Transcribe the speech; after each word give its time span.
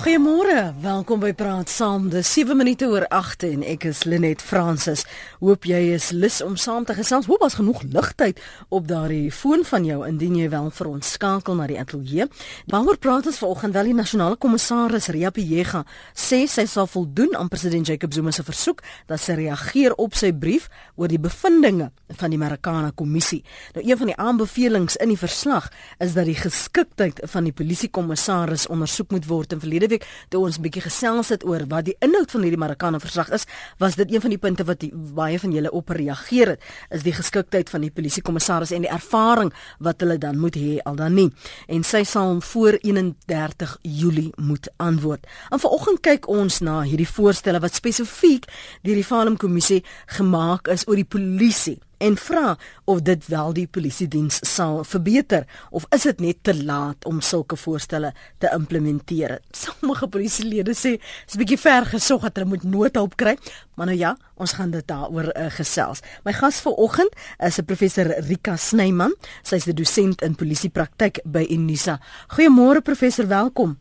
Goeiemôre, 0.00 0.72
welkom 0.80 1.20
by 1.20 1.34
Praat 1.36 1.68
Saam. 1.68 2.06
Dis 2.08 2.24
7 2.32 2.56
minute 2.56 2.86
oor 2.88 3.04
8 3.12 3.44
en 3.50 3.64
ek 3.68 3.82
is 3.90 3.98
Lenet 4.08 4.40
Fransis. 4.40 5.02
Hoop 5.42 5.66
jy 5.68 5.90
is 5.92 6.06
lus 6.16 6.38
om 6.40 6.54
saam 6.56 6.86
te 6.88 6.94
gesels. 6.96 7.26
Hoop 7.28 7.42
as 7.44 7.58
genoeg 7.58 7.82
ligtyd 7.84 8.40
op 8.72 8.86
daardie 8.88 9.28
foon 9.28 9.60
van 9.68 9.84
jou 9.84 9.98
indien 10.08 10.38
jy 10.38 10.46
wel 10.54 10.70
vir 10.72 10.88
ons 10.88 11.10
skakel 11.18 11.58
na 11.58 11.66
die 11.68 11.76
ateljee. 11.76 12.30
Waaroor 12.72 12.96
praat 12.96 13.28
ons 13.28 13.42
vanoggend? 13.42 13.76
Wel 13.76 13.90
die 13.90 13.98
nasionale 13.98 14.38
kommissaris 14.40 15.10
Ria 15.12 15.28
Pejega 15.36 15.82
sê 16.16 16.46
sy 16.48 16.64
sal 16.64 16.88
voldoen 16.88 17.36
aan 17.36 17.52
president 17.52 17.92
Jacob 17.92 18.16
Zuma 18.16 18.32
se 18.32 18.46
versoek 18.48 18.80
dat 19.04 19.20
sy 19.20 19.36
reageer 19.42 19.98
op 20.00 20.16
sy 20.16 20.32
brief 20.32 20.70
oor 20.96 21.12
die 21.12 21.20
bevindinge 21.20 21.90
van 22.16 22.32
die 22.32 22.40
Marikana 22.40 22.94
kommissie. 22.96 23.42
Nou 23.76 23.84
een 23.84 24.00
van 24.00 24.14
die 24.14 24.16
aanbevelings 24.16 24.96
in 24.96 25.12
die 25.12 25.20
verslag 25.20 25.68
is 26.00 26.16
dat 26.16 26.24
die 26.24 26.40
geskiktheid 26.40 27.20
van 27.28 27.44
die 27.44 27.52
polisiekommissaris 27.52 28.64
ondersoek 28.72 29.12
moet 29.12 29.28
word 29.28 29.52
en 29.52 29.60
verlede 29.60 29.89
week 29.90 30.06
toe 30.28 30.40
ons 30.46 30.58
'n 30.58 30.62
bietjie 30.62 30.82
gesels 30.82 31.28
het 31.28 31.44
oor 31.44 31.66
wat 31.68 31.84
die 31.84 31.96
inhoud 32.00 32.30
van 32.30 32.42
hierdie 32.42 32.58
Marikana 32.58 32.98
verslag 32.98 33.30
is, 33.30 33.46
was 33.78 33.94
dit 33.96 34.12
een 34.12 34.20
van 34.20 34.30
die 34.30 34.38
punte 34.38 34.64
wat 34.64 34.80
die, 34.80 34.92
baie 34.94 35.38
van 35.38 35.52
julle 35.52 35.70
op 35.70 35.88
reageer 35.88 36.48
het, 36.48 36.62
is 36.90 37.02
die 37.02 37.12
geskiktheid 37.12 37.70
van 37.70 37.80
die 37.80 37.90
polisiekommissaris 37.90 38.70
en 38.70 38.82
die 38.82 38.90
ervaring 38.90 39.52
wat 39.78 40.00
hulle 40.00 40.18
dan 40.18 40.38
moet 40.38 40.56
hê 40.56 40.78
al 40.84 40.96
dan 40.96 41.14
nie. 41.14 41.30
En 41.68 41.82
sy 41.82 42.04
sal 42.04 42.40
voor 42.40 42.78
31 42.82 43.78
Julie 43.82 44.32
moet 44.36 44.68
antwoord. 44.76 45.26
En 45.50 45.60
vanoggend 45.60 46.00
kyk 46.00 46.28
ons 46.28 46.60
na 46.60 46.82
hierdie 46.82 47.08
voorstelle 47.08 47.60
wat 47.60 47.74
spesifiek 47.74 48.46
deur 48.82 48.94
die 48.94 49.04
Falem 49.04 49.36
kommissie 49.36 49.84
gemaak 50.06 50.68
is 50.68 50.86
oor 50.88 50.96
die 50.96 51.08
polisie 51.08 51.78
en 52.00 52.16
vra 52.16 52.56
of 52.84 53.02
dit 53.04 53.26
wel 53.28 53.52
die 53.56 53.66
polisie 53.68 54.08
diens 54.08 54.40
sal 54.48 54.80
verbeter 54.88 55.44
of 55.70 55.84
is 55.94 56.06
dit 56.08 56.20
net 56.24 56.38
te 56.46 56.54
laat 56.56 57.04
om 57.08 57.20
sulke 57.20 57.58
voorstelle 57.60 58.12
te 58.40 58.48
implementeer. 58.56 59.38
Sommige 59.52 60.08
polisielede 60.08 60.74
sê 60.74 60.96
dis 60.96 61.34
'n 61.36 61.42
bietjie 61.42 61.60
ver 61.60 61.86
gesog 61.86 62.22
dat 62.22 62.36
hulle 62.36 62.48
moet 62.48 62.64
noodhulp 62.64 63.16
kry, 63.16 63.36
maar 63.76 63.86
nou 63.86 63.98
ja, 63.98 64.16
ons 64.34 64.52
gaan 64.52 64.70
dit 64.70 64.86
daaroor 64.86 65.28
uh, 65.36 65.50
gesels. 65.50 66.00
My 66.24 66.32
gas 66.32 66.60
vanoggend 66.60 67.12
is 67.38 67.58
'n 67.58 67.64
professor 67.64 68.06
Rika 68.28 68.56
Snyman. 68.56 69.14
Sy's 69.42 69.66
'n 69.66 69.74
dosent 69.74 70.22
in 70.22 70.34
polisiepraktyk 70.34 71.20
by 71.24 71.46
Unisa. 71.50 72.00
Goeiemôre 72.28 72.80
professor, 72.82 73.26
welkom. 73.26 73.78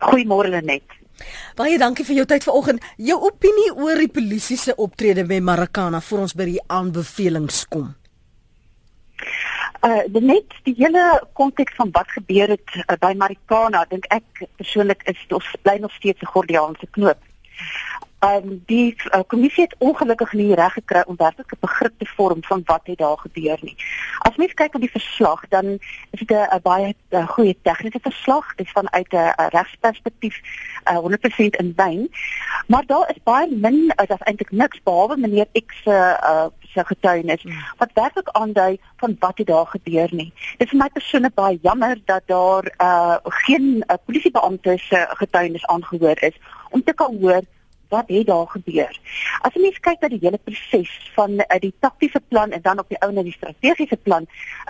Goeiemôre 0.00 0.48
Lenet. 0.48 1.03
Baie 1.56 1.78
dankie 1.78 2.04
vir 2.04 2.16
jou 2.20 2.26
tyd 2.26 2.46
vanoggend. 2.46 2.86
Jou 2.96 3.18
opinie 3.28 3.74
oor 3.74 4.00
die 4.00 4.10
polisie 4.10 4.56
se 4.58 4.74
optrede 4.74 5.24
by 5.28 5.38
Marikana 5.40 6.00
voor 6.00 6.24
ons 6.26 6.34
by 6.34 6.48
die 6.48 6.62
aanbevelings 6.66 7.64
kom. 7.70 7.92
Uh 9.84 10.02
net 10.08 10.56
die 10.64 10.74
hele 10.78 11.04
konteks 11.36 11.76
van 11.76 11.90
wat 11.92 12.08
gebeur 12.16 12.54
het 12.56 12.76
uh, 12.80 12.96
by 13.00 13.12
Marikana, 13.20 13.84
dink 13.90 14.08
ek 14.14 14.44
persoonlik 14.56 15.04
is 15.10 15.20
ons 15.28 15.50
bly 15.62 15.76
nog 15.80 15.92
steeds 15.92 16.22
'n 16.22 16.32
gordiaanse 16.32 16.86
knoop. 16.90 17.20
Um 18.24 18.62
die 18.66 18.96
uh, 19.12 19.20
kommissie 19.26 19.64
het 19.64 19.74
ongelukkig 19.78 20.32
nie 20.32 20.54
reg 20.54 20.72
gekry 20.72 21.02
om 21.06 21.16
werklik 21.16 21.52
'n 21.52 21.60
begrip 21.60 21.92
te 21.98 22.06
vorm 22.16 22.44
van 22.44 22.62
wat 22.64 22.80
het 22.84 22.98
daar 22.98 23.18
gebeur 23.18 23.58
nie. 23.60 23.76
As 24.18 24.36
mens 24.36 24.54
kyk 24.54 24.74
op 24.74 24.80
die 24.80 24.90
verslag, 24.90 25.48
dan 25.48 25.66
is 26.10 26.20
dit 26.20 26.30
'n 26.30 26.60
baie 26.62 26.94
a, 27.12 27.26
goeie 27.26 27.56
tegniese 27.62 27.98
verslag, 28.00 28.54
dit 28.54 28.70
van 28.70 28.92
uit 28.92 29.12
'n 29.12 29.34
regsperspektief 29.48 30.40
uh, 30.90 30.98
100% 30.98 31.56
in 31.56 31.72
lyn. 31.76 32.10
Maar 32.66 32.86
daar 32.86 33.10
is 33.10 33.22
baie 33.22 33.48
min, 33.50 33.74
uh, 33.74 34.06
daar's 34.06 34.22
eintlik 34.22 34.50
niks 34.50 34.82
behalwe 34.82 35.16
meneer 35.16 35.46
X 35.66 35.82
se 35.82 36.18
uh, 36.22 36.46
se 36.60 36.84
getuienis 36.84 37.42
hmm. 37.42 37.64
wat 37.76 37.90
werklik 37.94 38.28
aandui 38.28 38.78
van 38.96 39.16
wat 39.18 39.38
het 39.38 39.46
daar 39.46 39.66
gebeur 39.66 40.08
nie. 40.10 40.32
Dit 40.58 40.66
is 40.66 40.72
vir 40.72 40.78
my 40.78 40.88
persoonlik 40.88 41.34
baie 41.34 41.58
jammer 41.62 42.00
dat 42.04 42.22
daar 42.26 42.74
uh, 42.78 43.16
geen 43.22 43.84
uh, 43.86 43.96
polisiebeampte 44.06 44.78
se 44.78 45.06
getuienis 45.08 45.66
aangehoor 45.66 46.22
is 46.22 46.38
om 46.70 46.82
te 46.84 46.94
kan 46.94 47.18
hoor 47.20 47.42
wat 47.88 48.08
het 48.08 48.26
daar 48.26 48.46
gebeur. 48.46 49.00
As 49.40 49.54
jy 49.54 49.60
mens 49.60 49.80
kyk 49.80 50.00
na 50.00 50.08
die 50.08 50.22
hele 50.22 50.38
proses 50.38 50.92
van 51.14 51.38
uh, 51.38 51.58
die 51.60 51.74
taktiese 51.80 52.20
plan 52.28 52.50
en 52.50 52.62
dan 52.62 52.78
op 52.78 52.88
die 52.88 53.00
ou 53.04 53.10
na 53.12 53.22
die 53.22 53.36
strategiese 53.36 53.96
plan 53.96 54.26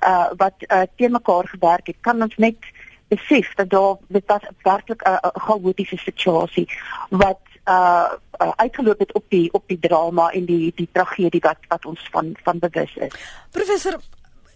uh 0.06 0.30
wat 0.40 0.66
uh, 0.68 0.82
teen 0.96 1.12
mekaar 1.12 1.48
gewerk 1.48 1.86
het, 1.86 2.00
kan 2.00 2.22
ons 2.22 2.36
net 2.36 2.70
besef 3.08 3.54
dat 3.54 3.70
daar 3.70 3.96
dit 4.08 4.24
was 4.26 4.46
werklik 4.62 5.02
'n 5.02 5.10
uh, 5.10 5.30
chaotiese 5.46 5.96
situasie 5.96 6.68
wat 7.10 7.40
uh, 7.68 8.10
uh 8.42 8.52
uitgeloop 8.56 8.98
het 8.98 9.12
op 9.12 9.24
die 9.28 9.52
op 9.52 9.62
die 9.66 9.78
drama 9.78 10.30
en 10.30 10.44
die 10.44 10.72
die 10.74 10.88
tragedie 10.92 11.40
wat 11.40 11.58
wat 11.68 11.84
ons 11.86 12.08
van 12.10 12.34
van 12.42 12.58
bewus 12.58 12.96
is. 12.96 13.12
Professor 13.50 14.00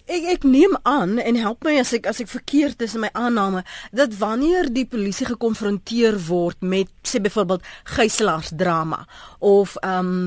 Ek 0.08 0.24
ek 0.24 0.44
neem 0.48 0.72
aan 0.88 1.18
en 1.20 1.36
help 1.36 1.66
my 1.66 1.74
as 1.82 1.90
ek 1.92 2.06
as 2.08 2.22
ek 2.22 2.30
verkeerd 2.32 2.80
is 2.80 2.94
in 2.96 3.02
my 3.02 3.10
aanname 3.12 3.60
dat 3.92 4.14
wanneer 4.16 4.70
die 4.72 4.86
polisie 4.88 5.26
gekonfronteer 5.28 6.16
word 6.30 6.62
met 6.64 6.88
sê 7.04 7.20
byvoorbeeld 7.20 7.66
gijslaarsdrama 7.96 9.02
of 9.44 9.76
ehm 9.82 9.98
um, 9.98 10.22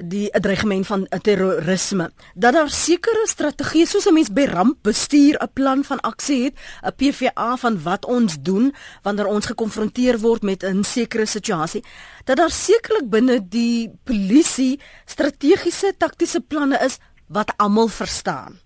die 0.00 0.30
dreigement 0.32 0.86
van 0.88 1.04
terrorisme 1.22 2.06
dat 2.34 2.56
daar 2.56 2.70
sekere 2.72 3.26
strategieë 3.28 3.86
soos 3.86 4.08
'n 4.08 4.14
mens 4.14 4.32
by 4.32 4.46
rampbestuur 4.50 5.38
'n 5.38 5.52
plan 5.52 5.84
van 5.84 6.00
aksie 6.00 6.44
het 6.44 6.56
'n 6.82 6.96
PVA 6.96 7.56
van 7.56 7.82
wat 7.82 8.04
ons 8.04 8.36
doen 8.42 8.74
wanneer 9.02 9.26
ons 9.26 9.46
gekonfronteer 9.46 10.18
word 10.18 10.42
met 10.42 10.64
'n 10.64 10.82
sekere 10.82 11.26
situasie 11.26 11.84
dat 12.24 12.36
daar 12.36 12.50
sekerlik 12.50 13.10
binne 13.10 13.48
die 13.48 13.90
polisie 14.04 14.80
strategiese 15.04 15.94
taktiese 15.98 16.40
planne 16.40 16.78
is 16.84 16.98
wat 17.28 17.52
almal 17.56 17.88
verstaan 17.88 18.58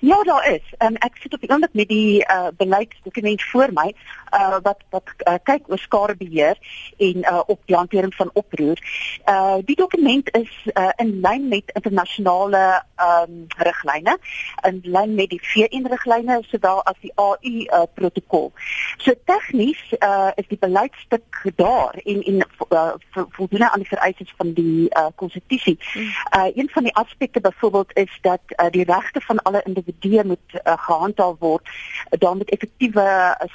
Ja, 0.00 0.22
daar 0.22 0.54
is. 0.54 0.62
Um, 0.78 0.96
ek 1.04 1.16
sit 1.20 1.34
op 1.34 1.40
die 1.40 1.50
oomblik 1.50 1.72
met 1.72 1.88
die 1.88 2.24
uh, 2.24 2.48
beleidsdokument 2.56 3.42
voor 3.42 3.72
my 3.72 3.94
uh, 4.34 4.58
wat 4.62 4.82
wat 4.90 5.12
uh, 5.28 5.34
kyk 5.42 5.68
oor 5.68 5.78
skadebeheer 5.78 6.58
en 6.96 7.16
uh, 7.22 7.42
op 7.46 7.60
die 7.66 7.76
hantering 7.76 8.14
van 8.14 8.30
oproer. 8.32 8.78
Uh, 9.24 9.58
die 9.64 9.76
dokument 9.76 10.30
is 10.36 10.52
uh, 10.74 10.90
in 10.96 11.20
lyn 11.20 11.48
met 11.48 11.70
internasionale 11.74 12.82
um, 12.96 13.46
riglyne, 13.56 14.18
in 14.66 14.80
lyn 14.82 15.14
met 15.14 15.30
die 15.30 15.40
VN-riglyne 15.42 16.40
sowel 16.48 16.82
as 16.82 16.98
die 17.00 17.12
AU 17.14 17.36
uh, 17.42 17.82
protokol. 17.94 18.52
So 18.98 19.14
tegnies 19.24 19.80
uh, 19.98 20.30
is 20.36 20.48
die 20.48 20.58
beleidstuk 20.60 21.42
daar 21.56 21.94
en 22.04 22.22
en 22.22 22.42
uh, 22.70 22.92
voldoen 23.12 23.64
aan 23.64 23.80
die 23.84 23.88
vereistes 23.88 24.34
van 24.36 24.52
die 24.52 24.88
konstitusie. 25.16 25.78
Uh, 25.78 26.38
uh, 26.38 26.56
een 26.56 26.68
van 26.72 26.82
die 26.82 26.94
aspekte 26.94 27.40
byvoorbeeld 27.40 27.90
is 27.92 28.18
dat 28.20 28.40
uh, 28.46 28.70
die 28.70 28.84
regte 28.84 29.20
van 29.20 29.42
alle 29.42 29.62
individue 29.64 30.24
moet 30.24 30.52
uh, 30.52 30.72
gehandhaaf 30.76 31.36
word 31.38 31.68
daar 32.08 32.36
moet 32.36 32.50
effektiewe 32.50 33.00
uh, 33.00 33.46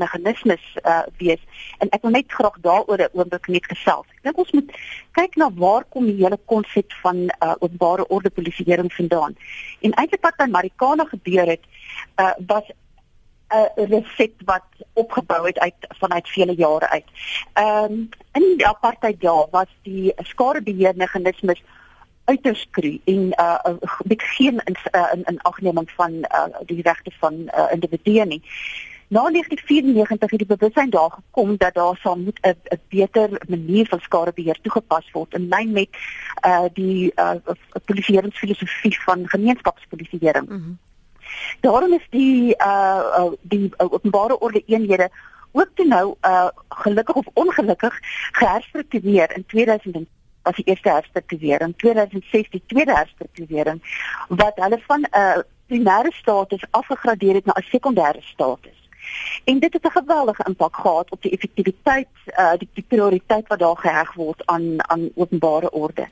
skadebeheermeganismes 0.00 0.60
uh, 0.84 1.02
wees 1.18 1.40
en 1.78 1.88
ek 1.90 2.02
wil 2.02 2.10
net 2.10 2.26
graag 2.28 2.56
daaroor 2.60 2.98
'n 2.98 3.08
oomblik 3.12 3.48
net 3.48 3.66
gesels 3.66 4.06
ek 4.16 4.22
dink 4.22 4.38
ons 4.38 4.52
moet 4.52 4.70
kyk 5.12 5.36
na 5.36 5.50
waar 5.54 5.84
kom 5.90 6.06
die 6.06 6.22
hele 6.22 6.38
konsep 6.46 6.92
van 7.02 7.28
uh, 7.28 7.54
openbare 7.60 8.06
orde 8.08 8.30
polisieering 8.30 8.92
vandaan 8.92 9.36
en 9.80 9.92
eintlik 9.92 10.22
wat 10.22 10.36
by 10.36 10.46
Marikana 10.46 11.04
gebeur 11.04 11.46
het 11.46 11.64
uh, 12.20 12.32
was 12.46 12.64
'n 13.50 13.90
reset 13.90 14.34
wat 14.44 14.64
opgebou 14.94 15.46
het 15.46 15.58
uit 15.58 15.74
vanuit 15.98 16.28
vele 16.28 16.54
jare 16.54 16.88
uit. 16.88 17.08
Ehm 17.52 17.92
um, 17.92 18.08
in 18.32 18.56
die 18.56 18.66
apartheid 18.66 19.20
jaar 19.20 19.46
was 19.50 19.66
die 19.82 20.12
skadebeheermeganismes 20.22 21.62
uiters 22.30 22.66
kry 22.70 23.00
en 23.04 23.32
uh 23.40 23.74
met 24.06 24.22
geen 24.22 24.60
in 24.64 24.76
uh, 24.92 25.10
in, 25.14 25.24
in 25.24 25.40
agneming 25.42 25.90
van 25.90 26.12
uh 26.12 26.46
die 26.66 26.82
regte 26.82 27.10
van 27.18 27.34
uh, 27.34 27.66
individue 27.72 28.24
nie. 28.24 28.42
Na 29.10 29.20
1994 29.20 30.30
het 30.30 30.38
die 30.38 30.56
bewustheid 30.56 30.92
daar 30.92 31.10
gekom 31.10 31.56
dat 31.56 31.74
daar 31.74 31.96
sal 32.02 32.16
moet 32.16 32.38
'n 32.42 32.80
beter 32.88 33.42
manier 33.48 33.86
van 33.86 34.00
skadebeheer 34.00 34.58
toegepas 34.62 35.10
word 35.12 35.34
in 35.34 35.48
lyn 35.48 35.72
met 35.72 35.88
uh 36.46 36.64
die 36.72 37.12
uh 37.16 37.34
polisieeringsfilosofie 37.84 39.00
van 39.00 39.28
gemeenskapspolisieering. 39.28 40.48
Mm 40.48 40.56
-hmm. 40.56 40.78
Daarom 41.60 41.92
is 41.92 42.06
die 42.10 42.54
uh, 42.56 43.26
die 43.40 43.72
openbare 43.76 44.38
orde 44.38 44.62
eenhede 44.66 45.10
ook 45.52 45.70
toe 45.74 45.86
nou 45.86 46.14
uh 46.22 46.48
gelukkig 46.68 47.14
of 47.14 47.26
ongelukkig 47.32 47.98
geherstruktureer 48.32 49.36
in 49.36 49.46
2000 49.46 50.08
as 50.42 50.54
die 50.54 50.64
eerste 50.64 50.90
herstrukturering 50.90 51.74
2006 51.76 52.50
die 52.50 52.62
tweede 52.66 52.94
herstrukturering 52.94 53.80
wat 54.28 54.52
hulle 54.54 54.78
van 54.86 55.00
'n 55.00 55.18
uh, 55.18 55.38
primêre 55.66 56.12
status 56.12 56.64
afgegradeer 56.70 57.34
het 57.34 57.44
na 57.44 57.52
'n 57.56 57.70
sekondêre 57.74 58.22
status. 58.22 58.79
En 59.44 59.58
dit 59.58 59.72
het 59.72 59.84
'n 59.84 59.98
geweldige 60.00 60.44
impak 60.44 60.76
gehad 60.76 61.10
op 61.10 61.22
die 61.22 61.30
effektiwiteit 61.30 62.08
uh 62.38 62.52
die, 62.58 62.68
die 62.72 62.84
prioriteit 62.88 63.48
wat 63.48 63.58
daar 63.58 63.76
geheg 63.76 64.14
word 64.14 64.46
aan 64.46 64.90
aan 64.90 65.08
openbare 65.14 65.70
orde. 65.70 66.08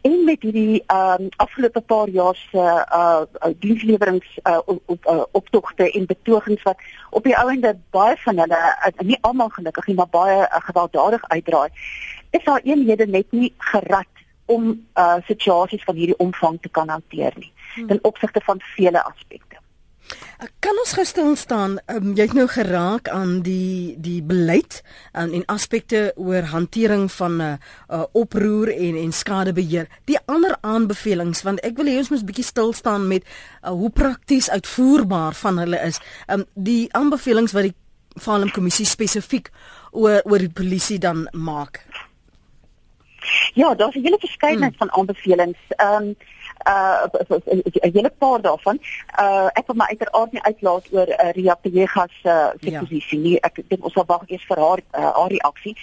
En 0.00 0.24
met 0.24 0.42
hierdie 0.42 0.84
um 0.86 1.28
afgelope 1.36 1.80
paar 1.80 2.08
jaar 2.08 2.36
se 2.50 2.84
uh, 2.92 3.20
uh 3.46 3.54
dienslewerings 3.58 4.38
uh 4.42 4.58
op, 4.64 4.82
op 4.86 5.06
uh, 5.06 5.22
optogte 5.30 5.90
en 5.90 6.06
betogings 6.06 6.62
wat 6.62 6.76
op 7.10 7.24
die 7.24 7.36
ouende 7.36 7.78
baie 7.90 8.16
van 8.16 8.38
hulle 8.38 8.76
uh, 8.86 9.06
nie 9.06 9.18
almal 9.20 9.48
gelukkig 9.48 9.86
nie 9.86 9.96
maar 9.96 10.08
baie 10.10 10.38
uh, 10.40 10.46
gewelddadig 10.48 11.28
uitdraai 11.28 11.68
is 12.30 12.44
daar 12.44 12.60
eenhede 12.62 13.06
net 13.06 13.26
nie 13.30 13.54
gerad 13.58 14.14
om 14.46 14.86
uh 14.94 15.16
situasies 15.26 15.84
van 15.84 15.94
hierdie 15.94 16.18
omvang 16.18 16.58
te 16.60 16.68
kan 16.68 16.88
hanteer 16.88 17.32
nie 17.36 17.52
hmm. 17.74 17.86
ten 17.86 17.98
opsigte 18.02 18.40
van 18.44 18.60
vele 18.60 19.02
aspekte. 19.02 19.59
Kan 20.64 20.78
ons 20.80 20.92
gestel 20.96 21.36
staan, 21.36 21.78
um, 21.92 22.14
jy 22.16 22.24
het 22.24 22.34
nou 22.36 22.46
geraak 22.48 23.08
aan 23.12 23.42
die 23.44 23.96
die 24.00 24.22
beleid 24.24 24.80
um, 25.12 25.34
en 25.36 25.44
aspekte 25.52 26.12
oor 26.16 26.48
hantering 26.52 27.10
van 27.12 27.36
'n 27.36 27.40
uh, 27.40 27.56
uh, 27.88 28.04
oproer 28.12 28.72
en 28.72 28.96
en 28.96 29.12
skadebeheer. 29.12 29.86
Die 30.04 30.18
ander 30.26 30.56
aanbevelings 30.60 31.42
want 31.42 31.60
ek 31.60 31.76
wil 31.76 31.86
hê 31.86 31.96
ons 31.96 32.08
moet 32.08 32.22
'n 32.22 32.30
bietjie 32.32 32.44
stil 32.44 32.72
staan 32.72 33.08
met 33.08 33.24
uh, 33.24 33.70
hoe 33.70 33.90
prakties 33.90 34.50
uitvoerbaar 34.50 35.34
van 35.34 35.58
hulle 35.58 35.80
is. 35.80 36.00
Um, 36.26 36.44
die 36.54 36.88
aanbevelings 36.92 37.52
wat 37.52 37.62
die 37.62 37.74
Farnham 38.16 38.50
kommissie 38.50 38.86
spesifiek 38.86 39.50
oor 39.90 40.20
oor 40.24 40.38
die 40.38 40.52
polisie 40.52 40.98
dan 40.98 41.28
maak. 41.32 41.84
Ja, 43.54 43.74
daar's 43.74 43.94
'n 43.94 44.02
hele 44.02 44.18
verskeidenheid 44.18 44.76
hmm. 44.76 44.88
van 44.88 44.98
aanbevelings. 44.98 45.58
Ehm 45.68 46.02
um, 46.02 46.16
uh 46.68 47.06
'n 47.82 47.92
hele 47.92 48.12
paar 48.18 48.40
daarvan. 48.40 48.78
Uh 49.18 49.48
ek 49.52 49.66
wil 49.66 49.76
maar 49.76 49.88
uiteraard 49.88 50.32
nie 50.32 50.42
uitlaat 50.42 50.86
oor 50.92 51.08
uh, 51.08 51.30
Ria 51.32 51.54
Pegas 51.54 52.14
uh, 52.22 52.48
se 52.60 52.70
ja. 52.70 52.80
posisie 52.80 53.18
nie. 53.18 53.40
Ek 53.40 53.62
dink 53.68 53.84
ons 53.84 53.92
sal 53.92 54.04
wag 54.06 54.22
eers 54.26 54.44
vir 54.46 54.58
haar 54.58 54.80
uh, 54.98 55.12
haar 55.16 55.30
reaksie. 55.30 55.76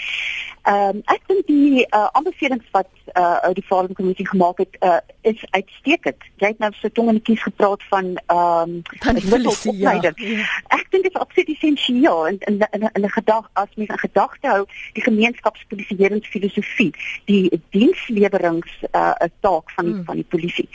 Ehm 0.68 0.98
um, 0.98 1.02
ek 1.08 1.22
dink 1.32 1.46
die 1.48 1.86
uh, 1.96 2.08
aanbevelings 2.12 2.66
wat 2.76 2.90
uh 3.16 3.54
die 3.56 3.64
Forum 3.64 3.94
Kommissie 3.96 4.28
gemaak 4.28 4.58
het 4.60 4.74
uh 4.84 4.98
is 5.22 5.40
uitstekend. 5.50 6.26
Jy 6.44 6.50
het 6.52 6.60
nou 6.60 6.72
so 6.76 6.92
tong 6.92 7.08
in 7.14 7.20
die 7.22 7.24
kies 7.30 7.44
gepraat 7.46 7.84
van 7.88 8.10
ehm 8.26 8.74
um, 8.76 8.82
die 9.16 9.48
opleiding. 9.48 10.20
Ja. 10.20 10.34
Ja. 10.42 10.48
Ek 10.76 10.92
dink 10.92 11.08
dit 11.08 11.14
is 11.14 11.22
absoluut 11.22 11.54
essensieel 11.56 12.28
en 12.28 12.40
in 12.52 12.60
in 12.68 13.06
'n 13.06 13.16
gedag 13.16 13.48
as 13.54 13.72
mens 13.76 13.94
'n 13.96 14.04
gedagte 14.04 14.48
hou 14.48 14.66
die 14.94 15.04
gemeenskapspolisieeringsfilosofie, 15.04 16.92
die 17.32 17.62
dienslewerings 17.70 18.74
uh 18.92 19.14
taak 19.40 19.72
van 19.72 19.86
die, 19.86 19.94
hmm. 19.94 20.04
van 20.04 20.16
die 20.16 20.28
polisie. 20.36 20.70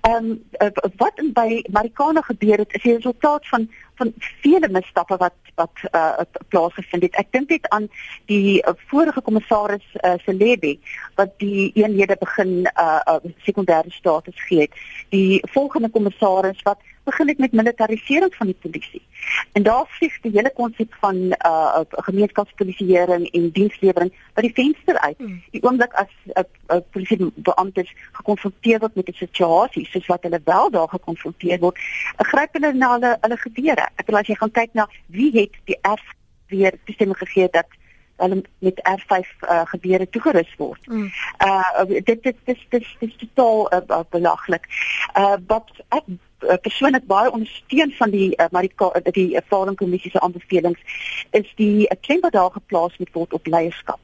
Ehm 0.00 0.38
um, 0.62 0.78
wat 1.02 1.18
by 1.34 1.64
Marikana 1.70 2.20
gebeur 2.20 2.58
het 2.58 2.74
is 2.74 2.82
die 2.82 2.94
resultaat 2.94 3.48
van 3.48 3.68
van 3.94 4.12
vele 4.42 4.68
misstappe 4.68 5.16
wat 5.16 5.34
wat 5.54 5.82
uh, 5.94 6.24
plaasgevind 6.48 7.02
het. 7.02 7.14
Ek 7.14 7.28
dink 7.30 7.48
dit 7.48 7.68
aan 7.70 7.84
die 8.26 8.58
uh, 8.58 8.72
vorige 8.90 9.22
kommissaris 9.22 9.84
uh, 10.00 10.16
Celebi 10.24 10.80
wat 11.14 11.36
die 11.38 11.70
eenhede 11.78 12.16
begin 12.18 12.66
uh, 12.72 12.98
uh, 13.06 13.20
sekondêre 13.46 13.92
status 13.94 14.34
gee 14.48 14.66
het. 14.66 14.74
Die 15.14 15.38
volgende 15.54 15.90
kommissaris 15.94 16.62
wat 16.66 16.82
begin 17.04 17.28
het 17.28 17.38
met 17.38 17.52
militarisering 17.52 18.34
van 18.34 18.46
die 18.46 18.56
polisie. 18.60 19.02
En 19.52 19.62
daar 19.62 19.84
vlieg 19.86 20.20
die 20.20 20.32
hele 20.34 20.52
konsep 20.54 20.94
van 21.00 21.16
uh 21.46 21.80
gemeenskapspolisieering 21.88 23.30
en 23.30 23.50
dienslewering 23.50 24.12
by 24.34 24.40
die 24.46 24.52
venster 24.54 24.98
uit. 24.98 25.18
Hmm. 25.18 25.42
Die 25.50 25.62
oomblik 25.62 25.92
as 25.92 26.10
'n 26.24 26.30
uh, 26.40 26.44
uh, 26.76 26.80
polisiebeampte 26.90 27.86
gekonfronteer 28.12 28.78
word 28.78 28.94
met 28.94 29.08
'n 29.08 29.22
situasie 29.24 29.86
soos 29.86 30.06
wat 30.06 30.22
hulle 30.22 30.40
wel 30.44 30.70
daar 30.70 30.88
gekonfronteer 30.88 31.58
word, 31.58 31.78
uh, 31.78 32.28
gryp 32.28 32.52
hulle 32.52 32.72
na 32.72 32.92
hulle 32.92 33.16
hulle 33.20 33.36
gewere. 33.36 33.88
Ek 33.96 34.06
wil 34.06 34.16
as 34.16 34.26
jy 34.26 34.34
gaan 34.34 34.50
kyk 34.50 34.70
na 34.72 34.88
wie 35.06 35.30
het 35.40 35.54
die 35.64 35.78
erf 35.80 36.04
weer 36.48 36.72
toestemming 36.84 37.18
gegee 37.18 37.48
dat 37.50 37.66
hulle 38.16 38.42
met 38.58 38.80
R5 38.88 39.14
uh, 39.40 39.60
gebeure 39.64 40.08
toegerus 40.08 40.54
word. 40.56 40.86
Mm. 40.86 41.10
Uh 41.44 41.84
dit 41.86 42.22
dit 42.22 42.36
dis 42.44 42.66
dis 42.68 42.96
dis 42.98 43.16
totaal 43.16 43.72
uh, 43.74 44.00
belaglik. 44.10 44.68
Uh 45.18 45.36
wat 45.46 45.70
ek 45.88 46.04
persoonlik 46.62 47.06
baie 47.06 47.32
ondersteun 47.32 47.92
van 47.98 48.10
die 48.10 48.30
uh, 48.36 48.46
maar 48.50 48.66
die 48.66 49.12
die 49.12 49.36
ervaring 49.36 49.76
kommissie 49.76 50.10
se 50.10 50.20
aanbevelings 50.20 50.80
is 51.30 51.52
die 51.56 51.86
uh, 51.86 51.96
klem 52.00 52.20
wat 52.20 52.32
daar 52.32 52.50
geplaas 52.50 52.96
moet 52.98 53.12
word 53.12 53.32
op 53.32 53.46
leierskap. 53.46 54.00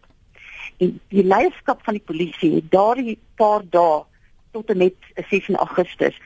En 0.76 1.00
die 1.08 1.24
leierskap 1.24 1.84
van 1.84 1.98
die 1.98 2.04
polisie 2.04 2.54
het 2.54 2.70
daardie 2.70 3.18
paar 3.36 3.62
dae 3.70 4.04
tot 4.50 4.70
en 4.70 4.76
met 4.76 4.94
6 5.28 5.50
Augustus 5.54 6.16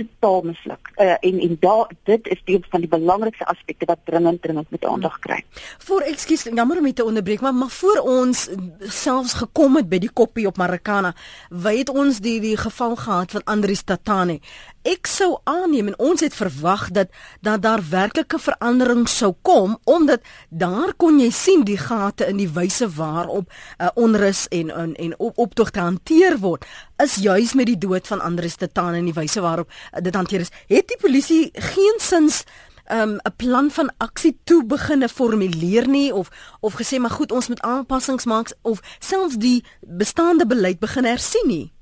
totaal 0.00 0.42
misluk. 0.50 0.90
Uh, 0.96 1.16
en 1.20 1.40
en 1.40 1.56
daar 1.60 1.90
dit 2.02 2.28
is 2.28 2.42
deel 2.44 2.62
van 2.70 2.80
die 2.80 2.88
belangrikste 2.88 3.46
aspekte 3.46 3.84
wat 3.84 3.98
dringend 4.04 4.42
dringend 4.42 4.70
met 4.70 4.84
aandag 4.84 5.18
kry. 5.18 5.44
Voor 5.78 6.00
ekskuus, 6.00 6.42
jammer 6.42 6.78
om 6.78 6.92
te 6.94 7.04
onderbreek, 7.04 7.40
maar 7.40 7.54
maar 7.54 7.70
voor 7.70 7.98
ons 7.98 8.48
selfs 8.78 9.32
gekom 9.32 9.76
het 9.76 9.88
by 9.88 9.98
die 9.98 10.12
koppie 10.12 10.46
op 10.46 10.56
Marikana, 10.56 11.14
weet 11.48 11.88
ons 11.88 12.20
die 12.20 12.40
die 12.40 12.56
geval 12.56 12.96
gehad 12.96 13.30
van 13.30 13.44
Andrius 13.44 13.82
Tatane. 13.82 14.40
Ek 14.82 15.06
sou 15.06 15.34
aanneem 15.44 15.90
en 15.92 15.98
ons 16.00 16.22
het 16.24 16.34
verwag 16.34 16.88
dat 16.96 17.10
dat 17.44 17.62
daar 17.62 17.82
werklike 17.90 18.38
verandering 18.40 19.08
sou 19.08 19.34
kom 19.42 19.76
omdat 19.84 20.24
daar 20.48 20.94
kon 20.96 21.18
jy 21.20 21.28
sien 21.30 21.64
die 21.68 21.76
gate 21.76 22.24
in 22.26 22.40
die 22.40 22.48
wyse 22.48 22.88
waarop 22.96 23.50
uh, 23.50 23.90
onrus 23.94 24.46
en 24.48 24.70
en, 24.70 24.94
en 24.96 25.14
op, 25.18 25.38
optog 25.38 25.74
hanteer 25.76 26.38
word 26.40 26.64
is 27.02 27.18
juis 27.20 27.54
met 27.56 27.68
die 27.68 27.78
dood 27.80 28.06
van 28.06 28.20
Andrius 28.20 28.56
Tatane 28.60 29.00
en 29.00 29.08
die 29.08 29.16
wyse 29.16 29.40
waarop 29.40 29.68
dit 30.02 30.14
hanteer 30.14 30.40
is. 30.40 30.52
Het 30.66 30.88
die 30.88 30.98
polisie 31.00 31.50
geensins 31.52 32.44
um, 32.92 33.16
'n 33.22 33.34
plan 33.36 33.70
van 33.70 33.92
aksie 33.96 34.38
toe 34.44 34.64
beginne 34.64 35.08
formuleer 35.08 35.88
nie 35.88 36.14
of 36.14 36.28
of 36.60 36.74
gesê 36.74 36.98
maar 36.98 37.10
goed 37.10 37.32
ons 37.32 37.48
moet 37.48 37.60
aanpassings 37.62 38.24
maak 38.24 38.52
of 38.62 38.80
selfs 38.98 39.36
die 39.36 39.64
bestaande 39.80 40.46
beleid 40.46 40.78
begin 40.78 41.04
hersien 41.04 41.46
nie. 41.46 41.72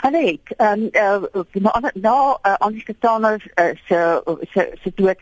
Hulle 0.00 0.26
het 0.26 0.56
ehm 0.56 0.82
um, 0.82 1.34
uh, 1.74 1.90
nou 1.94 2.38
aan 2.42 2.72
die 2.72 2.84
staaners 2.96 3.46
uh, 3.54 3.64
se 3.86 4.22
se 4.52 4.70
se 4.82 4.92
dood 4.94 5.18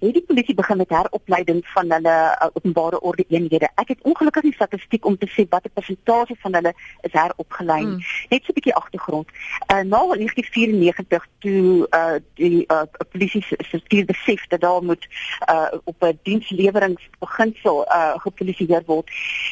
het 0.00 0.14
die 0.14 0.24
polisie 0.26 0.54
begin 0.54 0.76
met 0.76 0.88
heropleiding 0.88 1.66
van 1.74 1.92
hulle 1.92 2.16
uh, 2.42 2.46
openbare 2.52 3.00
orde 3.00 3.24
eenhede. 3.28 3.68
Ek 3.74 3.88
het 3.88 4.02
ongelukkig 4.02 4.42
nie 4.42 4.52
statistiek 4.52 5.04
om 5.04 5.18
te 5.18 5.28
sê 5.28 5.44
watter 5.48 5.70
persentasie 5.70 6.36
van 6.40 6.54
hulle 6.54 6.72
is 7.00 7.12
heropgelei 7.12 7.80
nie. 7.84 7.98
Mm. 7.98 8.06
Net 8.28 8.44
so 8.44 8.52
'n 8.52 8.58
bietjie 8.58 8.74
agtergrond. 8.74 9.28
Uh, 9.72 9.82
na 9.92 10.00
1994 10.06 11.26
toe 11.38 11.86
uh, 11.90 12.18
die 12.34 12.64
uh, 12.66 12.82
polisie 13.10 13.42
se 13.42 13.78
stuur 13.84 14.04
besef 14.04 14.46
dat 14.46 14.60
daar 14.60 14.82
moet 14.82 15.08
uh, 15.50 15.68
op 15.84 15.96
'n 16.04 16.18
diensleweringbeginsel 16.22 17.86
uh, 17.86 18.12
gepolisieer 18.16 18.82
word, 18.86 19.10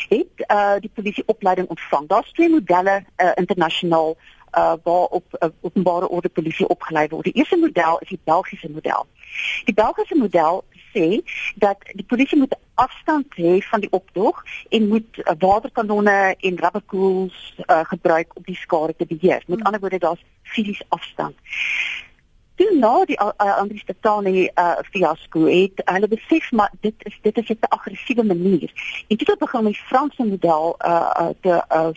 het 0.08 0.34
uh, 0.50 0.76
die 0.80 0.90
polisie 0.94 1.24
opleiding 1.26 1.68
ontvang. 1.68 2.08
Daar's 2.08 2.32
twee 2.32 2.48
modelle 2.48 3.04
uh, 3.16 3.30
internasionaal 3.34 4.16
uh 4.58 4.74
waar 4.82 5.04
op 5.04 5.24
uh, 5.38 5.48
openbare 5.60 6.08
orde 6.08 6.28
polisie 6.28 6.68
opgelei 6.68 7.08
word. 7.08 7.24
Die 7.24 7.32
eerste 7.32 7.56
model 7.56 7.98
is 7.98 8.08
die 8.08 8.20
Belgiese 8.24 8.70
model. 8.70 9.06
Die 9.64 9.74
Belgiese 9.74 10.14
model 10.14 10.64
sê 10.94 11.20
dat 11.54 11.84
die 11.92 12.04
polisie 12.06 12.38
moet 12.38 12.56
afstand 12.74 13.26
hê 13.36 13.58
van 13.70 13.80
die 13.80 13.92
optog 13.92 14.44
en 14.68 14.88
moet 14.88 15.18
uh, 15.18 15.32
waterkanonne 15.38 16.36
en 16.38 16.58
rubberkoels 16.58 17.38
uh, 17.66 17.84
gebruik 17.84 18.36
om 18.36 18.42
die 18.46 18.56
skade 18.56 18.96
te 18.96 19.06
beheer. 19.06 19.42
Met 19.46 19.58
hmm. 19.58 19.66
ander 19.66 19.80
woorde 19.80 19.98
daar's 19.98 20.24
fisies 20.42 20.82
afstand 20.88 21.36
toe 22.58 22.68
na 22.78 22.92
die 23.06 23.16
uh, 23.22 23.30
Andri 23.38 23.78
Statani 23.78 24.48
uh, 24.48 24.78
fiasco 24.90 25.46
het 25.46 25.82
hulle 25.84 26.08
besef 26.10 26.50
maar 26.50 26.72
dit 26.80 27.06
is 27.08 27.18
dit 27.22 27.36
is 27.38 27.48
'n 27.50 27.70
aggressiewe 27.76 28.24
manier. 28.24 28.70
En 29.08 29.16
toe 29.16 29.30
het 29.30 29.38
begin 29.38 29.62
met 29.62 29.72
die 29.72 29.82
Franse 29.82 30.24
model 30.24 30.76
uh 30.86 31.28
te 31.40 31.62
uh 31.72 31.90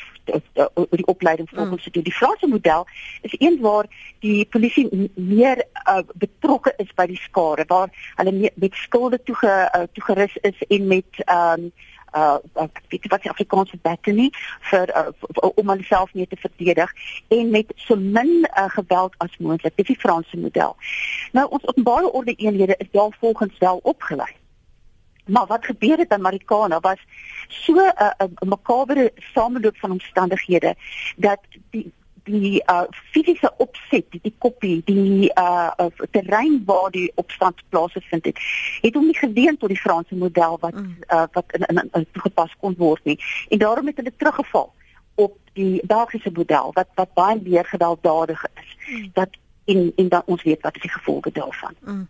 oor 0.73 0.97
die 1.01 1.07
opleiding 1.07 1.49
volgens 1.49 1.85
mm. 1.85 2.03
die 2.03 2.13
Franse 2.13 2.47
model 2.47 2.87
is 3.21 3.35
een 3.37 3.57
waar 3.61 3.85
die 4.19 4.45
polisie 4.45 5.11
meer 5.15 5.65
uh, 5.89 5.99
betrokke 6.13 6.73
is 6.77 6.93
by 6.95 7.05
die 7.05 7.21
skade 7.21 7.63
waar 7.67 7.89
hulle 8.15 8.51
met 8.55 8.73
skulde 8.73 9.23
toege 9.23 9.71
uh, 9.75 9.81
toegerus 9.93 10.37
is 10.41 10.61
en 10.67 10.87
met 10.87 11.23
ehm 11.25 11.63
um, 11.63 11.71
uh 12.15 12.37
ek 12.53 12.81
weet 12.89 13.07
wat 13.07 13.21
die 13.21 13.31
Afrikaanse 13.31 13.77
batte 13.81 14.11
nie 14.11 14.29
vir 14.71 14.91
uh, 14.95 15.07
om 15.55 15.69
homself 15.69 16.13
mee 16.13 16.27
te 16.27 16.35
verdedig 16.35 16.91
en 17.27 17.49
met 17.49 17.71
so 17.75 17.95
min 17.95 18.33
uh, 18.43 18.67
geweld 18.75 19.15
as 19.17 19.37
moontlik 19.37 19.75
dis 19.75 19.87
die 19.93 19.99
Franse 19.99 20.37
model. 20.37 20.75
Nou 21.31 21.47
ons 21.49 21.67
openbare 21.67 22.11
orde 22.11 22.35
eenhede 22.35 22.75
is 22.77 22.91
daar 22.91 23.15
volgens 23.19 23.57
wel 23.57 23.79
opgelei. 23.83 24.29
Maar 25.25 25.45
wat 25.47 25.65
gebeur 25.65 25.97
het 25.97 26.09
by 26.09 26.17
Marikana 26.19 26.79
was 26.79 26.99
so 27.47 27.73
'n 27.73 27.93
uh, 28.01 28.27
'n 28.43 28.47
makabere 28.47 29.11
sameloop 29.33 29.77
van 29.77 29.91
omstandighede 29.91 30.75
dat 31.15 31.39
die 31.69 31.91
die 32.23 32.63
uh 32.69 32.83
fisiese 33.11 33.53
opset 33.57 34.05
die, 34.09 34.33
koppie 34.37 34.81
die 34.85 35.31
uh, 35.33 35.71
uh 35.77 36.07
terrein 36.11 36.61
waar 36.65 36.91
die 36.91 37.11
opstand 37.15 37.61
plaasgevind 37.69 38.25
het 38.25 38.39
het 38.81 38.93
hom 38.93 39.05
nie 39.05 39.17
gedien 39.17 39.57
tot 39.57 39.69
die 39.69 39.79
Franse 39.79 40.15
model 40.15 40.57
wat 40.59 40.73
mm. 40.73 40.95
uh 41.09 41.25
wat 41.31 41.45
in, 41.57 41.65
in, 41.65 41.89
in 41.91 42.07
toegepas 42.11 42.55
kon 42.59 42.75
word 42.77 43.03
nie 43.03 43.19
en 43.49 43.57
daarom 43.57 43.87
het 43.87 43.97
hulle 43.97 44.13
teruggeval 44.17 44.73
op 45.15 45.37
die 45.53 45.81
Belgiese 45.85 46.31
model 46.33 46.71
wat 46.73 46.87
wat 46.95 47.13
baie 47.13 47.39
meer 47.43 47.65
gewelddadig 47.65 48.45
is 48.53 48.75
mm. 48.87 49.09
dat 49.13 49.29
en 49.65 49.91
en 49.95 50.09
dan 50.09 50.21
ons 50.25 50.43
weet 50.43 50.61
wat 50.61 50.75
is 50.75 50.81
die 50.81 50.95
gevolge 50.97 51.31
daarvan 51.31 51.75
mm. 51.79 52.07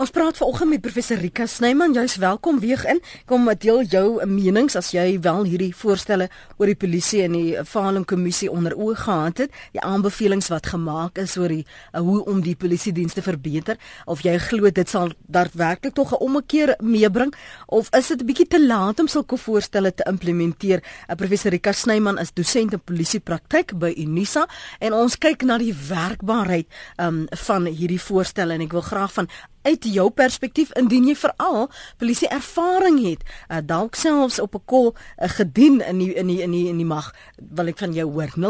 Ons 0.00 0.10
praat 0.12 0.36
vanoggend 0.36 0.70
met 0.70 0.80
professor 0.80 1.16
Rika 1.16 1.46
Snyman. 1.46 1.94
Jy's 1.96 2.16
welkom 2.20 2.58
weer 2.60 2.80
in. 2.88 3.00
Kom 3.28 3.48
deel 3.58 3.82
jou 3.88 4.26
menings 4.28 4.76
as 4.76 4.90
jy 4.92 5.18
wel 5.24 5.44
hierdie 5.48 5.72
voorstelle 5.76 6.28
oor 6.58 6.68
die 6.70 6.76
polisie 6.76 7.22
en 7.26 7.36
die 7.36 7.64
Falling 7.68 8.04
Kommissie 8.08 8.50
onder 8.50 8.74
oë 8.76 8.96
gehad 9.04 9.44
het. 9.44 9.54
Die 9.72 9.80
aanbevelings 9.80 10.50
wat 10.52 10.68
gemaak 10.72 11.20
is 11.22 11.36
oor 11.40 11.52
die 11.52 11.64
uh, 11.64 12.00
hoe 12.00 12.20
om 12.28 12.42
die 12.44 12.56
polisie 12.56 12.92
dienste 12.92 13.22
verbeter 13.24 13.80
of 14.06 14.24
jy 14.26 14.36
glo 14.42 14.70
dit 14.70 14.88
sal 14.88 15.12
daadwerklik 15.26 15.94
tog 15.94 16.12
'n 16.12 16.20
ommekeer 16.20 16.74
meebring 16.80 17.32
of 17.66 17.88
is 17.96 18.08
dit 18.08 18.20
'n 18.20 18.26
bietjie 18.26 18.48
te 18.48 18.60
laat 18.66 19.00
om 19.00 19.08
sulke 19.08 19.36
voorstelle 19.36 19.94
te 19.94 20.04
implementeer? 20.08 20.82
Uh, 21.08 21.16
professor 21.16 21.50
Rika 21.50 21.72
Snyman 21.72 22.18
is 22.18 22.32
dosent 22.32 22.72
in 22.72 22.80
polisiepraktyk 22.80 23.78
by 23.78 23.94
Unisa 23.96 24.46
en 24.80 24.92
ons 24.92 25.18
kyk 25.18 25.42
na 25.42 25.58
die 25.58 25.74
werkbaarheid 25.74 26.66
um, 26.96 27.26
van 27.30 27.66
hierdie 27.66 28.00
voorstelle 28.00 28.54
en 28.54 28.60
ek 28.60 28.72
wil 28.72 28.80
graag 28.82 29.12
van 29.12 29.28
uit 29.62 29.84
jou 29.84 30.10
perspektief 30.10 30.72
indien 30.78 31.06
jy 31.06 31.16
veral 31.16 31.70
polisie 31.98 32.28
ervaring 32.28 33.04
het 33.04 33.22
uh, 33.22 33.56
dalk 33.64 33.94
selfs 33.94 34.40
op 34.40 34.54
'n 34.54 34.62
kol 34.64 34.94
uh, 34.94 34.98
gedien 35.28 35.80
in 35.80 35.98
die, 35.98 36.14
in 36.14 36.26
die, 36.26 36.42
in 36.42 36.50
die, 36.50 36.68
in 36.68 36.76
die 36.76 36.86
mag 36.86 37.14
wil 37.36 37.66
ek 37.66 37.78
van 37.78 37.92
jou 37.92 38.10
hoor. 38.10 38.30
0891104553 38.36 38.42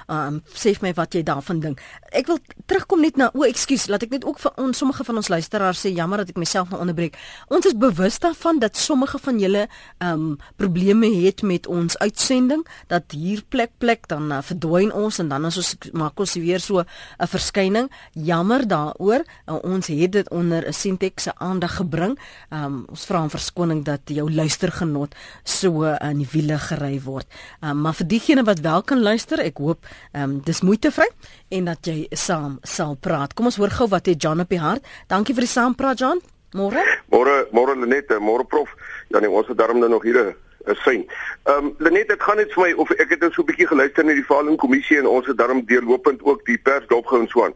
um, 0.08 0.42
sê 0.54 0.74
my 0.82 0.94
wat 0.98 1.14
jy 1.14 1.24
daarvan 1.24 1.60
dink. 1.60 1.82
Ek 2.12 2.28
wil 2.28 2.40
terugkom 2.70 3.02
net 3.02 3.18
na 3.20 3.30
o, 3.34 3.46
ekskuus, 3.48 3.88
laat 3.92 4.04
ek 4.04 4.14
net 4.16 4.26
ook 4.26 4.40
vir 4.40 4.54
ons 4.62 4.78
sommige 4.78 5.06
van 5.08 5.20
ons 5.22 5.30
luisteraars 5.30 5.86
sê 5.86 5.94
jammer 5.94 6.24
dat 6.24 6.34
ek 6.34 6.42
myself 6.42 6.72
nou 6.72 6.82
onderbreek. 6.84 7.18
Ons 7.54 7.68
is 7.70 7.78
bewus 7.78 8.20
daarvan 8.24 8.60
dat 8.60 8.78
sommige 8.78 9.20
van 9.20 9.40
julle 9.40 9.68
ehm 10.00 10.14
um, 10.14 10.38
probleme 10.58 11.08
het 11.24 11.42
met 11.42 11.68
ons 11.68 11.98
uitsending 11.98 12.66
dat 12.88 13.12
hier 13.12 13.44
plek 13.50 13.72
plek 13.78 13.93
dan 14.08 14.32
uh, 14.32 14.42
verdwyn 14.42 14.92
ons 14.94 15.20
en 15.20 15.28
dan 15.30 15.46
ons 15.46 15.76
maak 15.94 16.20
ons 16.20 16.34
weer 16.34 16.60
so 16.60 16.80
'n 16.80 16.86
uh, 17.20 17.28
verskyning. 17.28 17.90
Jammer 18.14 18.68
daaroor. 18.68 19.24
Uh, 19.48 19.60
ons 19.64 19.88
het 19.88 20.12
dit 20.12 20.30
onder 20.30 20.68
'n 20.68 20.74
Sintex 20.74 21.24
se 21.24 21.32
aandag 21.38 21.76
gebring. 21.76 22.20
Um, 22.50 22.86
ons 22.90 23.06
vra 23.06 23.22
om 23.22 23.30
verskoning 23.30 23.84
dat 23.84 24.02
jou 24.06 24.32
luistergenot 24.32 25.16
so 25.44 25.84
uh, 25.84 25.96
in 26.10 26.18
die 26.18 26.30
wiele 26.32 26.58
gery 26.58 27.02
word. 27.02 27.28
Um, 27.62 27.82
maar 27.82 27.94
vir 27.94 28.08
diegene 28.08 28.44
wat 28.44 28.60
wel 28.60 28.82
kan 28.82 29.02
luister, 29.02 29.40
ek 29.40 29.58
hoop 29.58 29.86
um, 30.14 30.42
dis 30.44 30.62
moeitevry 30.62 31.08
en 31.50 31.66
dat 31.66 31.86
jy 31.86 32.08
saam 32.12 32.60
sal 32.64 32.96
praat. 32.96 33.34
Kom 33.34 33.46
ons 33.46 33.56
hoor 33.56 33.70
gou 33.70 33.88
wat 33.88 34.06
het 34.06 34.22
John 34.22 34.40
op 34.40 34.50
die 34.50 34.60
hart. 34.60 34.84
Dankie 35.08 35.34
vir 35.34 35.48
die 35.48 35.54
saampraat 35.54 36.00
John. 36.00 36.22
Môre? 36.54 36.84
Môre, 37.10 37.48
môre 37.52 37.74
Lenette, 37.76 38.20
môre 38.22 38.46
prof. 38.46 38.70
Ja 39.10 39.20
nee, 39.20 39.30
ons 39.30 39.48
het 39.50 39.58
daarom 39.58 39.80
nou 39.80 39.90
nog 39.90 40.04
hier 40.04 40.20
'n 40.22 40.36
syn. 40.66 41.06
Ehm 41.44 41.66
um, 41.66 41.76
Lenette, 41.78 42.14
dit 42.14 42.24
gaan 42.24 42.38
net 42.38 42.54
vir 42.54 42.64
my 42.64 42.72
of 42.74 42.92
ek 42.92 43.10
het 43.10 43.20
nou 43.20 43.32
so 43.32 43.42
'n 43.42 43.46
bietjie 43.46 43.68
geluister 43.68 44.06
na 44.06 44.14
die 44.14 44.24
Falling 44.24 44.58
kommissie 44.58 44.98
en 44.98 45.08
ons 45.08 45.28
het 45.28 45.38
daarom 45.38 45.66
deurlopend 45.66 46.24
ook 46.24 46.46
die 46.46 46.58
pers 46.58 46.88
dopgehou 46.88 47.22
en 47.22 47.28
so 47.28 47.44
aan. 47.44 47.54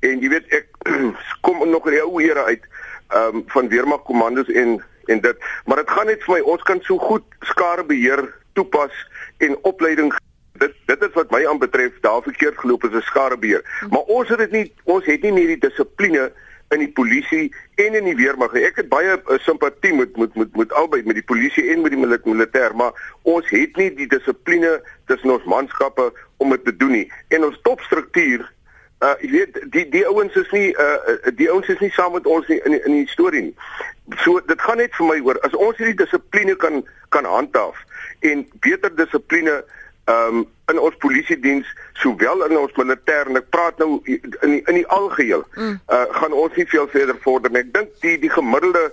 En 0.00 0.20
jy 0.20 0.28
weet 0.28 0.46
ek 0.52 0.66
kom 1.46 1.70
nog 1.70 1.86
in 1.86 1.92
die 1.92 2.02
ou 2.02 2.22
era 2.22 2.44
uit 2.44 2.64
ehm 3.08 3.36
um, 3.36 3.44
van 3.46 3.68
weermag 3.68 4.02
kommandos 4.02 4.48
en 4.48 4.82
en 5.08 5.20
dit, 5.20 5.36
maar 5.64 5.76
dit 5.76 5.90
gaan 5.90 6.06
net 6.06 6.24
vir 6.24 6.34
my 6.34 6.40
ons 6.40 6.62
kan 6.62 6.80
so 6.82 6.98
goed 6.98 7.24
skare 7.40 7.84
beheer 7.84 8.34
toepas 8.52 8.92
en 9.38 9.56
opleiding 9.62 10.12
dit 10.58 10.74
dit 10.86 11.02
is 11.02 11.14
wat 11.14 11.30
my 11.30 11.46
aanbetref 11.46 12.00
daar 12.00 12.22
verkeerd 12.22 12.58
geloop 12.58 12.84
is 12.84 12.92
'n 12.92 13.00
skarebeer. 13.10 13.62
Maar 13.90 14.06
ons 14.18 14.28
het 14.28 14.38
dit 14.38 14.50
nie 14.50 14.72
ons 14.84 15.04
het 15.04 15.22
nie 15.22 15.32
meer 15.32 15.46
die 15.46 15.68
dissipline 15.68 16.32
in 16.74 16.82
die 16.82 16.92
polisie 16.92 17.48
en 17.74 17.94
in 17.94 18.04
die 18.04 18.16
weermag. 18.16 18.52
Ek 18.60 18.82
het 18.82 18.90
baie 18.92 19.16
uh, 19.16 19.38
simpatie 19.44 19.94
met 19.96 20.16
met 20.20 20.34
met 20.36 20.56
met 20.56 20.72
albei 20.76 21.02
met 21.06 21.16
die 21.16 21.24
polisie 21.24 21.70
en 21.72 21.82
met 21.84 21.94
die 21.94 22.00
militêr, 22.00 22.76
maar 22.76 22.96
ons 23.22 23.48
het 23.54 23.76
nie 23.80 23.88
die 23.96 24.08
dissipline 24.10 24.78
tussen 25.06 25.32
ons 25.32 25.48
manskappe 25.48 26.10
om 26.36 26.52
dit 26.52 26.64
te 26.64 26.76
doen 26.76 26.94
nie. 27.00 27.08
En 27.28 27.48
ons 27.48 27.60
topstruktuur 27.62 28.44
uh 28.98 29.14
jy 29.22 29.30
weet 29.30 29.58
die 29.72 29.84
die 29.92 30.04
ouens 30.10 30.34
is 30.36 30.48
nie 30.50 30.72
uh 30.74 31.32
die 31.38 31.50
ouens 31.50 31.68
is 31.70 31.80
nie 31.80 31.92
saam 31.94 32.16
met 32.18 32.26
ons 32.26 32.46
nie 32.50 32.58
in 32.66 32.74
die, 32.74 32.82
in 32.84 32.96
die 32.98 33.10
storie 33.14 33.42
nie. 33.48 33.54
So 34.24 34.40
dit 34.44 34.60
gaan 34.60 34.82
net 34.82 34.96
vir 34.98 35.06
my 35.06 35.20
oor 35.24 35.38
as 35.46 35.54
ons 35.54 35.78
hierdie 35.78 36.00
dissipline 36.02 36.56
kan 36.58 36.82
kan 37.14 37.24
handhaaf 37.24 37.78
en 38.26 38.42
beter 38.60 38.90
dissipline 38.98 39.60
ehm 39.60 39.86
um, 40.08 40.46
in 40.72 40.80
ons 40.80 40.96
polisie 41.02 41.38
diens 41.40 41.68
sowel 42.02 42.44
in 42.46 42.56
ons 42.58 42.74
militêr 42.76 43.28
en 43.30 43.40
ek 43.40 43.50
praat 43.54 43.78
nou 43.82 43.98
in 44.06 44.54
die, 44.54 44.62
in 44.64 44.80
die 44.80 44.86
algeheel 44.94 45.44
mm. 45.54 45.76
uh, 45.88 46.04
gaan 46.20 46.36
ons 46.36 46.56
nie 46.56 46.66
veel 46.68 46.88
verder 46.92 47.18
vorder 47.24 47.52
nie. 47.52 47.64
Ek 47.66 47.74
dink 47.76 47.94
die 48.04 48.16
die 48.24 48.32
gemiddelde 48.32 48.88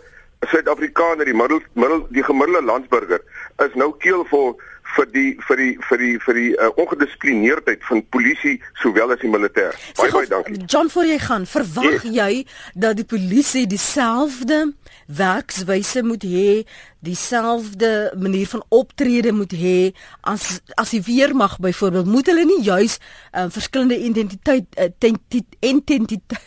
Suid-Afrikaner, 0.46 1.26
die 1.26 1.34
middel, 1.34 1.62
middel 1.74 2.06
die 2.14 2.24
gemiddelde 2.24 2.66
landsburger 2.66 3.22
is 3.64 3.76
nou 3.80 3.94
keelvol 4.04 4.56
vir 4.96 5.08
die 5.12 5.30
vir 5.48 5.60
die 5.60 5.72
vir 5.88 6.02
die 6.02 6.12
vir 6.22 6.38
die 6.38 6.50
uh, 6.54 6.70
ongedissiplineerdheid 6.82 7.84
van 7.88 8.02
polisie 8.14 8.56
sowel 8.82 9.14
as 9.16 9.22
die 9.24 9.32
militêr. 9.32 9.76
Baie 9.98 10.12
baie 10.14 10.30
dankie. 10.30 10.58
John 10.70 10.92
voor 10.94 11.10
jy 11.10 11.18
gaan, 11.24 11.48
verwag 11.50 12.06
yes. 12.06 12.08
jy 12.16 12.32
dat 12.86 13.00
die 13.00 13.08
polisie 13.08 13.66
dieselfde 13.70 14.62
werkswyse 15.06 16.04
moet 16.06 16.26
hê, 16.30 16.50
dieselfde 17.06 17.92
manier 18.20 18.50
van 18.54 18.64
optrede 18.74 19.34
moet 19.36 19.56
hê 19.58 19.80
as 20.22 20.60
as 20.80 20.94
die 20.96 21.04
weermag 21.06 21.58
byvoorbeeld? 21.64 22.12
Moet 22.12 22.32
hulle 22.32 22.46
nie 22.48 22.62
juis 22.66 23.00
uh, 23.00 23.48
verskillende 23.50 24.00
identiteit 24.00 24.70
uh, 24.78 24.92
entiteit 25.02 26.38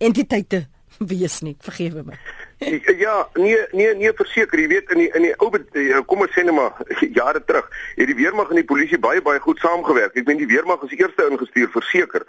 entiteite 0.00 0.64
wees 1.10 1.40
nie? 1.44 1.56
Vergewe 1.60 2.06
my. 2.06 2.20
Ja, 2.60 3.28
nee, 3.34 3.58
nee, 3.72 3.94
nee, 3.94 4.12
verseker, 4.12 4.60
jy 4.60 4.66
weet 4.68 4.90
in 4.92 4.98
die 5.00 5.08
in 5.16 5.24
die 5.24 5.32
ou 5.40 5.48
eh, 5.56 6.00
kom 6.04 6.20
ons 6.20 6.34
sê 6.36 6.42
net 6.44 6.52
maar 6.52 6.76
jare 7.20 7.40
terug, 7.48 7.70
het 7.96 8.10
die 8.10 8.16
weermag 8.18 8.50
en 8.52 8.60
die 8.60 8.68
polisie 8.68 8.98
baie 9.00 9.22
baie 9.24 9.40
goed 9.40 9.62
saamgewerk. 9.64 10.18
Ek 10.20 10.28
meen 10.28 10.42
die 10.42 10.50
weermag 10.50 10.84
is 10.84 10.92
eerste 10.98 11.24
ingestuur 11.30 11.70
verseker. 11.72 12.26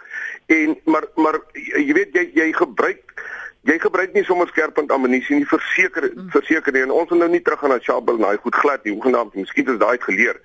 En 0.48 0.72
maar 0.88 1.04
maar 1.20 1.36
jy 1.52 1.92
weet 1.98 2.16
jy 2.16 2.24
jy 2.38 2.48
gebruik 2.56 3.12
jy 3.62 3.76
gebruik 3.78 4.14
nie 4.16 4.24
sommer 4.26 4.48
skerpend 4.50 4.90
ammunisie 4.90 5.36
nie 5.38 5.46
verseker 5.46 6.08
mm. 6.10 6.30
verseker 6.34 6.74
nie. 6.74 6.82
En 6.82 6.94
ons 6.94 7.10
wil 7.12 7.20
nou 7.22 7.28
nie 7.30 7.42
terug 7.46 7.60
gaan 7.62 7.70
na 7.70 7.78
Shabelle 7.82 8.18
naai 8.18 8.40
goed 8.42 8.56
glad 8.58 8.82
nie. 8.84 8.94
Hoegenaamd 8.96 9.36
miskien 9.38 9.70
is 9.70 9.78
daai 9.78 9.98
geleer. 10.02 10.40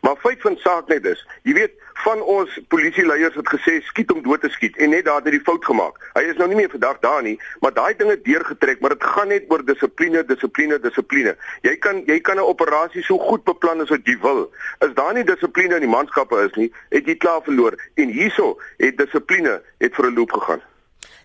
Maar 0.00 0.16
feit 0.22 0.40
van 0.44 0.56
saak 0.64 0.88
net 0.88 1.04
is 1.10 1.20
jy 1.48 1.56
weet 1.58 1.76
van 2.02 2.22
ons 2.34 2.54
polisieleiers 2.72 3.36
het 3.38 3.50
gesê 3.52 3.76
skiet 3.90 4.10
om 4.14 4.22
dood 4.24 4.40
te 4.40 4.48
skiet. 4.54 4.78
En 4.80 4.94
net 4.96 5.04
daar 5.04 5.20
het 5.20 5.28
hy 5.28 5.36
die 5.36 5.44
fout 5.44 5.68
gemaak. 5.68 6.00
Hy 6.16 6.24
is 6.32 6.40
nou 6.40 6.48
nie 6.48 6.62
meer 6.62 6.72
vandag 6.72 7.02
daar 7.04 7.20
nie 7.26 7.36
maar 7.60 7.76
daai 7.76 7.92
dinge 8.00 8.16
deurgetrek 8.24 8.80
maar 8.80 8.96
dit 8.96 9.06
gaan 9.12 9.32
net 9.34 9.52
oor 9.52 9.66
dissipline 9.68 10.24
dissipline 10.32 10.80
dissipline. 10.80 11.36
Jy 11.68 11.76
kan 11.84 12.02
jy 12.08 12.18
kan 12.24 12.40
'n 12.40 12.48
operasie 12.54 13.04
so 13.04 13.18
goed 13.18 13.44
beplan 13.44 13.84
as 13.84 13.92
wat 13.92 14.08
jy 14.08 14.16
wil. 14.24 14.48
Is 14.80 14.96
daar 14.96 15.12
nie 15.12 15.28
dissipline 15.28 15.76
in 15.76 15.84
die 15.84 15.94
manskappe 15.98 16.40
is 16.48 16.56
nie 16.56 16.72
het 16.88 17.06
jy 17.06 17.16
klaar 17.16 17.44
verloor. 17.44 17.76
En 17.94 18.08
hierso 18.08 18.56
het 18.78 18.96
dissipline 18.96 19.60
het 19.78 19.94
vir 19.94 20.06
'n 20.10 20.14
loop 20.16 20.32
gegaan 20.32 20.71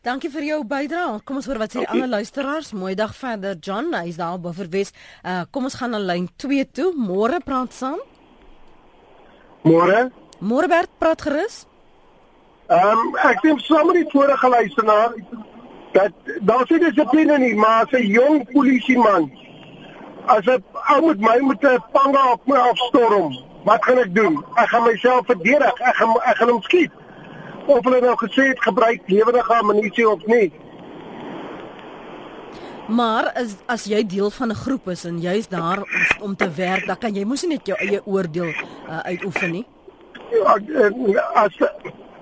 Dankie 0.05 0.29
vir 0.29 0.43
jou 0.45 0.59
bydrae. 0.67 1.21
Kom 1.25 1.39
ons 1.39 1.47
hoor 1.49 1.57
wat 1.61 1.73
sê 1.73 1.81
die 1.81 1.89
ander 1.89 2.09
luisteraars. 2.09 2.73
Mooi 2.77 2.93
dag 2.95 3.15
verder 3.17 3.57
John. 3.61 3.93
Hy's 3.95 4.19
daar 4.19 4.37
op 4.37 4.43
Bufferwes. 4.45 4.93
Uh 5.23 5.41
kom 5.51 5.65
ons 5.65 5.77
gaan 5.79 5.95
na 5.95 5.99
lyn 5.99 6.27
2 6.37 6.67
toe. 6.71 6.91
Môre 6.93 7.39
praat 7.43 7.73
saam. 7.73 7.99
Môre. 9.63 10.11
Môre 10.39 10.67
Bert, 10.67 10.89
praat 10.99 11.21
gerus. 11.21 11.65
Ehm 12.69 12.99
um, 13.07 13.15
ek 13.25 13.41
sien 13.41 13.59
sommer 13.65 13.97
die 13.97 14.05
vorige 14.11 14.49
luisteraar 14.49 15.15
dat 15.95 16.13
daar 16.45 16.65
sê 16.69 16.77
dissipline 16.83 17.37
nie, 17.41 17.55
maar 17.55 17.85
as 17.85 17.91
'n 17.91 18.05
jong 18.05 18.45
polisieman 18.53 19.31
as 20.27 20.45
'n 20.45 20.63
ou 20.93 21.07
met 21.07 21.19
my 21.19 21.37
met 21.41 21.63
'n 21.63 21.83
panga 21.91 22.31
op 22.31 22.41
my 22.45 22.57
afstorm, 22.57 23.33
wat 23.63 23.85
gaan 23.85 23.97
ek 23.97 24.15
doen? 24.15 24.45
Ek 24.55 24.69
gaan 24.69 24.83
myself 24.83 25.25
verdedig. 25.25 25.73
Ek 25.79 25.95
gaan 25.95 26.09
ek 26.09 26.37
gaan 26.37 26.49
hom 26.49 26.61
skiet 26.61 26.91
of 27.67 27.83
hulle 27.83 28.01
nou 28.01 28.15
gesê 28.15 28.47
het 28.51 28.63
gebruik 28.63 29.01
lewendige 29.05 29.53
ammunisie 29.53 30.09
of 30.09 30.25
nie. 30.25 30.51
Maar 32.87 33.31
as 33.35 33.57
as 33.67 33.83
jy 33.91 34.05
deel 34.07 34.29
van 34.31 34.51
'n 34.51 34.55
groep 34.55 34.87
is 34.89 35.03
en 35.05 35.19
jy's 35.19 35.47
daar 35.47 35.77
om, 35.77 35.87
om 36.21 36.35
te 36.35 36.49
werk, 36.51 36.85
dan 36.87 36.97
kan 36.97 37.15
jy 37.15 37.25
mos 37.25 37.43
net 37.43 37.67
jou 37.67 37.77
eie 37.77 38.01
oordeel 38.05 38.47
uh, 38.47 38.99
uitoefen 38.99 39.51
nie. 39.51 39.65
Ja, 40.31 41.23
as 41.33 41.55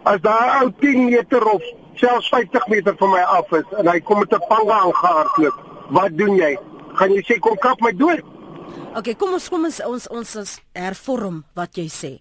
as 0.03 0.21
daar 0.21 0.61
ou 0.61 0.71
10 0.79 1.05
meter 1.05 1.45
of 1.45 1.61
selfs 1.93 2.29
50 2.29 2.67
meter 2.67 2.95
van 2.97 3.09
my 3.09 3.19
af 3.19 3.51
is 3.51 3.77
en 3.77 3.87
hy 3.87 3.99
kom 3.99 4.19
met 4.19 4.33
'n 4.33 4.47
panga 4.47 4.73
aangehardloop, 4.73 5.57
wat 5.89 6.17
doen 6.17 6.35
jy? 6.35 6.57
Gaan 6.93 7.13
jy 7.13 7.21
sê 7.21 7.39
kom 7.39 7.57
kap 7.57 7.79
my 7.81 7.91
dood? 7.91 8.23
OK, 8.95 9.15
kom 9.17 9.33
ons 9.33 9.49
kom 9.49 9.65
ons 9.65 9.79
ons 9.85 10.07
ons 10.07 10.59
hervorm 10.73 11.43
wat 11.53 11.75
jy 11.75 11.87
sê. 11.87 12.19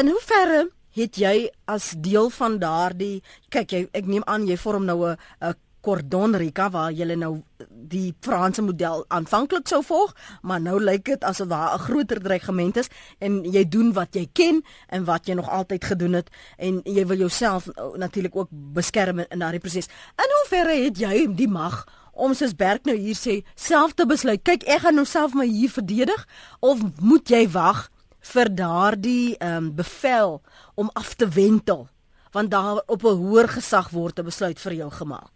In 0.00 0.08
hoeverre 0.08 0.70
het 0.96 1.16
jy 1.16 1.50
as 1.64 1.94
deel 1.96 2.30
van 2.30 2.58
daardie 2.58 3.22
kyk 3.50 3.72
jy 3.72 3.88
ek 3.92 4.06
neem 4.06 4.22
aan 4.26 4.46
jy 4.46 4.56
vorm 4.56 4.84
nou 4.84 5.06
'n 5.06 5.16
'n 5.40 5.54
cordon 5.80 6.36
rica 6.36 6.68
waar 6.70 6.92
jy 6.92 7.06
nou 7.16 7.42
die 7.90 8.12
Franse 8.24 8.62
model 8.62 9.04
aanvanklik 9.08 9.68
sou 9.68 9.80
volg, 9.84 10.12
maar 10.42 10.60
nou 10.60 10.76
lyk 10.80 11.06
dit 11.08 11.24
asof 11.24 11.48
daar 11.48 11.74
'n 11.74 11.84
groter 11.86 12.20
dreigement 12.20 12.76
is 12.76 12.88
en 13.18 13.44
jy 13.44 13.64
doen 13.68 13.92
wat 13.92 14.14
jy 14.14 14.28
ken 14.32 14.62
en 14.88 15.04
wat 15.04 15.26
jy 15.26 15.34
nog 15.34 15.48
altyd 15.48 15.84
gedoen 15.84 16.12
het 16.12 16.28
en 16.58 16.80
jy 16.84 17.06
wil 17.06 17.16
jouself 17.16 17.68
natuurlik 17.96 18.36
ook 18.36 18.48
beskerm 18.50 19.18
in 19.18 19.38
daardie 19.38 19.60
proses. 19.60 19.88
In 20.16 20.30
hoeverre 20.40 20.84
het 20.84 20.98
jy 20.98 21.34
die 21.34 21.48
mag 21.48 21.86
om 22.12 22.34
soos 22.34 22.54
Berg 22.54 22.84
nou 22.84 22.96
hier 22.96 23.16
sê 23.16 23.44
self 23.54 23.94
te 23.94 24.06
besluit, 24.06 24.42
kyk 24.42 24.62
ek 24.62 24.80
gaan 24.80 24.94
nou 24.94 25.06
self 25.06 25.34
my 25.34 25.46
hier 25.46 25.70
verdedig 25.70 26.28
of 26.60 26.78
moet 27.00 27.28
jy 27.28 27.48
wag 27.50 27.90
vir 28.20 28.54
daardie 28.54 29.36
ehm 29.38 29.56
um, 29.56 29.74
bevel 29.74 30.42
om 30.80 30.90
af 30.92 31.14
te 31.14 31.28
wentel 31.28 31.88
want 32.30 32.50
daar 32.50 32.82
op 32.86 33.02
'n 33.02 33.20
hoër 33.22 33.48
gesag 33.48 33.90
word 33.90 34.18
'n 34.18 34.28
besluit 34.30 34.60
vir 34.60 34.72
jou 34.72 34.90
gemaak. 34.90 35.34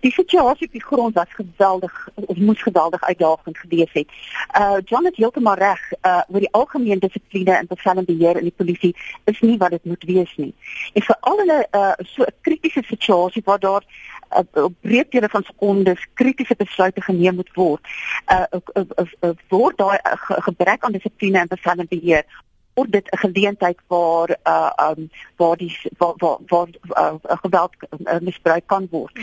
Die 0.00 0.12
situasie 0.12 0.66
op 0.66 0.72
die 0.72 0.84
grond 0.84 1.14
was 1.14 1.32
geweldig 1.40 2.08
of 2.14 2.36
moes 2.36 2.62
geweldig 2.62 3.02
uitdagend 3.02 3.58
gewees 3.58 3.92
het. 3.92 4.08
Uh 4.60 4.76
John 4.84 5.04
het 5.04 5.16
heeltemal 5.16 5.54
reg, 5.54 5.92
uh 5.92 6.22
oor 6.28 6.40
die 6.40 6.52
algemene 6.52 6.98
dissipline 6.98 7.56
en 7.56 7.66
bevelbeheer 7.66 8.36
in 8.36 8.48
die 8.48 8.56
polisie 8.56 8.96
is 9.24 9.40
nie 9.40 9.56
wat 9.56 9.70
dit 9.70 9.84
moet 9.84 10.04
wees 10.04 10.32
nie. 10.36 10.54
En 10.92 11.02
veral 11.02 11.38
in 11.38 11.50
'n 11.52 11.66
uh 11.80 11.92
so 11.98 12.22
'n 12.22 12.36
kritiese 12.40 12.82
situasie 12.82 13.42
waar 13.44 13.58
daar 13.58 13.84
uh, 14.36 14.64
op 14.64 14.74
breedte 14.80 15.28
van 15.28 15.42
sekondes 15.42 16.06
kritiese 16.14 16.54
besluite 16.56 17.00
geneem 17.00 17.34
moet 17.34 17.54
word, 17.54 17.80
uh, 18.32 18.42
uh, 18.50 18.60
uh, 18.74 19.06
uh, 19.20 19.30
word 19.48 19.78
daai 19.78 19.98
uh, 20.02 20.12
gebrek 20.48 20.84
aan 20.84 20.92
dissipline 20.92 21.38
en 21.38 21.48
bevelbeheer 21.48 22.24
word 22.74 22.92
dit 22.92 23.06
'n 23.10 23.18
geleentheid 23.18 23.78
waar 23.86 24.36
uh 24.44 24.70
um 24.90 25.10
waar 25.36 25.56
die 25.56 25.78
waar 25.98 26.14
waar, 26.16 26.38
waar 26.46 26.68
uh, 26.96 27.14
geweld 27.42 27.72
uh, 28.06 28.18
misbruik 28.20 28.66
kan 28.66 28.88
word. 28.90 29.18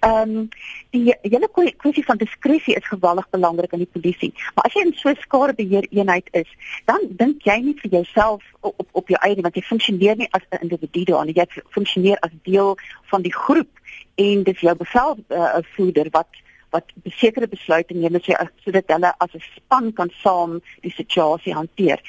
Um, 0.00 0.48
die 0.90 1.16
hele 1.22 1.48
kwessie 1.76 2.04
van 2.04 2.16
diskresie 2.16 2.74
is 2.74 2.88
geweldig 2.88 3.30
belangrik 3.30 3.72
in 3.72 3.78
die 3.78 3.92
polisie. 3.92 4.32
Maar 4.54 4.64
as 4.64 4.72
jy 4.72 4.80
in 4.86 4.94
so 4.94 5.08
'n 5.08 5.16
skadebeheer 5.20 5.86
eenheid 5.90 6.28
is, 6.30 6.48
dan 6.84 7.00
dink 7.10 7.42
jy 7.42 7.58
nie 7.60 7.78
vir 7.80 7.90
jouself 7.90 8.42
op 8.60 8.74
op, 8.76 8.88
op 8.92 9.08
jou 9.08 9.20
eie 9.20 9.42
want 9.42 9.54
jy 9.54 9.62
funksioneer 9.62 10.16
nie 10.16 10.28
as 10.30 10.42
'n 10.50 10.62
individu 10.62 11.04
daar 11.04 11.24
nie. 11.24 11.34
Jy 11.34 11.46
funksioneer 11.68 12.18
as 12.20 12.30
deel 12.42 12.76
van 13.10 13.22
die 13.22 13.34
groep 13.34 13.70
en 14.14 14.42
dis 14.42 14.60
jou 14.60 14.76
bevelvoerder 14.76 16.06
uh, 16.06 16.12
wat 16.12 16.28
wat 16.72 16.92
sekere 17.20 17.48
besluite 17.48 17.94
neem 17.94 18.18
sodat 18.64 18.90
hulle 18.94 19.14
as 19.18 19.34
'n 19.34 19.44
span 19.56 19.92
kan 19.92 20.10
saam 20.22 20.60
die 20.80 20.94
situasie 20.96 21.54
hanteer. 21.54 22.00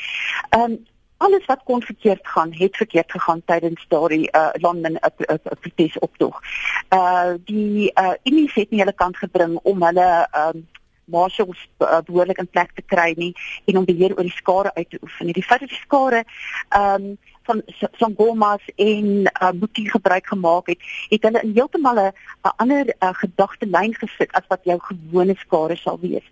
Ehm 0.49 0.71
um, 0.71 0.81
alles 1.23 1.45
wat 1.45 1.61
kon 1.63 1.81
verkeerd 1.81 2.27
gaan, 2.27 2.51
het 2.53 2.75
verkeerd 2.75 3.11
gegaan 3.11 3.41
tydens 3.45 3.85
daardie 3.87 4.27
uh 4.31 4.49
landmin 4.53 4.99
'n 4.99 5.39
protesoptog. 5.59 6.41
Uh 6.89 7.33
die 7.45 7.91
uh 7.95 8.15
Unie 8.23 8.51
het 8.53 8.69
nie 8.69 8.79
hulle 8.79 8.93
kant 9.03 9.17
gebring 9.17 9.59
om 9.63 9.83
hulle 9.83 10.27
ehm 10.31 10.57
um, 10.57 10.67
marshals 11.05 11.67
uh, 11.79 11.99
behoorlik 12.05 12.37
in 12.37 12.47
plek 12.47 12.71
te 12.75 12.81
kry 12.85 13.13
nie 13.17 13.33
en 13.65 13.77
om 13.77 13.85
beheer 13.85 14.15
oor 14.15 14.23
die 14.23 14.37
skare 14.37 14.73
uit 14.73 14.89
te 14.89 14.99
oefen. 15.01 15.31
Die 15.35 15.43
feit 15.43 15.59
dat 15.59 15.69
die 15.69 15.83
skare 15.85 16.23
ehm 16.69 17.05
um, 17.11 17.17
van 17.43 17.61
Sangomas 17.99 18.61
en 18.75 19.05
uh, 19.05 19.49
Boetie 19.55 19.89
gebruik 19.89 20.27
gemaak 20.27 20.67
het, 20.67 20.79
het 21.09 21.23
hulle 21.23 21.41
in 21.41 21.51
heeltemal 21.53 21.99
'n 21.99 22.13
ander 22.55 22.95
uh, 22.99 23.09
gedagte 23.11 23.65
lyn 23.65 23.93
gesit 23.93 24.31
as 24.31 24.47
wat 24.47 24.63
jou 24.63 24.79
gewone 24.79 25.35
skare 25.35 25.75
sal 25.75 25.99
wees. 25.99 26.27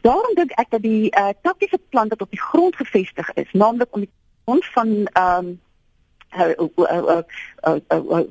Daarom 0.00 0.34
dink 0.34 0.50
ek 0.50 0.70
dat 0.70 0.82
die 0.82 1.10
uh, 1.16 1.28
taktiese 1.42 1.80
plan 1.88 2.08
wat 2.08 2.22
op 2.22 2.30
die 2.30 2.40
grond 2.40 2.76
gevestig 2.76 3.32
is, 3.34 3.52
naamlik 3.52 3.88
om 3.90 4.00
die 4.00 4.12
grond 4.44 4.64
van 4.64 4.88
um, 5.18 5.60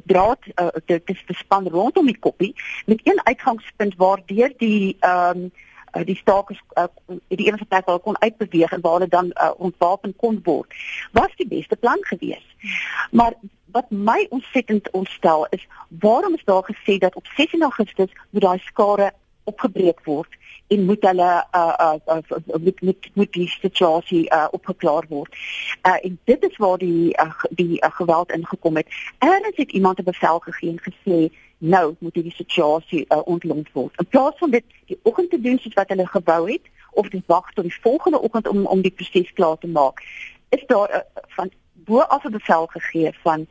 draad 0.06 0.40
dit 0.86 1.02
is 1.06 1.24
bespan 1.28 1.68
rondom 1.68 2.06
die 2.06 2.20
koppie 2.20 2.56
met 2.86 3.00
een 3.04 3.20
uitgangspunt 3.24 3.96
waar 3.96 4.22
deur 4.26 4.54
die 4.58 4.98
um, 5.02 5.52
uh, 5.94 6.06
die 6.06 6.16
stakers 6.16 6.62
uh, 6.78 6.84
die 7.28 7.48
enige 7.48 7.66
plek 7.66 7.86
waar 7.86 8.00
kon 8.00 8.22
uitbeweeg 8.22 8.72
en 8.72 8.82
waar 8.82 8.94
hulle 8.94 9.08
dan 9.08 9.32
uh, 9.34 9.52
ontwapen 9.58 10.16
kon 10.16 10.40
word 10.44 10.74
was 11.12 11.36
die 11.36 11.48
beste 11.48 11.76
plan 11.76 11.98
gewees. 12.02 12.46
Maar 13.12 13.34
wat 13.72 13.90
my 13.90 14.26
ontsettend 14.30 14.92
ontstel 14.92 15.48
is, 15.50 15.68
waarom 15.88 16.34
is 16.34 16.44
daar 16.44 16.64
gesê 16.64 16.98
dat 16.98 17.16
op 17.16 17.26
16 17.36 17.62
Augustus 17.62 18.12
moet 18.30 18.42
daai 18.42 18.60
skare 18.60 19.14
opgebreek 19.44 20.04
word 20.04 20.38
en 20.68 20.86
moet 20.86 21.02
hulle 21.02 21.30
uh 21.56 21.74
uh, 21.80 21.94
uh 22.06 22.62
moet 22.62 22.82
moet 22.82 23.10
moet 23.14 23.32
die 23.34 23.48
situasie 23.50 24.24
uh 24.30 24.48
opgeklaar 24.52 25.06
word. 25.10 25.36
Uh 25.88 25.98
en 26.06 26.20
dit 26.24 26.44
is 26.50 26.58
waar 26.58 26.78
die 26.78 27.18
uh, 27.18 27.34
die 27.50 27.82
uh, 27.82 27.90
geweld 27.92 28.32
ingekom 28.32 28.76
het. 28.76 28.88
Erns 29.18 29.58
het 29.58 29.72
iemand 29.72 30.00
'n 30.00 30.04
bevel 30.04 30.40
gegee 30.40 30.70
en 30.70 30.82
gesê 30.90 31.20
nou 31.60 31.96
moet 32.00 32.16
hierdie 32.16 32.36
situasie 32.36 33.06
uh, 33.08 33.22
ontlont 33.26 33.70
word. 33.74 33.94
In 34.00 34.08
plaas 34.08 34.38
van 34.40 34.52
dit 34.52 34.66
die 34.86 35.00
oggend 35.04 35.30
te 35.30 35.42
doen 35.42 35.60
soos 35.60 35.74
wat 35.74 35.90
hulle 35.92 36.08
gebou 36.08 36.42
het 36.52 36.68
of 36.92 37.10
dit 37.10 37.24
wag 37.28 37.54
tot 37.54 37.68
die 37.68 37.80
volgende 37.82 38.22
oggend 38.22 38.48
om 38.48 38.66
om 38.66 38.82
die 38.82 38.92
proses 38.92 39.34
klaar 39.34 39.58
te 39.58 39.68
maak, 39.68 40.04
is 40.50 40.64
daar 40.68 40.90
uh, 40.96 41.24
van 41.36 41.52
bo 41.74 42.00
af 42.00 42.24
'n 42.24 42.32
bevel 42.32 42.66
gegee 42.66 43.12
van 43.24 43.48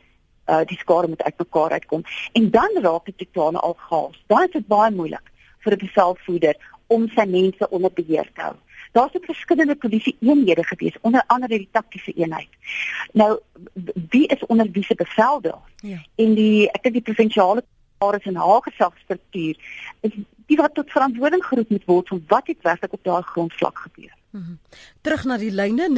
uh 0.49 0.65
die 0.65 0.79
skare 0.79 1.09
moet 1.09 1.23
uitmekaar 1.23 1.71
uitkom 1.71 2.03
en 2.33 2.51
dan 2.51 2.71
raak 2.81 3.05
dit 3.05 3.19
totale 3.19 3.59
al 3.59 3.77
chaos. 3.89 4.25
Dan 4.27 4.43
is 4.43 4.51
dit 4.51 4.67
baie 4.67 4.91
moeilik 4.91 5.27
vir 5.59 5.73
'n 5.73 5.79
bevelvoerder 5.79 6.57
om 6.87 7.09
sy 7.09 7.25
mense 7.25 7.71
onder 7.71 7.93
beheer 7.93 8.31
te 8.35 8.41
hou. 8.41 8.55
Daar's 8.93 9.15
ook 9.15 9.25
verskillende 9.25 9.77
polisie 9.77 10.17
eenhede 10.21 10.65
gewees, 10.65 10.97
onder 11.01 11.23
andere 11.27 11.59
die 11.59 11.69
taktiese 11.73 12.13
eenheid. 12.13 12.49
Nou 13.13 13.39
wie 14.11 14.27
is 14.27 14.47
onder 14.47 14.71
wie 14.71 14.85
se 14.85 14.95
bevel 14.95 15.41
daar? 15.41 15.63
Ja. 15.77 15.99
En 16.15 16.35
die 16.35 16.71
ek 16.71 16.83
dink 16.83 16.95
die 16.95 17.03
provinsiale 17.13 17.65
daar 17.99 18.15
is 18.15 18.25
'n 18.25 18.35
hageselfstruktuur 18.35 19.57
is 20.01 20.13
die 20.47 20.57
wat 20.57 20.75
tot 20.75 20.91
verantwoording 20.91 21.45
geroep 21.45 21.69
moet 21.69 21.85
word 21.85 22.09
van 22.09 22.25
wat 22.27 22.47
het 22.47 22.63
werklik 22.63 22.93
op 22.93 23.05
daardie 23.05 23.31
grondvlak 23.31 23.79
gebeur. 23.79 24.15
Mm 24.31 24.43
-hmm. 24.43 24.59
Terug 25.01 25.25
na 25.25 25.37
die 25.37 25.51
lyne 25.51 25.89
0891104553. 25.89 25.93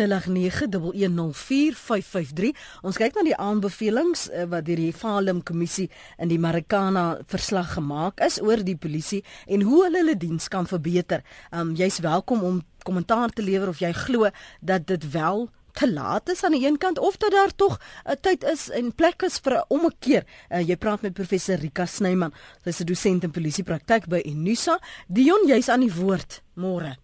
Ons 2.80 2.96
kyk 2.96 3.14
na 3.14 3.22
die 3.22 3.36
aanbevelings 3.36 4.30
uh, 4.30 4.44
wat 4.44 4.64
deur 4.64 4.76
die 4.76 4.92
Falem 4.92 5.42
kommissie 5.42 5.90
in 6.18 6.28
die 6.28 6.38
Marikana 6.38 7.18
verslag 7.26 7.72
gemaak 7.72 8.20
is 8.20 8.42
oor 8.42 8.64
die 8.64 8.76
polisie 8.76 9.24
en 9.46 9.62
hoe 9.62 9.84
hulle 9.84 9.98
hulle 9.98 10.16
diens 10.16 10.48
kan 10.48 10.66
verbeter. 10.66 11.22
Um 11.50 11.74
jy's 11.74 11.98
welkom 11.98 12.42
om 12.42 12.62
kommentaar 12.82 13.28
te 13.28 13.42
lewer 13.42 13.68
of 13.68 13.78
jy 13.78 13.92
glo 13.92 14.28
dat 14.60 14.86
dit 14.86 15.10
wel 15.10 15.50
te 15.72 15.92
laat 15.92 16.28
is 16.28 16.44
aan 16.44 16.52
die 16.52 16.66
een 16.66 16.78
kant 16.78 16.98
of 16.98 17.16
dat 17.16 17.30
daar 17.30 17.54
tog 17.56 17.78
'n 18.04 18.16
tyd 18.20 18.44
is 18.44 18.70
en 18.70 18.94
plek 18.94 19.22
is 19.22 19.38
vir 19.38 19.52
'n 19.52 19.64
ommekeer. 19.68 20.24
Uh, 20.50 20.68
jy 20.68 20.76
praat 20.76 21.02
met 21.02 21.12
professor 21.12 21.56
Rika 21.56 21.86
Snyman, 21.86 22.32
sy's 22.64 22.80
'n 22.80 22.86
dosent 22.86 23.24
in 23.24 23.30
polisiepraktyk 23.30 24.06
by 24.06 24.22
Unisa. 24.24 24.78
Dion, 25.08 25.46
jy's 25.46 25.68
aan 25.68 25.80
die 25.80 25.94
woord. 25.94 26.42
Môre. 26.54 26.96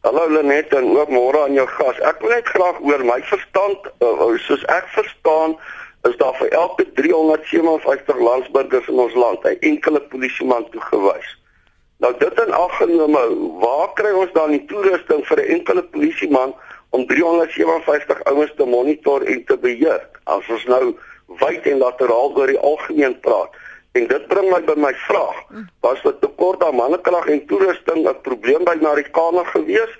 Hallo 0.00 0.28
Lenet 0.30 0.74
en 0.74 0.98
ook 0.98 1.08
môre 1.08 1.40
aan 1.42 1.52
jou 1.52 1.66
gas. 1.66 1.98
Ek 1.98 2.20
wil 2.20 2.30
net 2.30 2.46
graag 2.46 2.76
oor 2.80 3.04
my 3.04 3.22
verstand, 3.22 3.78
uh, 3.98 4.36
soos 4.38 4.62
ek 4.64 4.86
verstaan, 4.94 5.56
is 6.08 6.16
daar 6.16 6.36
vir 6.38 6.48
elke 6.54 6.84
357 6.94 8.20
landsburgers 8.28 8.86
in 8.88 9.00
ons 9.02 9.14
land 9.14 9.42
'n 9.44 9.58
enkele 9.60 10.00
polisieman 10.00 10.68
toegewys. 10.70 11.28
Nou 11.98 12.12
dit 12.18 12.40
in 12.46 12.52
ag 12.52 12.76
genome, 12.76 13.22
waar 13.60 13.92
kry 13.94 14.12
ons 14.12 14.32
dan 14.32 14.50
die 14.50 14.64
toerusting 14.70 15.26
vir 15.26 15.40
'n 15.40 15.50
enkele 15.56 15.82
polisieman? 15.82 16.54
Om 16.96 17.04
357 17.06 18.24
ouens 18.32 18.52
te 18.56 18.64
monitor 18.64 19.24
en 19.28 19.44
te 19.44 19.56
beheer. 19.60 20.02
As 20.24 20.48
ons 20.48 20.64
nou 20.72 20.96
wyd 21.42 21.68
en 21.68 21.82
lateraal 21.82 22.34
oor 22.38 22.52
die 22.52 22.60
algemeen 22.70 23.16
praat. 23.20 23.54
En 23.96 24.08
dit 24.08 24.26
bring 24.32 24.50
my 24.52 24.60
by 24.64 24.76
my 24.80 24.92
vraag. 25.06 25.38
Was 25.84 26.02
dit 26.04 26.20
tekort 26.20 26.64
aan 26.64 26.76
mannekrag 26.80 27.28
en 27.32 27.46
toerusting 27.50 28.04
'n 28.08 28.20
probleem 28.28 28.64
by 28.64 28.76
Marikana 28.80 29.44
gewees? 29.52 29.92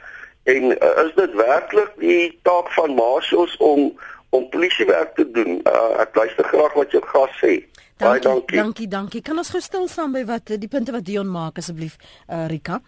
En 0.45 0.63
uh, 0.73 1.05
is 1.05 1.15
dit 1.15 1.33
werklik 1.35 1.93
die 1.99 2.39
taak 2.43 2.69
van 2.73 2.95
marshals 2.95 3.57
om 3.57 3.93
om 4.31 4.49
polisiewerk 4.49 5.15
te 5.15 5.31
doen? 5.31 5.61
Uh, 5.65 6.01
ek 6.05 6.15
luister 6.15 6.45
graag 6.45 6.73
wat 6.73 6.91
jou 6.91 7.03
gas 7.07 7.33
sê. 7.41 7.55
Dankie, 7.97 7.97
Baie 7.97 8.21
dankie. 8.21 8.59
Dankie, 8.59 8.89
dankie. 8.89 9.23
Kan 9.23 9.39
ons 9.39 9.51
gou 9.51 9.61
stil 9.61 9.89
staan 9.89 10.13
by 10.13 10.25
wat 10.29 10.53
die 10.61 10.69
punte 10.69 10.93
wat 10.93 11.05
Dion 11.05 11.31
maak 11.31 11.59
asseblief, 11.59 11.97
uh, 12.29 12.45
Rika? 12.47 12.83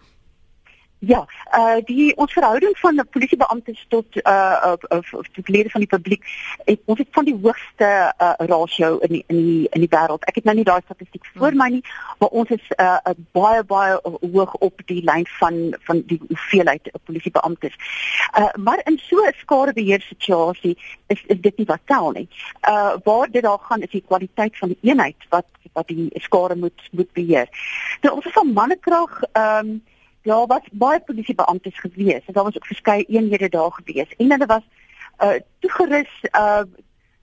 Ja, 0.99 1.25
uh 1.55 1.77
die 1.87 2.11
ons 2.19 2.33
verhouding 2.35 2.73
van 2.77 2.97
die 2.99 3.03
polisiebeamptes 3.07 3.85
tot 3.87 4.15
uh 4.19 4.75
of 4.91 5.11
uh, 5.15 5.21
tot 5.31 5.47
lede 5.47 5.69
van 5.71 5.79
die 5.79 5.89
publiek, 5.89 6.25
ek 6.65 6.81
ons 6.91 6.99
het 6.99 7.07
van 7.15 7.27
die 7.29 7.35
hoogste 7.39 7.91
uh 8.19 8.33
rasio 8.49 8.97
in 9.07 9.13
die, 9.13 9.21
in 9.31 9.37
die 9.37 9.67
in 9.77 9.85
die 9.85 9.89
wêreld. 9.93 10.25
Ek 10.27 10.41
het 10.41 10.49
nou 10.49 10.57
nie 10.57 10.65
daai 10.67 10.81
statistiek 10.83 11.29
voor 11.37 11.55
my 11.55 11.69
nie, 11.77 11.79
maar 12.19 12.35
ons 12.41 12.51
is 12.51 12.65
uh 12.75 13.13
baie 13.31 13.63
baie 13.63 13.95
hoog 14.03 14.57
op 14.59 14.83
die 14.91 14.99
lyn 15.07 15.23
van 15.37 15.61
van 15.87 16.01
die 16.09 16.19
hoeveelheid 16.25 16.89
polisiebeamptes. 17.07 17.77
Uh 18.35 18.49
maar 18.59 18.83
in 18.83 18.99
so 18.99 19.23
'n 19.23 19.39
skadebeheer 19.39 20.01
situasie 20.01 20.75
is 21.07 21.23
is 21.27 21.39
dit 21.39 21.57
nie 21.57 21.69
wat 21.69 21.85
tel 21.85 22.11
nie. 22.11 22.27
Uh 22.67 22.97
waar 23.03 23.31
dit 23.31 23.43
daar 23.43 23.59
gaan 23.69 23.87
is 23.87 23.95
die 23.95 24.03
kwaliteit 24.07 24.57
van 24.57 24.75
die 24.75 24.91
eenheid 24.91 25.29
wat 25.29 25.47
wat 25.73 25.87
die 25.87 26.09
skade 26.27 26.55
moet 26.55 26.89
moet 26.91 27.13
beheer. 27.13 27.47
Nou 28.01 28.15
ons 28.15 28.25
is 28.25 28.35
van 28.35 28.53
mannekrag 28.53 29.23
ehm 29.31 29.69
um, 29.69 29.81
Ja, 30.29 30.45
was 30.45 30.65
baie 30.71 30.99
polisiebeamptes 31.01 31.79
gewees. 31.79 32.25
Daar 32.25 32.43
was 32.43 32.55
ook 32.55 32.65
verskeie 32.65 33.05
eenhede 33.05 33.49
daar 33.49 33.71
gewees 33.71 34.15
en 34.17 34.31
hulle 34.31 34.45
was 34.45 34.65
uh 35.25 35.39
toegerus 35.59 36.11
uh 36.31 36.61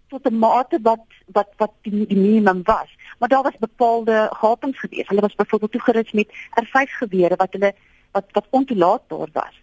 tot 0.09 0.27
'n 0.31 0.39
mate 0.39 0.79
wat 0.83 1.05
wat 1.37 1.51
wat 1.57 1.73
die, 1.83 2.07
die 2.07 2.19
minimum 2.19 2.61
was. 2.65 2.91
Maar 3.19 3.29
daar 3.29 3.43
was 3.43 3.59
bepaalde 3.59 4.27
gapings 4.31 4.79
gewees. 4.79 5.09
Hulle 5.09 5.21
was 5.21 5.35
byvoorbeeld 5.35 5.73
toegerus 5.73 6.13
met 6.13 6.29
R5 6.63 6.91
gewere 7.03 7.37
wat 7.37 7.53
hulle 7.53 7.75
wat 8.17 8.25
wat 8.33 8.47
ontoelaatbaar 8.51 9.29
was. 9.33 9.55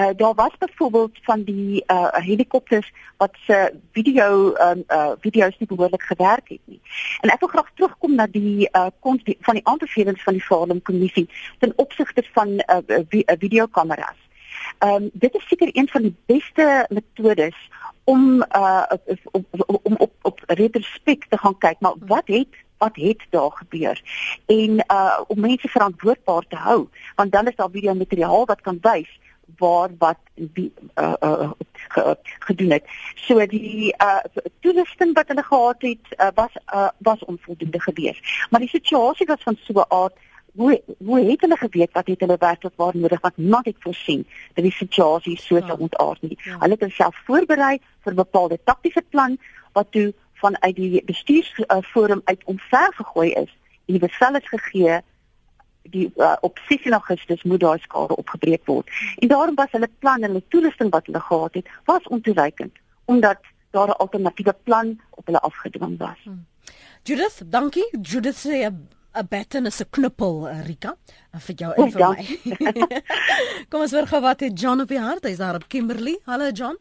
Uh 0.00 0.12
daar 0.16 0.34
was 0.34 0.54
byvoorbeeld 0.58 1.18
van 1.22 1.42
die 1.42 1.84
uh 1.86 2.12
helikopters 2.12 2.92
wat 3.16 3.34
se 3.46 3.74
video 3.92 4.54
um 4.66 4.84
uh 4.88 5.12
video's 5.20 5.58
nie 5.58 5.68
behoorlik 5.68 6.02
gewerk 6.02 6.48
het 6.48 6.64
nie. 6.64 6.80
En 7.20 7.30
ek 7.30 7.40
wil 7.40 7.48
graag 7.54 7.70
terugkom 7.74 8.14
na 8.14 8.26
die 8.26 8.68
uh 8.72 8.90
kon 9.00 9.20
van 9.48 9.54
die 9.54 9.66
aanbevelings 9.66 10.22
van 10.22 10.36
die 10.38 10.46
Falem 10.48 10.82
kommissie 10.82 11.28
ten 11.58 11.72
opsigte 11.76 12.24
van 12.32 12.48
uh, 12.48 12.82
uh 12.88 13.36
videokameras. 13.38 14.20
Um 14.84 15.10
dit 15.12 15.34
is 15.34 15.48
seker 15.48 15.70
een 15.72 15.88
van 15.88 16.02
die 16.02 16.16
beste 16.26 16.86
metodes 16.88 17.56
om 18.04 18.44
uh 18.52 18.84
op 19.32 19.44
op 19.66 20.00
op, 20.00 20.12
op 20.22 20.40
retrospek 20.46 21.26
te 21.28 21.38
gaan 21.38 21.58
kyk 21.58 21.80
maar 21.80 21.96
wat 21.98 22.26
het 22.26 22.63
wat 22.84 23.02
het 23.06 23.26
daar 23.36 23.52
gebeur 23.62 24.02
en 24.46 24.84
uh 24.98 25.20
om 25.26 25.40
mense 25.48 25.68
verantwoordbaar 25.76 26.44
te 26.48 26.56
hou 26.68 26.80
want 27.16 27.32
dan 27.32 27.52
is 27.52 27.56
daar 27.56 27.76
video 27.76 27.94
materiaal 27.94 28.50
wat 28.52 28.60
kan 28.60 28.78
wys 28.88 29.12
waar 29.58 29.88
wat 29.98 30.18
die 30.34 30.72
uh, 30.94 31.12
uh 31.20 31.50
ge, 31.72 32.16
gedoen 32.38 32.70
het. 32.70 32.84
So 33.14 33.46
die 33.46 33.94
uh 33.98 34.22
toerusting 34.60 35.14
wat 35.14 35.28
hulle 35.28 35.42
gehad 35.42 35.82
het 35.82 36.18
uh, 36.18 36.28
was 36.34 36.54
uh, 36.74 36.88
was 36.98 37.24
onvoldoende 37.24 37.80
geweest. 37.80 38.46
Maar 38.50 38.60
die 38.60 38.68
situasie 38.68 39.26
was 39.26 39.42
van 39.42 39.56
so 39.60 39.72
'n 39.72 39.84
aard 39.88 40.16
hoe 40.54 40.82
hoe 40.98 41.20
het 41.20 41.40
hulle 41.40 41.56
geweet 41.56 41.92
wat 41.92 42.06
het 42.06 42.20
hulle 42.20 42.36
werklik 42.38 42.72
waar 42.76 42.96
nodig 42.96 43.20
wat 43.20 43.36
not 43.36 43.64
het 43.64 43.76
voorsien 43.78 44.26
dat 44.54 44.64
die 44.64 44.72
situasie 44.72 45.36
so 45.36 45.58
sou 45.58 45.66
ja. 45.66 45.74
ontaard 45.78 46.22
nie. 46.22 46.38
Ja. 46.44 46.58
Hulle 46.58 46.72
het 46.72 46.80
homself 46.80 47.16
voorberei 47.24 47.78
vir 48.00 48.12
'n 48.12 48.16
bepaalde 48.16 48.58
taktiese 48.64 49.02
plan 49.08 49.38
wat 49.72 49.86
toe 49.90 50.14
vanuit 50.34 50.76
die 50.76 51.02
bestuursforum 51.04 52.22
uh, 52.24 52.24
uit 52.24 52.44
omver 52.44 52.94
gegooi 52.94 53.30
is 53.32 53.50
en 53.86 53.98
die 53.98 53.98
bevel 53.98 54.34
is 54.36 54.48
gegee 54.48 55.00
die 55.92 56.12
uh, 56.16 56.36
op 56.40 56.58
16 56.68 56.92
Augustus 56.92 57.42
moet 57.42 57.60
daai 57.60 57.78
skade 57.78 58.16
opgebreek 58.16 58.64
word. 58.66 58.88
En 59.20 59.28
daarom 59.28 59.54
was 59.54 59.72
hulle 59.76 59.90
plan 59.98 60.22
en 60.22 60.32
hulle 60.32 60.48
toerusting 60.48 60.90
wat 60.90 61.06
hulle 61.06 61.20
gehad 61.20 61.54
het, 61.60 61.68
was 61.84 62.08
ontoereikend 62.08 62.80
omdat 63.04 63.38
daar 63.70 63.88
'n 63.88 64.00
alternatiewe 64.04 64.54
plan 64.62 65.00
op 65.10 65.26
hulle 65.26 65.40
afgedwing 65.40 65.98
was. 65.98 66.20
Hmm. 66.22 66.46
Judith, 67.02 67.42
dankie. 67.46 67.88
Judith 68.00 68.46
sê 68.46 68.70
'n 68.70 69.26
baton 69.28 69.66
is 69.66 69.80
'n 69.80 69.90
knuppel, 69.90 70.48
eh, 70.48 70.66
Rika, 70.66 70.96
vir 71.32 71.54
jou 71.54 71.72
en 71.74 71.90
vir 71.92 72.08
my. 72.08 72.40
Kom 73.68 73.80
ons 73.80 73.90
hoor 73.90 74.06
gou 74.06 74.20
wat 74.20 74.40
het 74.40 74.60
John 74.60 74.80
op 74.80 74.88
die 74.88 75.00
hart. 75.00 75.24
Hy's 75.24 75.36
daar 75.36 75.54
op 75.54 75.68
Kimberley. 75.68 76.18
Hallo 76.24 76.50
John. 76.50 76.78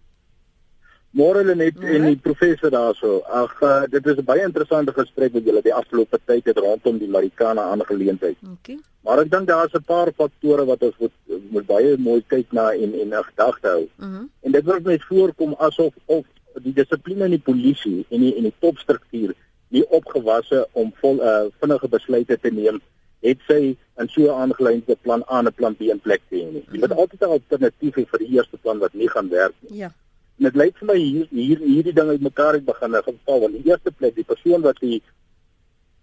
Môre 1.13 1.43
lê 1.45 1.53
net 1.55 1.77
en 1.77 2.07
die 2.09 2.17
professor 2.17 2.71
daarso. 2.73 3.19
Ag 3.29 3.51
uh, 3.61 3.83
dit 3.89 4.05
is 4.07 4.17
'n 4.17 4.25
baie 4.25 4.41
interessante 4.41 4.93
gesprek 4.93 5.33
wat 5.33 5.45
julle 5.45 5.61
die 5.61 5.73
afgelope 5.73 6.19
tyd 6.25 6.45
het 6.45 6.57
rondom 6.57 6.97
die 6.97 7.09
Marikana 7.09 7.61
aangeleentheid. 7.61 8.37
Okay. 8.53 8.79
Maar 9.05 9.19
ek 9.21 9.31
dink 9.31 9.47
daar's 9.47 9.73
'n 9.73 9.83
paar 9.85 10.11
faktore 10.11 10.65
wat 10.65 10.81
ons 10.81 10.97
moet 10.99 11.13
moet 11.51 11.65
baie 11.65 11.97
mooi 11.97 12.23
kyk 12.27 12.51
na 12.51 12.71
en 12.73 12.93
en 12.93 13.11
in 13.13 13.23
gedagte 13.23 13.67
hou. 13.67 13.87
Mm 13.97 14.09
-hmm. 14.11 14.29
En 14.41 14.51
dit 14.51 14.65
word 14.65 14.85
net 14.85 15.03
voorkom 15.03 15.55
asof 15.59 15.93
of 16.05 16.25
die 16.61 16.73
dissipline 16.73 17.25
in 17.25 17.37
die 17.37 17.45
polisie 17.51 18.05
en 18.09 18.19
die 18.19 18.35
en 18.35 18.43
die 18.43 18.55
topstruktuur 18.59 19.33
nie 19.69 19.85
opgewasse 19.89 20.67
om 20.71 20.93
vol 21.01 21.21
uh, 21.21 21.45
vinnige 21.59 21.87
besluite 21.87 22.37
te 22.41 22.49
neem 22.49 22.81
het 23.21 23.39
sy 23.47 23.77
in 24.01 24.07
so 24.09 24.21
'n 24.21 24.41
aangeleide 24.41 24.97
plan 25.01 25.23
aan 25.27 25.47
'n 25.47 25.53
plan 25.53 25.75
B 25.75 25.81
in 25.81 25.99
plek 25.99 26.21
te 26.29 26.35
hê 26.35 26.51
nie. 26.51 26.65
Jy 26.71 26.79
moet 26.79 26.89
mhm. 26.89 26.99
altyd 26.99 27.21
'n 27.21 27.35
alternatief 27.37 27.95
hê 27.95 28.05
vir 28.05 28.19
die 28.19 28.31
eerste 28.37 28.57
plan 28.57 28.79
wat 28.79 28.93
nie 28.93 29.09
gaan 29.09 29.29
werk 29.29 29.53
nie. 29.59 29.77
Ja. 29.77 29.91
En 30.37 30.47
dit 30.49 30.55
lyk 30.55 30.77
vir 30.81 30.89
my 30.89 30.99
hier 30.99 31.27
hier 31.29 31.59
hierdie 31.61 31.93
ding 31.93 32.09
uitmekaar 32.09 32.57
het 32.57 32.65
begin 32.65 32.95
geval 33.05 33.43
want 33.45 33.57
die 33.57 33.69
eerste 33.69 33.91
plek 33.91 34.15
die 34.15 34.29
persoon 34.31 34.65
wat 34.65 34.79
die 34.81 35.01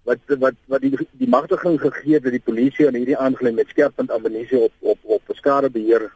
wat 0.08 0.36
wat 0.44 0.56
wat 0.66 0.80
die 0.84 0.92
die 1.22 1.28
magtiging 1.28 1.80
gegee 1.80 2.14
het 2.14 2.24
dat 2.24 2.36
die 2.36 2.46
polisie 2.46 2.86
aan 2.86 2.98
hierdie 2.98 3.18
aangelyn 3.18 3.58
met 3.58 3.68
skerpend 3.74 4.10
ammunisie 4.10 4.58
op 4.58 4.72
op 4.94 4.98
op 5.18 5.34
skare 5.42 5.70
beheer 5.70 6.08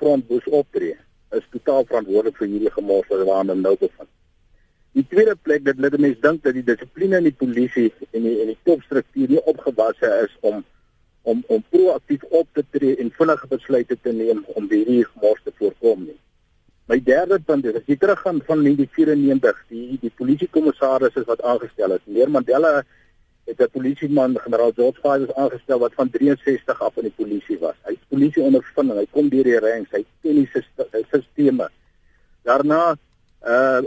front 0.00 0.28
moes 0.28 0.48
optree 0.48 0.96
is 1.36 1.46
totaal 1.50 1.86
verantwoordelik 1.90 2.40
vir 2.40 2.50
hierdie 2.54 2.74
gemors 2.74 3.08
wat 3.12 3.24
waarna 3.28 3.54
nou 3.54 3.76
bevind. 3.76 4.10
Die 4.92 5.06
tweede 5.08 5.36
plek 5.36 5.64
dat 5.64 5.78
hulle 5.80 6.00
mense 6.04 6.20
dink 6.20 6.42
dat 6.44 6.56
die 6.58 6.64
dissipline 6.66 7.20
in 7.22 7.28
die 7.30 7.38
polisie 7.44 7.88
en 8.10 8.26
die 8.26 8.34
en 8.42 8.50
die 8.52 8.58
topstruktuur 8.68 9.30
nie 9.32 9.44
opgewasse 9.54 10.10
is 10.24 10.34
om 10.40 10.64
om 11.22 11.44
om 11.54 11.62
proaktief 11.70 12.24
op 12.40 12.48
te 12.58 12.64
tree 12.74 12.98
en 13.00 13.14
vinnige 13.20 13.48
besluite 13.54 13.96
te 14.02 14.12
neem 14.12 14.42
om 14.56 14.68
hierdie 14.68 15.04
gemors 15.14 15.40
te 15.44 15.54
voorkom 15.60 16.04
nie. 16.08 16.18
My 16.92 17.00
derde 17.00 17.38
punt 17.40 17.64
is 17.64 17.76
as 17.78 17.86
jy 17.88 17.94
teruggaan 17.96 18.42
van 18.44 18.58
1994, 18.66 19.60
die 19.72 19.96
die 20.02 20.10
polisiekommissaris 20.12 21.14
is 21.16 21.24
wat 21.24 21.40
aangestel 21.48 21.94
is. 21.94 22.02
Meneer 22.04 22.28
Mandela 22.34 22.72
het 23.48 23.62
'n 23.64 23.70
polisieman, 23.72 24.36
generaal 24.44 24.74
George 24.76 25.00
Fires 25.00 25.32
aangestel 25.34 25.78
wat 25.78 25.94
van 25.94 26.10
63 26.10 26.82
af 26.82 26.96
in 26.96 27.08
die 27.08 27.14
polisie 27.16 27.56
was. 27.58 27.78
Hy 27.86 27.92
is 27.92 28.08
polisie 28.08 28.42
ondervinding, 28.42 28.98
hy 28.98 29.06
kom 29.10 29.28
deur 29.28 29.48
die 29.48 29.58
ranks, 29.58 29.90
hy 29.90 30.04
ken 30.22 30.34
die 30.34 30.50
sisteme. 31.14 31.70
Daarna 32.42 32.98
uh 33.54 33.80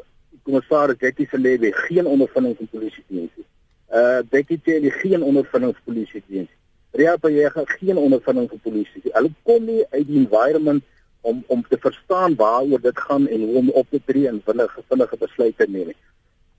kommissaris 0.44 0.98
Jackie 1.00 1.28
Selebe, 1.30 1.72
geen 1.74 2.06
ondervinding 2.06 2.58
in 2.60 2.68
polisiediens 2.68 3.32
nie. 3.38 3.46
Uh 3.94 4.20
Becky 4.30 4.60
Chelly, 4.64 4.90
geen 4.90 5.22
ondervinding 5.24 5.74
in 5.74 5.94
polisiediens. 5.94 6.50
Ria 6.92 7.18
Payega, 7.18 7.62
geen 7.66 7.98
ondervinding 7.98 8.52
in 8.52 8.60
polisie. 8.60 9.02
Hulle 9.14 9.30
kom 9.44 9.66
nie 9.66 9.86
uit 9.90 10.08
die 10.08 10.18
environment 10.26 10.84
om 11.32 11.44
om 11.48 11.64
te 11.70 11.78
verstaan 11.82 12.36
waaroor 12.42 12.82
dit 12.82 13.00
gaan 13.08 13.28
en 13.28 13.46
hoe 13.48 13.56
om 13.62 13.70
op 13.82 13.88
te 13.90 14.02
tree 14.06 14.28
en 14.28 14.42
vinnige 14.46 14.84
vinnige 14.90 15.18
besluite 15.18 15.68
neem. 15.70 15.94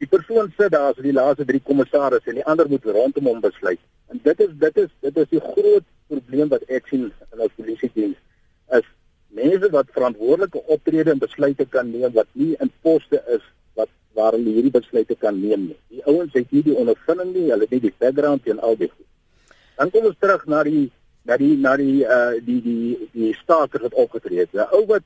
Die 0.02 0.08
persoon 0.08 0.52
sit 0.56 0.72
daar 0.74 0.92
as 0.92 1.02
die 1.02 1.14
laaste 1.18 1.44
drie 1.48 1.62
kommissarisse 1.70 2.32
en 2.32 2.40
die 2.40 2.48
ander 2.52 2.68
moet 2.68 2.84
rondom 2.98 3.30
hom 3.30 3.40
besluit. 3.40 3.82
En 4.12 4.20
dit 4.22 4.40
is 4.46 4.52
dit 4.64 4.80
is 4.84 4.90
dit 5.06 5.22
is 5.24 5.28
die 5.34 5.44
groot 5.50 5.86
probleem 6.10 6.50
wat 6.54 6.66
ek 6.78 6.90
sien 6.90 7.10
in 7.32 7.44
ons 7.46 7.58
polisie 7.58 7.90
diens 7.94 8.18
is 8.78 8.86
mense 9.38 9.70
wat 9.70 9.92
verantwoordelike 9.94 10.62
optrede 10.74 11.12
en 11.14 11.22
besluite 11.22 11.66
kan 11.76 11.90
neem 11.90 12.12
wat 12.18 12.28
nie 12.32 12.54
in 12.64 12.72
poste 12.82 13.22
is 13.36 13.44
wat 13.78 13.90
waar 14.18 14.36
hulle 14.38 14.54
hierdie 14.56 14.74
besluite 14.74 15.14
kan 15.22 15.40
neem 15.40 15.68
nie. 15.70 15.78
Die 15.92 16.04
ouens 16.08 16.32
het 16.34 16.52
nie 16.52 16.62
die 16.66 16.76
ondervinding 16.76 17.34
nie, 17.34 17.50
hulle 17.50 17.66
het 17.68 17.74
nie 17.76 17.82
die 17.88 17.94
background 17.98 18.48
en 18.52 18.62
al 18.68 18.78
dit. 18.80 18.92
Dan 19.76 19.92
kom 19.92 20.08
ons 20.08 20.16
terug 20.20 20.46
na 20.48 20.62
die 20.64 20.86
na 21.26 21.36
die 21.36 21.56
na 21.56 21.76
die 21.76 22.04
uh 22.04 22.38
die 22.46 22.60
die 22.62 23.08
die 23.12 23.34
staker 23.42 23.82
wat 23.82 23.94
opgetree 23.94 24.44
het. 24.44 24.54
'n 24.54 24.68
Ou 24.78 24.84
wat 24.86 25.02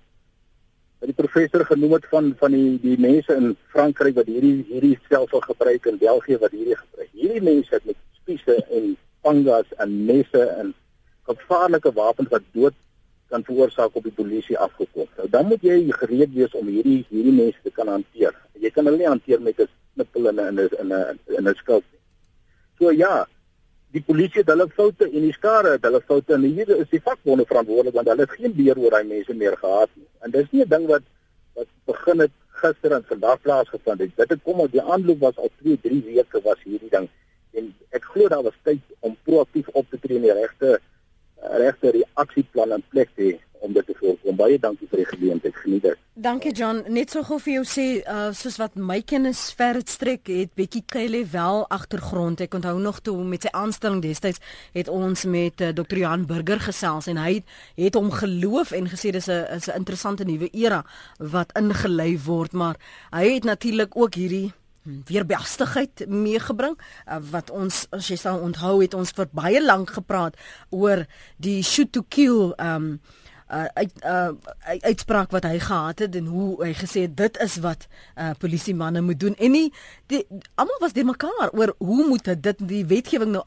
wat 1.01 1.09
die 1.09 1.17
professor 1.23 1.65
genoem 1.65 1.93
het 1.97 2.07
van 2.13 2.35
van 2.41 2.53
die 2.53 2.79
die 2.83 2.99
mense 2.99 3.35
in 3.35 3.57
Frankryk 3.73 4.15
wat 4.15 4.27
hierdie 4.27 4.65
hierdie 4.69 4.99
stelsel 5.05 5.41
gebruik 5.41 5.87
in 5.87 5.99
België 5.99 6.39
wat 6.39 6.53
hierdie 6.53 6.77
gebruik. 6.77 7.09
Hierdie 7.13 7.43
mense 7.43 7.75
het 7.75 7.85
met 7.85 7.97
spiese 8.21 8.65
en 8.69 8.97
pangas 9.21 9.73
en 9.79 10.05
messe 10.05 10.45
en 10.61 10.75
gevaarlike 11.31 11.93
wapens 11.93 12.29
wat 12.29 12.45
dood 12.53 12.77
kan 13.31 13.45
veroorsaak 13.45 13.95
op 13.95 14.03
die 14.03 14.13
polisie 14.13 14.59
afgekom. 14.59 15.09
Nou 15.17 15.29
dan 15.31 15.47
moet 15.47 15.63
jy 15.63 15.87
gereed 16.03 16.33
wees 16.35 16.55
om 16.55 16.67
hierdie 16.67 17.05
hierdie 17.09 17.37
mense 17.43 17.59
te 17.63 17.71
kan 17.71 17.89
hanteer. 17.89 18.37
Jy 18.61 18.71
kan 18.71 18.85
hulle 18.85 18.99
nie 18.99 19.09
hanteer 19.09 19.41
met 19.41 19.61
'n 19.61 19.69
knippel 19.95 20.29
in 20.29 20.41
'n 20.41 20.59
in 20.59 20.93
'n 20.93 21.19
in 21.39 21.49
'n 21.49 21.55
skulp 21.55 21.85
nie. 21.93 22.01
So 22.79 22.93
ja, 22.93 23.27
die 23.95 24.03
polisie 24.07 24.43
het 24.43 24.51
hulle 24.53 24.69
foute 24.75 25.09
en 25.09 25.25
die 25.25 25.35
skare 25.35 25.75
het 25.77 25.87
hulle 25.87 26.01
foute 26.07 26.35
en 26.37 26.45
hier 26.47 26.69
is 26.77 26.91
die 26.93 27.03
vakbonde 27.03 27.47
verantwoordelik 27.47 27.97
want 27.99 28.11
hulle 28.13 28.27
het 28.27 28.37
geen 28.39 28.55
beheer 28.55 28.79
oor 28.79 28.95
daai 28.95 29.09
mense 29.09 29.35
meer 29.35 29.57
gehad 29.59 29.91
nie. 29.95 30.07
En 30.23 30.31
dis 30.31 30.51
nie 30.53 30.63
'n 30.65 30.69
ding 30.69 30.87
wat 30.87 31.03
wat 31.55 31.67
begin 31.87 32.21
het 32.21 32.37
gister 32.63 32.93
en 32.93 33.05
vandag 33.09 33.41
plaasgevind 33.41 34.01
het. 34.01 34.17
Dit 34.17 34.31
het 34.31 34.43
kom 34.43 34.61
uit 34.61 34.73
die 34.73 34.83
aanloop 34.83 35.21
was 35.21 35.37
al 35.37 35.51
2, 35.63 35.79
3 35.83 36.03
weke 36.05 36.41
was 36.43 36.63
hierdie 36.65 36.91
ding 36.91 37.09
en 37.53 37.75
ek 37.91 38.05
glo 38.05 38.29
daar 38.29 38.43
was 38.43 38.59
tyd 38.63 38.83
om 39.01 39.17
proaktief 39.25 39.69
op 39.69 39.87
te 39.91 39.99
tree 39.99 40.17
en 40.17 40.23
die 40.23 40.33
regte 40.33 40.81
regte 41.41 41.91
reaksieplan 41.91 42.73
in 42.73 42.85
plek 42.91 43.09
te 43.17 43.23
hê 43.23 43.50
om 43.61 43.73
dit 43.73 43.87
te 43.87 43.95
voorkom. 43.99 44.37
Baie 44.37 44.59
dankie 44.59 44.89
vir 44.91 45.03
die 45.03 45.09
geleentheid. 45.11 45.57
Geniet 45.57 45.83
dit. 45.83 45.99
Dankie 46.21 46.53
John. 46.53 46.83
Net 46.93 47.13
so 47.15 47.23
gou 47.25 47.39
vir 47.41 47.55
jou 47.55 47.65
sê, 47.65 47.87
uh 48.05 48.29
soos 48.37 48.59
wat 48.61 48.77
my 48.77 48.99
kennis 49.01 49.41
ver 49.57 49.79
het 49.79 49.89
strek, 49.89 50.29
het 50.29 50.53
Bekkie 50.59 50.83
Kyle 50.87 51.23
wel 51.33 51.65
agtergrond. 51.73 52.43
Ek 52.45 52.55
onthou 52.59 52.77
nog 52.81 53.01
toe 53.01 53.17
met 53.25 53.47
sy 53.47 53.53
aanstelling 53.57 54.03
destyds 54.05 54.41
het 54.77 54.89
ons 54.93 55.25
met 55.25 55.61
uh, 55.61 55.73
Dr. 55.77 56.03
Johan 56.03 56.27
Burger 56.29 56.61
gesels 56.61 57.09
en 57.11 57.21
hy 57.21 57.41
het 57.79 57.97
hom 57.97 58.11
geloof 58.13 58.73
en 58.77 58.91
gesê 58.93 59.13
dis 59.17 59.29
'n 59.29 59.47
is 59.57 59.69
'n 59.69 59.77
interessante 59.77 60.25
nuwe 60.25 60.49
era 60.53 60.85
wat 61.19 61.53
ingelei 61.57 62.19
word, 62.19 62.53
maar 62.53 62.77
hy 63.13 63.35
het 63.35 63.45
natuurlik 63.45 63.97
ook 63.97 64.15
hierdie 64.15 64.53
weerbestigheid 64.83 66.05
meegebring 66.09 66.77
uh, 66.77 67.19
wat 67.31 67.51
ons 67.51 67.87
as 67.93 68.09
jy 68.09 68.17
sal 68.17 68.41
onthou 68.41 68.81
het 68.81 68.95
ons 68.97 69.13
vir 69.17 69.29
baie 69.37 69.61
lank 69.63 69.93
gepraat 69.99 70.39
oor 70.71 71.05
die 71.37 71.61
shoot 71.63 71.93
to 71.93 72.05
kill 72.09 72.53
um 72.59 73.01
uh, 73.53 73.65
uit 73.75 73.93
uh, 74.05 74.29
uitspraak 74.81 75.31
wat 75.31 75.45
hy 75.45 75.59
gehad 75.59 75.99
het 75.99 76.17
en 76.17 76.27
hoe 76.27 76.65
hy 76.65 76.73
gesê 76.75 77.07
het 77.07 77.17
dit 77.17 77.41
is 77.43 77.57
wat 77.65 77.87
uh, 78.17 78.31
polisie 78.39 78.75
manne 78.75 79.01
moet 79.01 79.21
doen 79.21 79.35
en 79.39 79.51
nie 79.51 79.71
almal 80.55 80.79
was 80.81 80.93
de 80.93 81.05
mekaar 81.05 81.51
oor 81.53 81.75
hoe 81.79 82.07
moet 82.09 82.43
dit 82.43 82.63
die 82.69 82.83
wetgewing 82.87 83.31
nou 83.35 83.43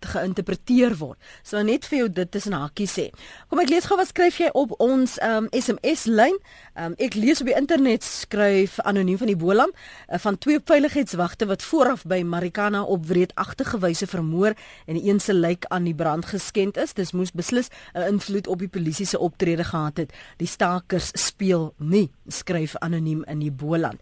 geïnterpreteer 0.00 0.96
word. 0.98 1.18
So 1.46 1.62
net 1.62 1.86
vir 1.86 1.98
jou 2.02 2.08
dit 2.12 2.30
tussen 2.30 2.56
hakies 2.56 2.94
sê. 2.98 3.08
Kom 3.50 3.62
ek 3.62 3.70
lees 3.70 3.86
gou 3.88 3.98
wat 4.00 4.10
skryf 4.10 4.40
jy 4.42 4.50
op 4.58 4.74
ons 4.82 5.18
um, 5.24 5.48
SMS 5.54 6.06
lyn. 6.10 6.36
Um, 6.74 6.96
ek 7.02 7.14
lees 7.18 7.42
op 7.42 7.50
die 7.50 7.56
internet 7.58 8.04
skryf 8.06 8.78
anoniem 8.88 9.20
van 9.20 9.30
die 9.30 9.38
Boland 9.38 9.74
uh, 9.76 10.18
van 10.22 10.38
twee 10.42 10.60
veiligheidswagte 10.64 11.46
wat 11.50 11.64
vooraf 11.66 12.06
by 12.08 12.22
Marikana 12.26 12.82
op 12.82 13.06
wreedagtige 13.10 13.78
wyse 13.82 14.08
vermoor 14.10 14.56
en 14.86 14.98
een 14.98 15.20
se 15.20 15.34
lijk 15.34 15.68
aan 15.68 15.86
die 15.88 15.96
brand 15.96 16.26
geskend 16.32 16.80
is. 16.80 16.96
Dis 16.98 17.12
moes 17.12 17.32
beslis 17.32 17.70
'n 17.94 18.00
uh, 18.00 18.08
invloed 18.08 18.46
op 18.46 18.58
die 18.58 18.72
polisie 18.72 19.06
se 19.06 19.18
optrede 19.32 19.64
gehad 19.64 20.04
het. 20.04 20.12
Die 20.38 20.50
stakers 20.50 21.10
speel 21.18 21.72
nie, 21.78 22.10
skryf 22.28 22.76
anoniem 22.84 23.24
in 23.24 23.42
die 23.42 23.52
Boland. 23.52 24.00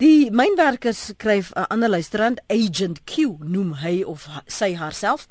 Die 0.00 0.30
mynwerkers 0.32 1.10
skryf 1.12 1.50
'n 1.52 1.58
uh, 1.60 1.66
ander 1.68 1.90
luisterand 1.90 2.40
Agent 2.48 3.04
Q 3.04 3.36
noem 3.44 3.74
hy 3.82 4.02
of 4.02 4.28
sy 4.46 4.74
haarself 4.74 5.26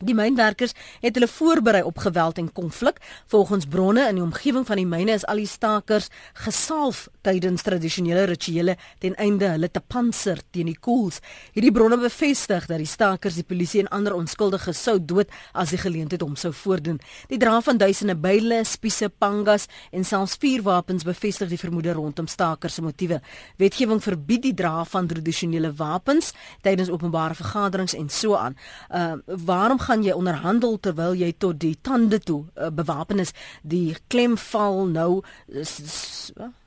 Die 0.00 0.14
mynwerkers 0.16 0.72
het 1.02 1.16
hulle 1.18 1.28
voorberei 1.28 1.82
op 1.84 1.98
geweld 2.00 2.38
en 2.40 2.52
konflik. 2.52 3.00
Volgens 3.28 3.66
bronne 3.68 4.06
in 4.08 4.16
die 4.16 4.24
omgewing 4.24 4.64
van 4.66 4.78
die 4.80 4.86
myne 4.88 5.12
is 5.12 5.26
al 5.28 5.42
die 5.42 5.48
stakers 5.48 6.08
gesalf 6.40 7.08
tydens 7.20 7.62
tradisionele 7.66 8.24
rituele 8.30 8.76
ten 8.98 9.14
einde 9.20 9.50
hulle 9.52 9.68
te 9.68 9.82
panser 9.84 10.40
teen 10.50 10.70
die 10.70 10.78
koels. 10.80 11.20
Hierdie 11.52 11.72
bronne 11.76 11.98
bevestig 12.00 12.64
dat 12.70 12.80
die 12.80 12.88
stakers 12.88 13.36
die 13.36 13.44
polisie 13.44 13.82
en 13.84 13.90
ander 13.92 14.16
onskuldiges 14.16 14.80
sou 14.80 14.96
dood 15.04 15.28
as 15.52 15.74
die 15.74 15.80
geleentheid 15.82 16.24
hom 16.24 16.38
sou 16.40 16.52
voordoen. 16.56 16.96
Die 17.28 17.38
dra 17.40 17.58
van 17.60 17.76
duisende 17.80 18.16
byle, 18.16 18.62
spiese, 18.64 19.10
pangas 19.12 19.68
en 19.92 20.08
selfs 20.08 20.38
vuurwapens 20.40 21.04
bevestig 21.04 21.52
die 21.52 21.60
vermoede 21.60 21.92
rondom 21.98 22.28
stakers 22.30 22.78
se 22.78 22.86
motiewe. 22.86 23.20
Wetgewing 23.60 24.00
verbied 24.00 24.46
die 24.48 24.54
dra 24.56 24.80
van 24.88 25.12
tradisionele 25.12 25.74
wapens 25.76 26.32
tydens 26.64 26.88
openbare 26.88 27.36
vergaderings 27.36 27.94
en 28.00 28.08
so 28.08 28.40
aan. 28.40 28.56
Uh 28.88 29.08
waarom 29.50 29.78
gaan 29.90 30.06
jy 30.06 30.14
onderhandel 30.14 30.78
terwyl 30.78 31.18
jy 31.18 31.32
tot 31.42 31.58
die 31.58 31.74
tande 31.82 32.20
toe 32.22 32.44
uh, 32.54 32.70
bewapen 32.70 33.18
is 33.18 33.34
die 33.66 33.96
klem 34.06 34.38
val 34.38 34.84
nou 34.86 35.22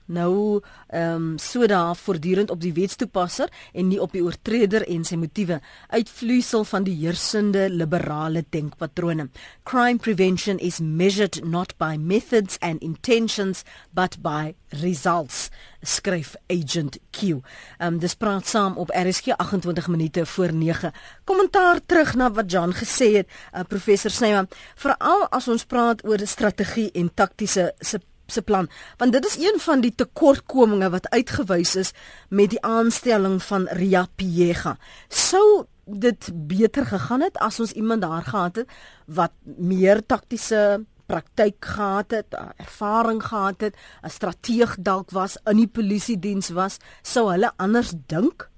nou 0.06 0.62
ehm 0.88 1.16
um, 1.16 1.38
so 1.38 1.66
daar 1.66 1.96
voortdurend 1.96 2.50
op 2.50 2.62
die 2.62 2.74
wetstoepasser 2.74 3.50
en 3.74 3.88
nie 3.88 4.02
op 4.02 4.12
die 4.12 4.24
oortreder 4.24 4.88
en 4.88 5.04
sy 5.04 5.16
motiewe 5.16 5.60
uitvloeisel 5.90 6.64
van 6.64 6.84
die 6.84 6.96
heersende 6.96 7.70
liberale 7.70 8.44
denkpatrone. 8.50 9.30
Crime 9.64 9.98
prevention 9.98 10.60
is 10.60 10.80
measured 10.80 11.44
not 11.44 11.78
by 11.78 11.96
methods 11.98 12.58
and 12.60 12.82
intentions 12.82 13.64
but 13.92 14.18
by 14.22 14.56
results 14.70 15.50
skryf 15.82 16.36
agent 16.48 16.98
Q. 17.12 17.42
Ehm 17.78 17.94
um, 17.94 18.00
dis 18.00 18.16
praat 18.16 18.48
saam 18.48 18.78
op 18.78 18.90
RSG 18.90 19.36
28 19.38 19.88
minute 19.88 20.26
voor 20.26 20.54
9. 20.54 20.92
Kommentaar 21.24 21.80
terug 21.86 22.16
na 22.16 22.32
wat 22.32 22.52
John 22.52 22.72
gesê 22.72 23.12
het, 23.14 23.28
uh, 23.54 23.62
professor 23.68 24.12
Snyman, 24.12 24.48
veral 24.76 25.28
as 25.30 25.48
ons 25.48 25.66
praat 25.66 26.06
oor 26.06 26.20
strategie 26.28 26.92
en 26.92 27.14
taktiese 27.14 27.74
se 27.80 28.00
se 28.34 28.42
plan 28.42 28.70
want 29.02 29.14
dit 29.16 29.26
is 29.26 29.38
een 29.42 29.60
van 29.66 29.82
die 29.82 29.94
tekortkominge 29.96 30.90
wat 30.94 31.10
uitgewys 31.10 31.76
is 31.76 31.94
met 32.30 32.54
die 32.56 32.62
aanstelling 32.62 33.38
van 33.44 33.68
Ria 33.82 34.08
Piega 34.16 34.78
sou 35.10 35.66
dit 35.86 36.30
beter 36.48 36.86
gegaan 36.86 37.22
het 37.22 37.38
as 37.38 37.60
ons 37.60 37.72
iemand 37.72 38.02
daar 38.02 38.24
gehad 38.24 38.56
het 38.56 38.70
wat 39.06 39.32
meer 39.44 40.06
taktiese 40.06 40.84
praktyk 41.06 41.66
gehad 41.66 42.12
het 42.12 42.36
ervaring 42.58 43.24
gehad 43.24 43.62
het 43.62 43.76
'n 44.04 44.10
strateeg 44.10 44.76
dalk 44.80 45.12
was 45.12 45.38
in 45.46 45.58
die 45.58 45.68
polisie 45.68 46.20
diens 46.20 46.50
was 46.50 46.78
sou 47.02 47.32
hulle 47.32 47.52
anders 47.58 47.94
dink? 48.08 48.50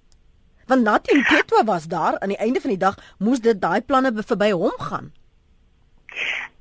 Want 0.65 0.83
Nathan 0.83 1.23
Petwa 1.23 1.63
was 1.63 1.87
daar 1.87 2.19
aan 2.19 2.29
die 2.29 2.37
einde 2.37 2.61
van 2.61 2.69
die 2.69 2.79
dag 2.79 2.95
moes 3.17 3.39
dit 3.39 3.61
daai 3.61 3.81
planne 3.81 4.11
verby 4.15 4.51
hom 4.51 4.77
gaan 4.77 5.11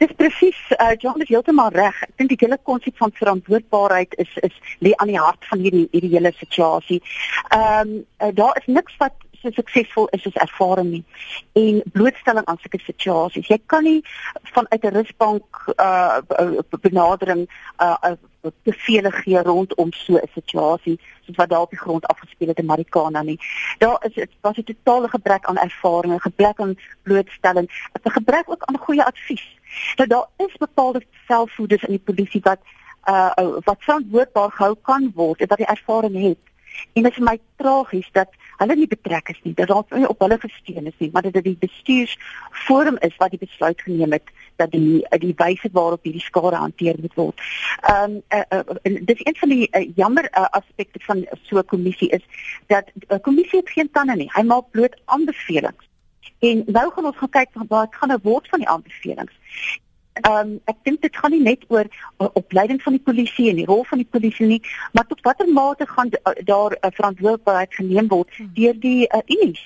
Dis 0.02 0.12
presies 0.18 0.58
uh, 0.78 0.94
John 0.98 1.20
is 1.22 1.28
heeltemal 1.28 1.70
reg. 1.74 2.00
Ek 2.02 2.16
dink 2.16 2.32
die 2.34 2.40
hele 2.40 2.58
konsep 2.62 2.96
van 2.96 3.14
verantwoordbaarheid 3.14 4.16
is 4.24 4.32
is 4.42 4.56
lê 4.84 4.94
aan 4.96 5.12
die 5.12 5.20
hart 5.20 5.44
van 5.50 5.62
hierdie 5.64 5.86
hierdie 5.92 6.14
hele 6.16 6.32
situasie. 6.40 7.00
Ehm 7.48 7.94
um, 7.94 7.94
uh, 8.18 8.32
daar 8.34 8.58
is 8.60 8.66
niks 8.66 8.96
wat 8.98 9.14
so 9.44 9.50
suksesvol 9.52 10.08
is 10.16 10.26
as 10.26 10.36
ervaring 10.46 10.90
nie 10.90 11.04
en 11.60 11.82
blootstelling 11.96 12.46
aan 12.48 12.60
sulke 12.62 12.80
situasies. 12.82 13.48
Jy 13.52 13.60
kan 13.66 13.84
nie 13.84 14.00
vanuit 14.54 14.84
'n 14.84 14.94
rusbank 14.98 15.64
uh 15.78 16.20
benadering 16.80 17.48
uh 17.78 18.16
bevele 18.62 19.10
gee 19.10 19.42
rondom 19.42 19.92
so 19.92 20.16
'n 20.16 20.30
situasie 20.34 21.00
soos 21.24 21.36
wat 21.36 21.48
daar 21.48 21.60
op 21.60 21.70
die 21.70 21.78
grond 21.78 22.06
afgespeel 22.06 22.48
het 22.48 22.58
in 22.58 22.66
Marikana 22.66 23.22
nie. 23.22 23.40
Daar 23.78 24.04
is 24.06 24.14
dit 24.14 24.30
was 24.40 24.56
'n 24.56 24.62
totale 24.62 25.08
gebrek 25.08 25.44
aan 25.44 25.56
ervaring, 25.56 26.22
gebrek 26.22 26.60
aan 26.60 26.78
blootstelling, 27.02 27.88
'n 28.02 28.10
gebrek 28.10 28.50
ook 28.50 28.62
aan 28.64 28.78
goeie 28.78 29.04
advies. 29.04 29.56
Nou 29.96 30.08
daar 30.08 30.26
is 30.36 30.56
bepaalde 30.56 31.02
selfvoeders 31.26 31.82
in 31.82 31.90
die 31.90 32.04
polisie 32.04 32.40
wat 32.42 32.58
uh 33.08 33.30
wat 33.64 33.76
verantwoordbaar 33.78 34.50
gehou 34.50 34.76
kan 34.82 35.12
word 35.14 35.40
en 35.40 35.48
wat 35.48 35.58
die 35.58 35.66
ervaring 35.66 36.22
het. 36.22 36.38
En 36.92 37.02
dit 37.02 37.10
is 37.10 37.16
vir 37.16 37.24
my 37.24 37.38
tragies 37.56 38.08
dat 38.12 38.28
hulle 38.58 38.76
nie 38.76 38.86
betrek 38.86 39.28
is 39.28 39.40
nie. 39.42 39.54
Dat 39.54 39.68
daar 39.68 39.98
nie 39.98 40.08
op 40.08 40.20
hulle 40.20 40.38
gesteun 40.38 40.86
is 40.86 40.98
nie, 40.98 41.10
maar 41.12 41.22
dit 41.22 41.44
die 41.44 41.56
bestuursforum 41.60 42.98
is 43.00 43.16
wat 43.16 43.30
die 43.30 43.42
besluit 43.42 43.80
geneem 43.82 44.12
het 44.12 44.32
dat 44.56 44.70
die 44.70 45.02
die 45.20 45.34
wyse 45.36 45.68
waarop 45.72 46.02
hierdie 46.02 46.22
skade 46.22 46.56
hanteer 46.56 46.98
moet 47.00 47.14
word. 47.14 47.40
Ehm 47.80 48.18
um, 48.18 48.22
uh, 48.28 48.60
uh, 48.82 49.00
dis 49.10 49.24
een 49.24 49.36
van 49.36 49.48
die 49.48 49.68
uh, 49.70 49.86
jammer 49.94 50.28
uh, 50.30 50.46
aspekte 50.50 50.98
van 51.06 51.26
so 51.42 51.58
'n 51.58 51.64
kommissie 51.64 52.10
is 52.10 52.24
dat 52.66 52.90
'n 52.94 53.14
uh, 53.14 53.20
kommissie 53.20 53.58
het 53.58 53.70
geen 53.70 53.90
tande 53.90 54.16
nie. 54.16 54.30
Hy 54.32 54.42
maak 54.42 54.70
bloot 54.70 55.00
aanbevelings. 55.04 55.88
En 56.38 56.62
nou 56.66 56.92
gaan 56.92 57.04
ons 57.04 57.16
gaan 57.16 57.30
kyk 57.30 57.50
wat 57.68 57.94
gaan 57.94 58.08
nou 58.08 58.20
word 58.22 58.48
van 58.48 58.58
die 58.58 58.68
aanbevelings. 58.68 59.34
Ehm 60.22 60.40
um, 60.40 60.50
ek 60.70 60.76
dink 60.86 61.02
dit 61.02 61.16
gaan 61.16 61.32
nie 61.34 61.42
net 61.42 61.64
oor 61.68 61.88
uh, 61.90 62.28
opleiding 62.38 62.82
van 62.82 62.94
die 62.94 63.02
polisie 63.02 63.48
en 63.50 63.56
die 63.58 63.66
rol 63.66 63.84
van 63.84 63.98
die 63.98 64.10
polisie 64.16 64.46
nie, 64.46 64.60
maar 64.92 65.06
tot 65.10 65.24
watter 65.26 65.48
mate 65.50 65.86
gaan 65.90 66.12
uh, 66.14 66.34
daar 66.44 66.70
'n 66.70 66.86
uh, 66.86 66.92
verantwoordelikheid 66.98 67.74
geneem 67.74 68.08
word 68.08 68.30
hmm. 68.36 68.50
deur 68.54 68.76
die 68.80 69.08
uh, 69.10 69.22
unies 69.26 69.64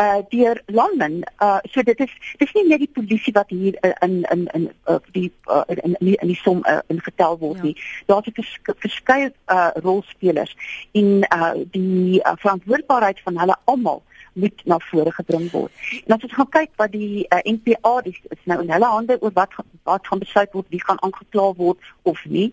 uh 0.00 0.22
deur 0.28 0.62
landmen 0.66 1.22
uh 1.42 1.58
so 1.62 1.82
dit 1.82 2.00
is 2.00 2.10
dis 2.38 2.52
nie 2.52 2.64
net 2.68 2.78
die 2.78 2.90
polisie 2.92 3.32
wat 3.32 3.50
hier 3.50 3.74
in 4.02 4.22
in 4.32 4.46
in 4.54 4.70
uh, 4.86 4.98
die 5.12 5.32
uh, 5.50 5.62
in 5.66 5.94
in 6.00 6.14
in 6.14 6.28
die 6.28 6.40
som 6.42 6.62
uh, 6.66 6.78
ingetel 6.86 7.38
word 7.38 7.56
ja. 7.56 7.62
nie 7.62 7.76
daar's 8.06 8.30
vers, 8.32 8.58
verskeie 8.86 9.32
uh 9.46 9.70
rolspelers 9.86 10.56
en 10.92 11.26
uh 11.30 11.52
die 11.76 12.20
uh, 12.22 12.32
verantwoordbaarheid 12.36 13.20
van 13.20 13.38
hulle 13.38 13.56
almal 13.64 14.02
moet 14.34 14.64
na 14.64 14.78
vore 14.78 15.12
gebring 15.12 15.50
word. 15.50 15.72
En 16.06 16.16
as 16.16 16.22
ons 16.22 16.32
gaan 16.32 16.48
kyk 16.48 16.70
wat 16.80 16.92
die 16.92 17.26
uh, 17.28 17.40
NPA 17.42 18.00
dis 18.06 18.18
is 18.34 18.42
nou 18.50 18.60
in 18.62 18.72
hulle 18.74 18.90
hande 18.94 19.18
oor 19.20 19.34
wat 19.34 19.54
wat 19.84 20.06
gaan 20.06 20.22
besluit 20.22 20.52
word 20.56 20.68
wie 20.74 20.82
gaan 20.82 21.00
aangekla 21.06 21.52
word 21.60 21.92
of 22.02 22.24
nie. 22.24 22.50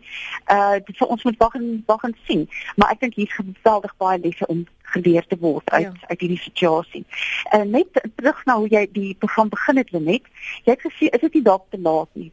Uh 0.51 0.77
dit 0.85 0.97
vir 0.97 1.07
ons 1.07 1.23
moet 1.23 1.39
wag 1.41 1.57
en 1.59 1.67
wag 1.87 2.03
en 2.09 2.15
sien. 2.27 2.45
Maar 2.75 2.95
ek 2.95 3.03
dink 3.05 3.17
hier's 3.19 3.39
geweldig 3.39 3.95
baie 3.97 4.19
lesse 4.19 4.47
om 4.47 4.65
geleer 4.93 5.25
te 5.27 5.37
word 5.39 5.69
uit 5.71 5.87
ja. 5.87 6.07
uit 6.07 6.19
hierdie 6.19 6.41
situasie. 6.43 7.05
En 7.49 7.67
uh, 7.67 7.73
net 7.79 8.01
terug 8.15 8.45
na 8.45 8.57
hoe 8.59 8.69
jy 8.69 8.85
die 8.91 9.15
program 9.23 9.49
begin 9.49 9.81
het 9.81 9.91
net. 9.91 10.29
Jy 10.67 10.75
het 10.75 10.85
gesê 10.85 11.09
is 11.09 11.25
dit 11.25 11.39
nie 11.39 11.45
dalk 11.49 11.67
te 11.69 11.79
laat 11.81 12.09
nie. 12.13 12.31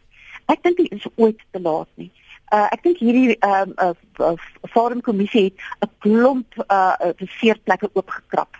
Ek 0.48 0.62
dink 0.64 0.80
dit 0.80 0.92
is 0.92 1.06
ooit 1.16 1.40
te 1.52 1.60
laat 1.60 1.88
nie. 2.00 2.10
Uh, 2.48 2.64
ek 2.72 2.80
dink 2.86 3.02
hierdie 3.04 3.36
ehm 3.44 3.74
um, 3.76 3.96
uh, 4.24 4.30
uh, 4.32 4.70
forum 4.72 5.02
kommissie 5.04 5.50
het 5.50 5.66
'n 5.84 5.90
klomp 6.04 6.56
uh, 6.64 6.94
uh 6.96 7.12
beseerplekke 7.16 7.90
oopgekrap 7.92 8.56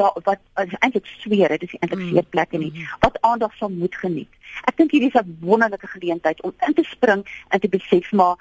daar 0.00 0.14
wat 0.26 0.40
eintlik 0.80 1.06
sweer 1.18 1.54
dit 1.56 1.66
is 1.68 1.74
eintlik 1.78 2.00
mm. 2.00 2.12
vier 2.12 2.28
plekke 2.34 2.58
nie 2.58 2.72
mm. 2.74 2.92
wat 3.04 3.18
aandag 3.30 3.54
sal 3.58 3.72
moet 3.74 3.96
geniet. 4.04 4.30
Ek 4.70 4.78
dink 4.80 4.94
hierdie 4.94 5.10
is 5.12 5.20
'n 5.20 5.38
wonderlike 5.40 5.90
geleentheid 5.94 6.42
om 6.42 6.54
in 6.66 6.74
te 6.74 6.86
spring 6.86 7.26
en 7.48 7.60
te 7.60 7.68
besef 7.68 8.12
maar 8.12 8.36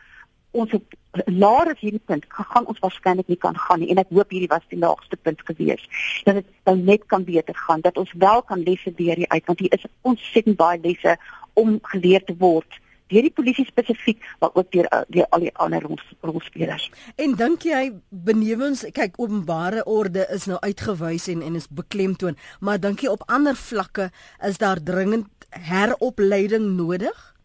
ons 0.52 0.74
op 0.74 0.96
laer 1.26 1.72
as 1.72 1.82
hierdie 1.82 2.04
punt 2.06 2.26
gaan 2.30 2.68
ons 2.72 2.80
waarskynlik 2.84 3.28
nie 3.32 3.40
kan 3.44 3.58
gaan 3.58 3.82
nie 3.82 3.90
en 3.94 4.02
ek 4.02 4.12
hoop 4.16 4.34
hierdie 4.34 4.52
was 4.52 4.66
die 4.72 4.80
laagste 4.80 5.18
punt 5.28 5.42
gewees 5.50 5.84
dat 6.28 6.40
dit 6.40 6.50
nou 6.70 6.76
net 6.78 7.06
kan 7.14 7.26
beter 7.28 7.58
gaan 7.68 7.82
dat 7.86 7.98
ons 7.98 8.14
wel 8.26 8.44
kan 8.50 8.64
lesse 8.64 8.94
leer 8.98 9.24
uit 9.28 9.46
want 9.46 9.60
hier 9.60 9.74
is 9.74 9.88
ontsettend 10.02 10.58
baie 10.58 10.80
lesse 10.84 11.18
om 11.54 11.80
geleer 11.94 12.24
te 12.24 12.36
word 12.38 12.80
deur 13.12 13.28
die 13.28 13.34
polisie 13.34 13.66
spesifiek 13.66 14.24
maar 14.40 14.54
ook 14.54 14.72
deur 14.72 14.86
eh, 14.86 15.02
deur 15.08 15.28
al 15.30 15.46
die 15.48 15.54
ander 15.56 15.86
rolspelers. 16.22 16.90
En 17.16 17.36
dink 17.40 17.66
jy 17.68 17.92
benewens 18.10 18.86
kyk 18.94 19.18
openbare 19.22 19.86
orde 19.86 20.28
is 20.34 20.46
nou 20.46 20.60
uitgewys 20.60 21.28
en 21.28 21.42
en 21.42 21.56
is 21.56 21.70
beklemtoon, 21.70 22.38
maar 22.60 22.80
dink 22.80 23.02
jy 23.06 23.14
op 23.14 23.24
ander 23.28 23.56
vlakke 23.56 24.12
is 24.46 24.58
daar 24.58 24.84
dringend 24.84 25.28
heropleiding 25.50 26.76
nodig? 26.76 27.37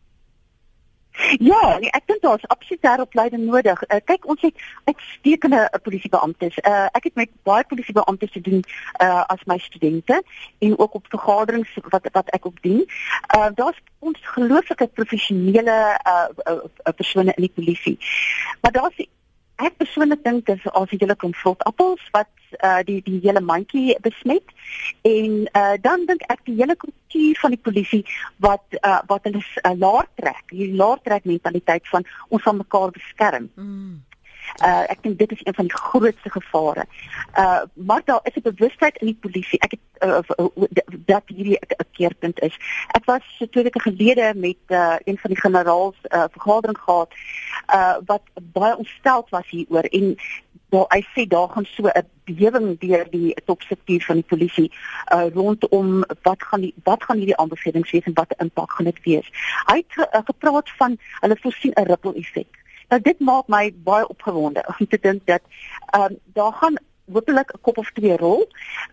Ja, 1.39 1.79
nee, 1.79 1.91
ek 1.91 2.07
dink 2.07 2.23
daar's 2.23 2.47
absoluut 2.47 2.83
heropleiding 2.83 3.45
nodig. 3.45 3.83
Uh, 3.89 4.01
kyk, 4.05 4.27
ons 4.27 4.41
het 4.41 4.55
uitstekende 4.85 5.61
uh, 5.69 5.81
polisiebeamptes. 5.83 6.59
Uh, 6.59 6.89
ek 6.97 7.11
het 7.11 7.15
met 7.21 7.31
baie 7.45 7.65
polisiebeamptes 7.69 8.33
te 8.33 8.41
doen 8.41 8.65
uh, 9.03 9.21
as 9.27 9.45
my 9.45 9.59
studente 9.59 10.23
en 10.59 10.79
ook 10.79 10.95
op 10.95 11.07
vergaderings 11.09 11.77
wat 11.93 12.09
wat 12.13 12.31
ek 12.31 12.47
ook 12.47 12.63
doen. 12.63 12.85
Uh, 13.37 13.49
daar's 13.55 13.81
ons 13.99 14.19
gelooflike 14.35 14.87
professionele 14.87 15.79
uh, 16.09 16.29
uh, 16.49 16.95
persone 16.97 17.33
in 17.37 17.49
die 17.49 17.55
polisie. 17.55 17.99
Maar 18.61 18.73
daar's 18.73 19.07
ek 19.67 19.79
persoonlik 19.81 20.23
dink 20.25 20.47
dis 20.51 20.69
as 20.73 20.93
jy 20.93 21.01
hulle 21.03 21.17
kom 21.19 21.35
vrot 21.43 21.63
appels 21.71 22.05
wat 22.17 22.31
uh, 22.61 22.81
die 22.89 23.01
die 23.07 23.21
hele 23.25 23.43
mandjie 23.45 23.97
besmet 24.05 24.55
en 25.09 25.43
uh, 25.59 25.75
dan 25.87 26.07
dink 26.11 26.25
ek 26.35 26.45
die 26.49 26.57
hele 26.61 26.77
kultuur 26.85 27.43
van 27.43 27.57
die 27.57 27.63
polisie 27.69 28.03
wat 28.47 28.79
uh, 28.83 29.01
wat 29.11 29.29
hulle 29.29 29.43
uh, 29.43 29.75
laer 29.85 30.09
trek 30.21 30.45
die 30.55 30.73
laer 30.79 31.03
trek 31.07 31.29
mentaliteit 31.29 31.89
van 31.95 32.07
ons 32.29 32.47
van 32.49 32.61
mekaar 32.63 32.95
beskerm 32.97 33.51
mm. 33.55 34.01
Uh 34.61 34.85
ek 34.93 35.03
dink 35.03 35.19
dit 35.19 35.33
is 35.33 35.41
een 35.43 35.55
van 35.55 35.67
die 35.67 35.77
grootste 35.77 36.31
gevare. 36.31 36.85
Uh 37.39 37.63
maar 37.75 38.03
daar 38.05 38.21
is 38.23 38.35
'n 38.35 38.55
bewustheid 38.55 38.97
in 38.97 39.07
die 39.07 39.19
polisie. 39.21 39.61
Ek 39.61 39.71
het 39.71 39.81
uh, 40.01 40.19
dat 41.07 41.23
hierdie 41.27 41.59
'n 41.59 41.91
keerpunt 41.93 42.41
is. 42.41 42.57
Ek 42.89 43.05
was 43.05 43.25
twee 43.51 43.65
weke 43.65 43.81
gelede 43.81 44.33
met 44.37 44.61
uh 44.69 44.97
een 45.05 45.19
van 45.19 45.31
die 45.31 45.41
generaals 45.41 45.97
uh 46.03 46.25
vergadering 46.31 46.79
gehad 46.79 47.11
uh 47.75 47.97
wat 48.05 48.23
baie 48.43 48.77
ontsteld 48.77 49.29
was 49.29 49.49
hieroor 49.49 49.85
en 49.85 50.17
daar 50.73 50.89
hy 50.89 51.03
sê 51.15 51.27
daar 51.29 51.49
gaan 51.49 51.65
so 51.65 51.83
'n 51.87 52.09
beweging 52.25 52.79
deur 52.79 53.07
die 53.11 53.35
topstruktuur 53.45 54.03
van 54.03 54.15
die 54.15 54.31
polisie 54.33 54.73
uh 55.15 55.27
rondom 55.35 56.05
wat 56.23 56.43
gaan 56.43 56.61
die 56.61 56.75
wat 56.85 57.05
gaan 57.05 57.17
hierdie 57.17 57.37
aanbevelings 57.37 57.91
wees 57.91 58.05
en 58.05 58.15
wat 58.15 58.35
impak 58.39 58.73
gaan 58.73 58.85
dit 58.85 59.03
wees. 59.03 59.29
Hy 59.67 59.77
het 59.77 59.97
uh, 59.97 60.21
gepraat 60.25 60.71
van 60.71 60.99
hulle 61.21 61.37
voorsien 61.41 61.73
'n 61.75 61.87
ripple 61.87 62.15
effek. 62.15 62.62
Nou 62.93 63.01
dit 63.01 63.21
maak 63.25 63.47
my 63.49 63.71
baie 63.85 64.09
opgewonde 64.09 64.65
om 64.79 64.87
te 64.87 64.99
dink 65.01 65.27
dat 65.27 65.41
ehm 65.97 66.03
um, 66.13 66.19
daar 66.37 66.53
gaan 66.53 66.77
hopelik 67.13 67.53
'n 67.53 67.61
kop 67.61 67.79
of 67.79 67.91
twee 67.93 68.17
rol 68.17 68.49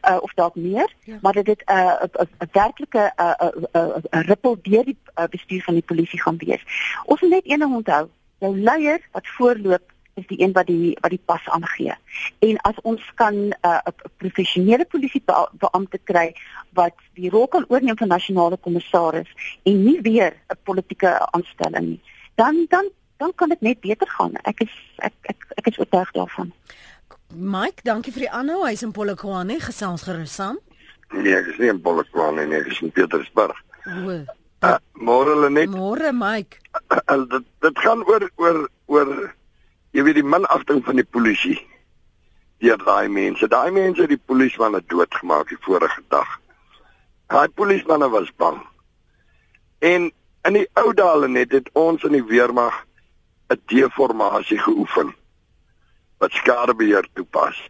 uh, 0.09 0.17
of 0.21 0.33
dalk 0.33 0.55
meer 0.55 0.93
ja. 1.03 1.17
maar 1.21 1.33
dit 1.33 1.47
het 1.47 1.61
'n 1.65 1.73
uh, 1.73 2.23
'n 2.39 2.49
werklike 2.51 3.13
'n 3.15 3.21
uh, 3.23 3.33
'n 3.39 3.67
uh, 3.73 3.97
uh, 4.11 4.21
ripple 4.31 4.57
deur 4.61 4.85
die 4.85 4.97
uh, 5.15 5.25
bestuur 5.29 5.63
van 5.63 5.73
die 5.73 5.83
polisie 5.83 6.21
gaan 6.21 6.37
wees. 6.37 6.63
Ons 7.05 7.21
moet 7.21 7.29
net 7.29 7.49
een 7.49 7.59
ding 7.59 7.75
onthou, 7.75 8.07
jou 8.39 8.59
leier 8.59 8.99
wat 9.11 9.27
voorloop 9.27 9.91
is 10.13 10.27
die 10.27 10.41
een 10.43 10.51
wat 10.51 10.67
die 10.67 10.97
wat 11.01 11.09
die 11.09 11.21
pas 11.25 11.49
aangee. 11.49 11.95
En 12.39 12.57
as 12.57 12.81
ons 12.81 13.11
kan 13.15 13.35
'n 13.35 13.53
uh, 13.61 13.77
professionele 14.17 14.85
polisie 14.85 15.23
beampte 15.51 15.99
kry 16.03 16.35
wat 16.69 16.95
die 17.13 17.29
rol 17.29 17.47
kan 17.47 17.65
oorneem 17.67 17.97
van 17.97 18.07
nasionale 18.07 18.57
kommissaris 18.57 19.59
en 19.63 19.83
nie 19.83 20.01
weer 20.01 20.33
'n 20.47 20.57
politieke 20.63 21.31
aanstelling 21.31 21.85
nie, 21.87 22.01
dan 22.35 22.65
dan 22.69 22.89
dan 23.19 23.35
kan 23.35 23.49
dit 23.49 23.61
net 23.61 23.79
beter 23.79 24.07
gaan. 24.07 24.33
Ek 24.47 24.63
is 24.63 24.73
ek 25.03 25.13
ek 25.31 25.45
ek 25.59 25.67
is 25.67 25.79
oortuig 25.79 26.11
daarvan. 26.15 26.53
Mike, 27.35 27.83
dankie 27.83 28.13
vir 28.15 28.25
die 28.25 28.31
aanhou. 28.31 28.63
Hy's 28.65 28.83
in 28.85 28.93
Polokwane, 28.95 29.59
gesels 29.61 30.05
gerus 30.07 30.37
saam. 30.39 30.57
Nee, 31.11 31.35
ek 31.35 31.51
is 31.51 31.59
nie 31.59 31.71
in 31.73 31.81
Polokwane 31.83 32.47
nie, 32.47 32.61
ek 32.61 32.71
is 32.71 32.79
in 32.85 32.93
Pietersburg. 32.95 33.59
O. 33.85 34.15
Uh, 34.59 34.75
môre 34.99 35.35
hulle 35.35 35.51
net. 35.51 35.71
Môre 35.71 36.13
Mike. 36.15 36.63
Uh, 36.87 37.19
dit 37.35 37.45
dit 37.67 37.83
gaan 37.83 38.05
oor 38.07 38.25
oor 38.39 38.63
oor 38.87 39.13
jy 39.95 40.07
weet 40.07 40.21
die 40.21 40.27
minagting 40.35 40.81
van 40.87 40.99
die 41.03 41.07
polisie. 41.07 41.59
Die 42.63 42.75
daai 42.87 43.07
mense, 43.11 43.47
daai 43.51 43.71
mense 43.71 44.03
het 44.03 44.11
die 44.15 44.23
polismanne 44.31 44.81
doodgemaak 44.91 45.51
die 45.51 45.59
vorige 45.63 46.03
dag. 46.11 46.39
Daai 47.31 47.47
polismanne 47.55 48.09
was 48.11 48.31
bang. 48.39 48.59
En 49.79 50.11
in 50.47 50.55
die 50.55 50.67
ou 50.79 50.91
dae 50.95 51.27
net 51.27 51.51
het 51.55 51.67
ons 51.75 52.03
in 52.07 52.15
die 52.15 52.25
weermag 52.25 52.85
'n 53.49 53.61
deformasie 53.65 54.59
geoefen 54.59 55.15
wat 56.17 56.31
skadebeheer 56.31 57.07
toepas. 57.13 57.69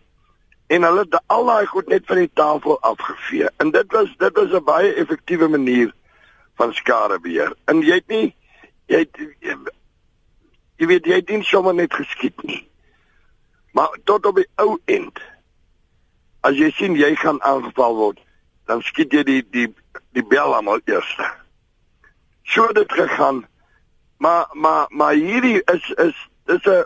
En 0.68 0.84
hulle 0.84 1.00
het 1.00 1.22
al 1.26 1.46
daai 1.46 1.66
goed 1.66 1.88
net 1.88 2.06
van 2.06 2.16
die 2.16 2.32
tafel 2.34 2.82
afgevee. 2.82 3.50
En 3.58 3.72
dit 3.72 3.92
was 3.92 4.16
dit 4.18 4.34
was 4.36 4.52
'n 4.52 4.64
baie 4.64 4.94
effektiewe 4.94 5.48
manier 5.48 5.94
van 6.56 6.74
skadebeheer. 6.74 7.56
En 7.66 7.82
jy 7.82 7.94
het 7.94 8.08
nie 8.08 8.36
jy 8.86 8.98
het 8.98 9.18
jy, 9.40 9.56
jy 10.76 10.88
weet 10.88 11.06
jy 11.06 11.16
het 11.22 11.30
nie 11.30 11.44
sommer 11.44 11.74
net 11.74 11.94
geskiet 11.94 12.44
nie. 12.44 12.68
Maar 13.72 13.98
tot 14.04 14.26
op 14.26 14.36
die 14.36 14.48
ou 14.56 14.80
end 14.86 15.20
as 16.42 16.56
jy 16.56 16.72
sien 16.72 16.96
jy 16.96 17.16
gaan 17.16 17.42
aangeval 17.44 17.96
word, 17.96 18.20
dan 18.66 18.82
skiet 18.82 19.12
jy 19.12 19.24
die 19.24 19.44
die 19.52 19.68
die 20.12 20.26
bel 20.26 20.56
almal 20.56 20.82
eers. 20.86 21.18
So 22.44 22.68
het 22.68 22.76
dit 22.76 22.92
gegaan. 22.92 23.46
Maar 24.20 24.48
maar 24.52 24.86
maar 24.90 25.14
hierdie 25.14 25.62
is 25.72 25.90
is 25.96 26.16
dis 26.46 26.66
'n 26.66 26.86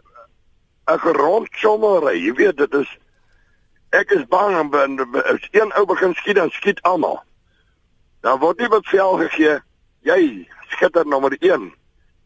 'n 0.85 0.99
gerondsommere, 0.99 2.13
jy 2.13 2.33
weet 2.33 2.57
dit 2.57 2.73
is 2.73 2.97
ek 3.89 4.11
is 4.11 4.25
bang 4.27 4.57
om 4.59 5.15
as 5.15 5.47
een 5.51 5.73
ou 5.73 5.85
begin 5.85 6.13
skiet 6.13 6.35
dan 6.35 6.49
skiet 6.49 6.81
almal. 6.81 7.23
Dan 8.21 8.39
word 8.39 8.59
nie 8.59 8.69
bevel 8.69 9.17
gegee 9.17 9.61
jy 10.01 10.47
skitter 10.67 11.05
nommer 11.07 11.35
1 11.39 11.73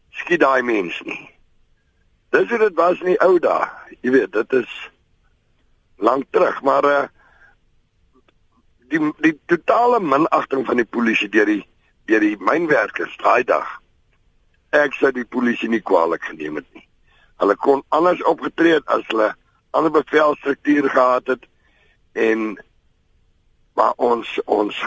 skiet 0.10 0.40
daai 0.40 0.62
mens 0.62 1.02
nie. 1.06 1.30
Dis 2.30 2.48
dit 2.50 2.76
was 2.76 3.00
nie 3.02 3.18
ou 3.24 3.40
dae. 3.40 3.68
Jy 4.02 4.12
weet 4.12 4.32
dit 4.32 4.54
is 4.54 4.90
lank 5.98 6.26
terug, 6.32 6.62
maar 6.62 6.86
uh 6.86 7.06
die 8.88 9.02
die 9.20 9.36
totale 9.46 10.00
minagting 10.00 10.66
van 10.66 10.80
die 10.80 10.88
polisie 10.88 11.30
deur 11.30 11.46
die 11.46 11.64
deur 12.08 12.24
die 12.24 12.38
mynwerkers 12.40 13.18
daai 13.24 13.44
dag. 13.44 13.68
Ek 14.76 14.94
sê 14.94 15.12
die 15.12 15.26
polisie 15.26 15.70
nie 15.70 15.82
kwaliek 15.82 16.24
geneem 16.24 16.56
het 16.56 16.68
nie. 16.76 16.88
Hulle 17.40 17.56
kon 17.56 17.84
anders 17.90 18.24
opgetree 18.24 18.74
het 18.80 18.88
as 18.88 19.06
hulle 19.08 19.34
ander 19.72 19.92
bevelstruktuur 19.92 20.90
gehad 20.90 21.28
het 21.28 21.46
en 22.14 22.58
maar 23.78 23.94
ons 24.02 24.40
ons 24.46 24.78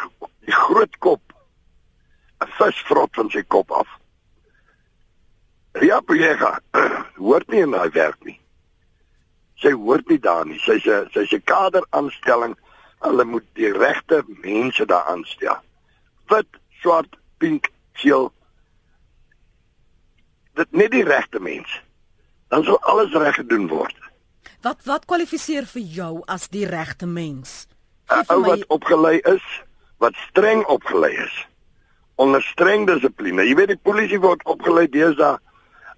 die 0.45 0.57
groot 0.67 0.99
kop 0.99 1.23
'n 2.41 2.51
visvrot 2.59 3.15
van 3.15 3.31
sy 3.31 3.43
kop 3.43 3.71
af. 3.71 3.89
Ria 5.73 6.01
Piega 6.01 6.59
hoort 7.25 7.49
nie 7.49 7.63
in 7.63 7.77
daai 7.77 7.91
werk 7.95 8.25
nie. 8.25 8.41
Sy 9.61 9.73
hoort 9.77 10.09
nie 10.09 10.19
daar 10.19 10.47
nie. 10.47 10.59
Sy's 10.59 10.87
'n 10.87 11.09
sy's 11.15 11.33
'n 11.33 11.45
kaderaanstelling. 11.45 12.57
Hulle 13.05 13.25
moet 13.25 13.47
die 13.55 13.73
regte 13.73 14.25
mense 14.27 14.87
daar 14.87 15.05
aanstel. 15.13 15.61
Wit, 16.29 16.49
swart, 16.81 17.17
pink, 17.39 17.71
geel. 17.93 18.33
Dit 20.61 20.77
net 20.77 20.93
die 20.93 21.07
regte 21.07 21.41
mense 21.41 21.81
dan 22.51 22.65
sou 22.67 22.77
alles 22.91 23.13
reg 23.15 23.37
gedoen 23.39 23.69
word. 23.71 23.97
Wat 24.65 24.83
wat 24.85 25.07
kwalifiseer 25.09 25.69
vir 25.71 25.85
jou 25.99 26.15
as 26.27 26.49
die 26.53 26.67
regte 26.67 27.07
mens? 27.07 27.67
'n 28.11 28.25
Ou 28.35 28.41
wat 28.45 28.65
opgelei 28.67 29.21
is, 29.35 29.45
wat 30.03 30.15
streng 30.29 30.65
opgelei 30.67 31.15
is. 31.15 31.37
Onder 32.15 32.43
streng 32.43 32.87
dissipline. 32.87 33.47
Jy 33.47 33.55
weet 33.55 33.73
die 33.75 33.83
polisie 33.83 34.21
word 34.21 34.43
opgelei 34.45 34.89
deesdae. 34.89 35.39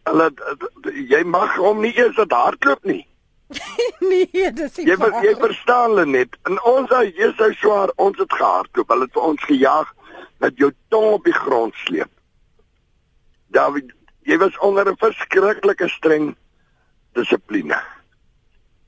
Hulle 0.05 0.29
jy 1.09 1.23
mag 1.25 1.57
hom 1.57 1.81
nie 1.81 1.95
eers 1.97 2.17
dat 2.17 2.37
hardloop 2.37 2.85
nie. 2.85 3.07
nee, 4.13 4.53
dis 4.53 4.77
nie. 4.77 4.87
Jy 4.87 4.97
ver, 5.01 5.17
jy 5.25 5.35
verstaan 5.41 5.91
hulle 5.91 6.07
net. 6.07 6.37
In 6.49 6.61
ons 6.69 6.91
huis 6.91 7.17
is 7.17 7.35
hy 7.41 7.51
swaar, 7.65 7.91
ons 7.97 8.19
het 8.19 8.33
gehardloop. 8.33 8.89
Hulle 8.93 9.09
het 9.09 9.17
vir 9.17 9.29
ons 9.33 9.49
gejaag 9.49 9.89
met 10.45 10.57
jou 10.59 10.71
tong 10.89 11.09
op 11.17 11.25
die 11.25 11.39
grond 11.41 11.75
sleep. 11.87 12.13
David, 13.53 13.93
jy 14.29 14.39
was 14.39 14.59
onder 14.59 14.89
'n 14.91 14.97
verskriklike 14.97 15.89
streng 15.89 16.37
dissipline. 17.13 17.79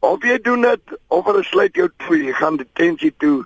Of 0.00 0.22
jy 0.22 0.38
doen 0.38 0.60
dit 0.60 0.98
of 1.08 1.24
hulle 1.24 1.42
sluit 1.42 1.74
jou 1.74 1.88
toe, 1.96 2.16
jy 2.16 2.32
gaan 2.32 2.56
detensie 2.56 3.14
toe 3.18 3.44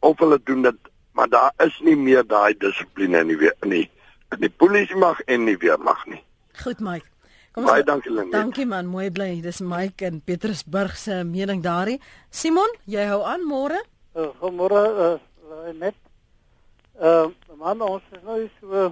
of 0.00 0.18
hulle 0.18 0.40
doen 0.44 0.62
dit, 0.62 0.76
maar 1.12 1.28
daar 1.28 1.52
is 1.64 1.80
nie 1.80 1.96
meer 1.96 2.26
daai 2.26 2.54
dissipline 2.58 3.18
in 3.18 3.28
die 3.28 3.50
in 3.62 3.70
die 3.70 3.90
in 4.32 4.40
die 4.40 4.50
polisie 4.50 4.96
mag 4.96 5.20
en 5.20 5.44
nie 5.44 5.56
weer 5.56 5.78
mag 5.78 6.06
nie. 6.06 6.22
Goed, 6.62 6.80
Mike. 6.80 7.06
Kom 7.54 7.62
ons 7.62 7.70
Baie 7.70 7.84
dankie 7.86 8.10
Lynn. 8.10 8.32
Dankie 8.34 8.66
man, 8.66 8.86
mooi 8.90 9.10
bly. 9.14 9.40
Dis 9.40 9.60
Mike 9.60 10.04
in 10.04 10.20
Petersburg 10.20 10.96
se 10.98 11.22
mening 11.24 11.62
daarin. 11.62 12.00
Simon, 12.30 12.72
jy 12.84 13.06
hou 13.06 13.22
aan 13.22 13.46
môre? 13.46 13.78
Uh, 14.18 14.50
môre 14.50 14.80
uh, 14.90 15.70
net. 15.78 15.94
Ehm 16.98 17.30
uh, 17.30 17.56
man, 17.58 17.80
ons 17.80 18.02
is 18.10 18.22
nou 18.26 18.40
so 18.58 18.90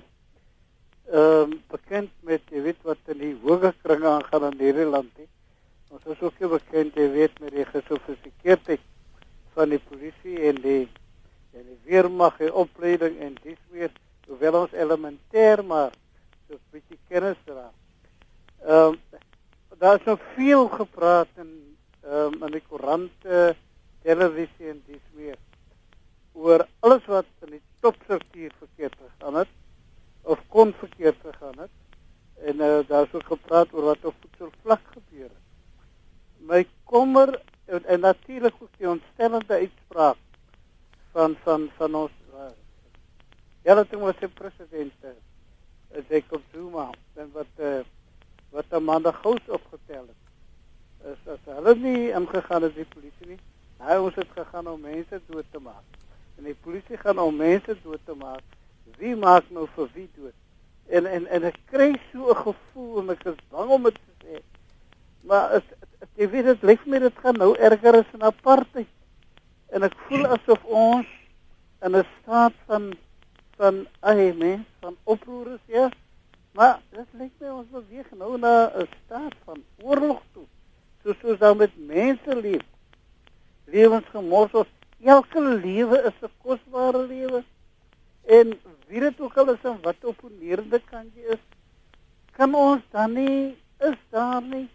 ehm 1.12 1.53
um, 1.53 1.59
bekend 1.68 2.09
met 2.25 2.40
jy 2.48 2.62
weet 2.64 2.79
wat 2.88 3.11
in 3.12 3.18
die 3.20 3.35
hoë 3.42 3.75
kringe 3.83 4.09
aangaan 4.09 4.46
in 4.46 4.62
hierdie 4.64 4.87
land 4.88 5.11
nie. 5.20 5.27
Ons 5.92 6.07
is 6.14 6.22
ook 6.25 6.38
bekend 6.55 6.96
jy 6.96 7.05
weet 7.12 7.35
met 7.42 7.53
die 7.53 7.66
gesofistikeerdheid 7.68 8.87
van 9.53 9.75
die 9.75 9.81
polisie 9.90 10.38
en 10.48 10.62
die 10.64 10.87
en 11.53 11.66
die 11.66 11.79
weermag 11.90 12.40
en 12.40 12.57
opleiding 12.64 13.20
en 13.27 13.37
dis 13.42 13.61
weer 13.77 13.92
hoewel 14.25 14.62
ons 14.62 14.72
elementêr 14.72 15.61
maar 15.61 15.92
so 16.48 16.57
'n 16.57 16.64
bietjie 16.72 17.01
kennis 17.12 17.44
dra. 17.44 17.68
Ehm 18.64 18.96
um, 18.96 19.01
daar 19.79 20.01
is 20.01 20.09
nog 20.09 20.20
veel 20.35 20.68
gepraat 20.81 21.29
in 21.37 21.53
ehm 22.09 22.40
um, 22.40 22.42
in 22.48 22.53
die 22.57 22.66
koerante, 22.68 23.57
televisie 24.03 24.72
en 24.72 24.83
dis 24.87 25.07
weer 25.12 25.37
oor 26.33 26.66
alles 26.81 27.05
wat 27.05 27.29
in 27.44 27.59
die 27.59 27.66
topstruktuur 27.81 28.53
verkeerd 28.64 28.96
gegaan 28.96 29.44
het 29.44 29.61
of 30.22 30.38
kon 30.48 30.72
verkeerd 30.79 31.16
gegaan 31.20 31.59
het. 31.59 31.70
En 32.35 32.57
uh, 32.57 32.79
daar 32.87 33.03
is 33.03 33.12
ook 33.12 33.27
gepraat 33.27 33.72
oor 33.72 33.83
wat 33.83 34.05
op 34.05 34.14
voedselvlak 34.20 34.81
gebeur 34.85 35.29
het. 35.29 35.40
My 36.38 36.66
kommer 36.85 37.40
en, 37.64 37.85
en 37.85 38.01
natuurlik 38.01 38.55
ook 38.59 38.77
die 38.77 38.88
ontstellende 38.88 39.55
uitspraak 39.55 40.16
van 41.12 41.37
van 41.42 41.70
van 41.77 41.94
ons 41.94 42.11
uh, 42.35 42.51
ja, 43.62 43.75
dat 43.75 43.94
ons 43.94 44.16
se 44.18 44.29
president 44.29 44.92
uh, 45.05 45.11
Jacob 46.09 46.42
Zuma 46.53 46.90
en 47.14 47.31
wat 47.33 47.53
uh, 47.59 47.81
wat 48.51 48.64
Amanda 48.68 49.12
Gous 49.12 49.48
opgetel 49.48 50.07
het. 50.07 50.20
Is 51.12 51.29
as 51.29 51.38
hulle 51.44 51.75
nie 51.75 52.11
ingegaan 52.11 52.62
het 52.62 52.75
die 52.75 52.87
polisie 52.87 53.27
nie. 53.27 53.38
Hy 53.83 53.96
ons 53.98 54.14
het 54.14 54.29
gegaan 54.35 54.66
om 54.66 54.81
mense 54.81 55.20
dood 55.27 55.46
te 55.51 55.59
maak. 55.59 56.03
En 56.38 56.44
die 56.44 56.59
polisie 56.64 56.96
gaan 56.96 57.18
om 57.18 57.37
mense 57.37 57.77
dood 57.83 58.03
te 58.05 58.14
maak 58.18 58.42
wie 58.98 59.14
maak 59.16 59.48
nou 59.51 59.66
vir 59.77 59.88
wie 59.94 60.09
dood? 60.16 60.35
En 60.88 61.07
en 61.07 61.27
en 61.27 61.46
ek 61.51 61.59
kry 61.70 61.92
so 62.11 62.31
'n 62.31 62.42
gevoel 62.46 63.01
en 63.01 63.11
ek 63.14 63.25
is 63.27 63.40
bang 63.51 63.70
om 63.70 63.83
dit 63.83 63.94
te 63.94 64.14
sê. 64.22 64.42
Maar 65.29 65.44
as 65.59 65.66
jy 66.16 66.29
weet 66.31 66.44
dit 66.44 66.62
lyk 66.62 66.87
my 66.87 66.99
dit 66.99 67.16
gaan 67.22 67.38
nou 67.38 67.55
erger 67.57 67.94
as 67.96 68.12
'n 68.14 68.22
apartheid. 68.22 68.93
En 69.74 69.82
ek 69.82 69.95
voel 70.07 70.26
asof 70.26 70.64
ons 70.64 71.07
in 71.82 71.97
'n 71.97 72.07
staat 72.20 72.55
van 72.66 72.93
van 73.57 73.87
ai 74.01 74.32
mens 74.32 74.66
van 74.80 74.97
oproer 75.05 75.55
is 75.55 75.66
ja. 75.66 75.91
Maar 76.53 76.80
dit 76.91 77.09
lyk 77.12 77.32
my 77.41 77.49
ons 77.49 77.68
beweeg 77.70 78.11
nou 78.11 78.39
na 78.39 78.70
'n 78.76 78.89
staat 79.05 79.34
van 79.45 79.64
oorlog 79.82 80.20
toe. 80.32 80.47
Soos 81.03 81.16
soos 81.20 81.39
dan 81.39 81.57
met 81.57 81.72
mense 81.76 82.37
leef. 82.37 82.66
Lewens 83.64 84.07
gemors 84.12 84.53
ons 84.53 84.68
elke 85.01 85.41
lewe 85.41 85.97
is 86.09 86.18
'n 86.22 86.30
kosbare 86.43 87.07
lewe. 87.07 87.45
En 88.22 88.55
wie 88.87 89.01
dit 89.01 89.20
ook 89.20 89.37
al 89.37 89.53
is 89.53 89.62
en 89.62 89.78
wat 89.82 90.05
op 90.05 90.22
'n 90.22 90.39
neerde 90.39 90.80
kantjie 90.91 91.26
is, 91.34 91.43
kan 92.30 92.55
ons 92.55 92.82
dan 92.91 93.12
nie 93.12 93.57
is 93.78 93.99
daar 94.11 94.43
nie 94.43 94.68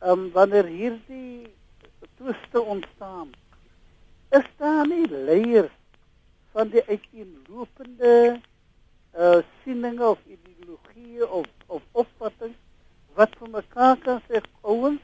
um, 0.00 0.30
wanneer 0.32 0.64
hierdie 0.64 1.54
twiste 2.34 2.60
ontstaan. 2.62 3.30
Is 4.28 4.46
daar 4.56 4.86
nie 4.86 5.08
leiers 5.08 5.70
van 6.52 6.68
die 6.68 6.84
uiteenlopende 6.86 8.40
uh 9.18 9.38
sieninge 9.62 10.06
of 10.08 10.18
ideologie 10.26 11.30
of 11.30 11.46
of 11.66 11.82
opvatting 11.92 12.54
wat 13.14 13.36
vir 13.38 13.50
mekaar 13.50 13.96
kan 14.02 14.20
sê 14.26 14.40
ouens 14.60 15.00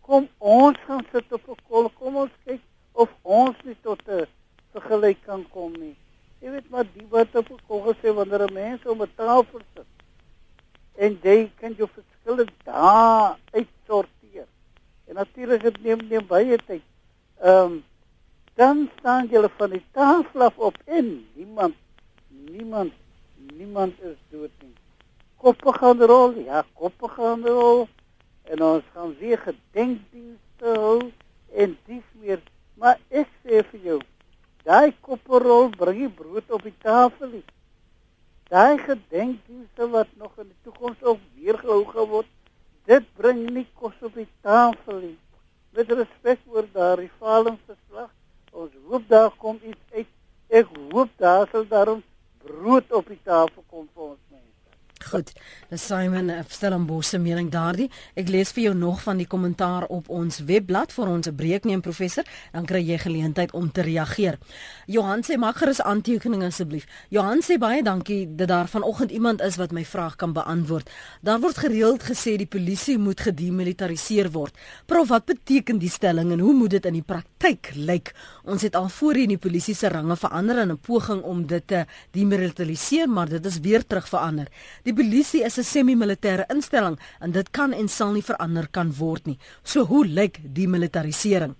kom 0.00 0.28
ons 0.38 0.78
gaan 0.86 1.04
sit 1.12 1.32
op 1.32 1.48
'n 1.48 1.58
kol 1.68 1.90
kom 1.98 2.16
ons 2.16 2.32
kyk 2.44 2.60
of 2.92 3.10
ons 3.22 3.56
nie 3.64 3.76
tot 3.82 4.00
'n 4.08 4.24
vergelyk 4.72 5.20
kan 5.24 5.44
kom 5.52 5.72
nie 5.72 5.96
jy 6.40 6.50
weet 6.50 6.70
maar 6.70 6.88
die 6.94 7.06
wat 7.10 7.36
op 7.36 7.50
'n 7.50 7.60
kol 7.68 7.82
gesê 7.92 8.14
wanneer 8.14 8.48
'n 8.48 8.54
mens 8.54 8.86
om 8.86 9.02
'n 9.02 9.14
tafel 9.16 9.60
sit 9.74 9.86
en 10.94 11.18
jy 11.22 11.50
kan 11.60 11.72
jou 11.72 11.88
verskille 11.88 12.48
daar 12.64 13.36
uitsorteer 13.52 14.17
en 15.08 15.14
natuurlik 15.14 15.62
dit 15.62 15.82
neem 15.82 16.06
neem 16.08 16.26
baie 16.26 16.58
tyd 16.66 16.84
ehm 17.40 17.72
um, 17.72 17.84
dan 18.58 18.88
staan 18.98 19.28
jy 19.30 19.48
van 19.56 19.70
die 19.70 19.84
tafel 19.94 20.42
af 20.42 20.56
op 20.58 20.80
en 20.84 21.12
niemand 21.34 21.74
niemand 22.28 22.92
niemand 23.56 24.00
is 24.02 24.16
dood 24.30 24.50
nie. 24.62 24.74
Koppe 25.36 25.72
gaan 25.72 26.02
rol, 26.02 26.34
ja, 26.42 26.64
koppe 26.74 27.08
gaan 27.08 27.46
rol. 27.46 27.86
En 28.42 28.62
ons 28.62 28.84
gaan 28.92 29.14
weer 29.18 29.38
gedenkdienste 29.38 30.74
hou 30.74 31.10
en 31.54 31.76
dis 31.86 32.06
weer. 32.20 32.40
Maar 32.78 32.98
ek 33.08 33.28
sê 33.42 33.62
vir 33.70 33.84
jou, 33.90 33.98
daai 34.66 34.94
koppe 35.04 35.40
rol 35.42 35.70
bring 35.76 36.02
jy 36.04 36.10
brood 36.20 36.50
op 36.54 36.64
die 36.66 36.74
tafel. 36.82 37.38
Daai 38.48 38.78
gedenkdienste 38.80 39.88
wat 39.92 40.10
nog 40.16 40.38
in 40.40 40.48
die 40.48 40.60
toekoms 40.66 41.02
ook 41.02 41.22
weer 41.36 41.58
gehou 41.60 41.82
gaan 41.92 42.10
word, 42.14 42.30
dit 42.88 43.08
bring 43.20 43.42
nie 43.52 43.66
kos 43.76 43.96
op 44.02 44.14
die 44.16 44.28
tafel 44.44 45.02
nie. 45.02 45.16
Met 45.76 45.90
respek 45.92 46.40
vir 46.48 46.68
daardie 46.72 47.10
falingsverslag, 47.20 48.08
ons 48.52 48.78
hoop 48.88 49.04
daar 49.10 49.34
kom 49.42 49.60
iets 49.62 49.98
uit. 49.98 50.08
Ek 50.48 50.70
hoop 50.92 51.12
daar 51.20 51.44
sal 51.52 51.66
daarom 51.68 52.00
brood 52.44 52.92
op 52.96 53.10
die 53.12 53.20
tafel 53.24 53.64
kom 53.68 53.84
vir 53.92 54.06
ons. 54.14 54.27
Goed. 55.08 55.30
Dis 55.70 55.86
Simon 55.86 56.28
Stellenbosch 56.48 57.08
se 57.08 57.18
mening 57.18 57.46
daardie. 57.48 57.86
Ek 58.18 58.28
lees 58.28 58.50
vir 58.52 58.66
jou 58.66 58.72
nog 58.76 58.98
van 59.00 59.16
die 59.16 59.26
kommentaar 59.26 59.86
op 59.88 60.10
ons 60.12 60.42
webblad 60.44 60.92
vir 60.92 61.08
ons 61.08 61.30
breek 61.32 61.64
neem 61.64 61.80
professor, 61.80 62.26
dan 62.52 62.66
kry 62.68 62.82
jy 62.84 62.98
geleentheid 63.00 63.54
om 63.56 63.70
te 63.72 63.86
reageer. 63.86 64.36
Johan 64.84 65.24
sê 65.24 65.38
maak 65.40 65.62
gerus 65.62 65.80
aantekeninge 65.80 66.50
asseblief. 66.50 66.84
Johan 67.14 67.40
sê 67.40 67.56
baie 67.56 67.80
dankie 67.86 68.26
dat 68.36 68.50
daar 68.52 68.68
vanoggend 68.68 69.14
iemand 69.16 69.40
is 69.46 69.56
wat 69.56 69.72
my 69.72 69.86
vraag 69.88 70.18
kan 70.20 70.34
beantwoord. 70.36 70.92
Daar 71.24 71.40
word 71.40 71.62
gereeld 71.64 72.04
gesê 72.04 72.36
die 72.36 72.50
polisie 72.50 72.98
moet 73.00 73.24
gedemilitariseer 73.24 74.28
word. 74.36 74.52
Prof, 74.86 75.08
wat 75.08 75.24
beteken 75.32 75.80
die 75.80 75.92
stelling 75.92 76.34
en 76.36 76.44
hoe 76.44 76.52
moet 76.52 76.76
dit 76.76 76.90
in 76.90 77.00
die 77.00 77.06
praktyk 77.06 77.72
lyk? 77.80 78.12
Ons 78.44 78.66
het 78.68 78.76
al 78.76 78.92
voorheen 78.92 79.32
die 79.32 79.40
polisie 79.40 79.76
se 79.76 79.88
range 79.88 80.20
verander 80.20 80.60
in 80.66 80.72
'n 80.72 80.78
poging 80.78 81.22
om 81.22 81.46
dit 81.46 81.66
te 81.66 81.86
demilitariseer, 82.12 83.08
maar 83.08 83.28
dit 83.28 83.46
is 83.46 83.60
weer 83.60 83.86
terug 83.86 84.08
verander. 84.08 84.48
Die 84.84 84.97
polisie 84.98 85.44
is 85.46 85.58
'n 85.58 85.64
semi-militêre 85.64 86.44
instelling 86.50 86.98
en 87.20 87.30
dit 87.30 87.50
kan 87.50 87.72
en 87.72 87.88
sal 87.88 88.12
nie 88.12 88.22
verander 88.22 88.66
kan 88.70 88.90
word 88.98 89.26
nie. 89.26 89.38
So 89.62 89.84
hoe 89.84 90.04
lyk 90.06 90.40
die 90.42 90.66
militarisering? 90.66 91.54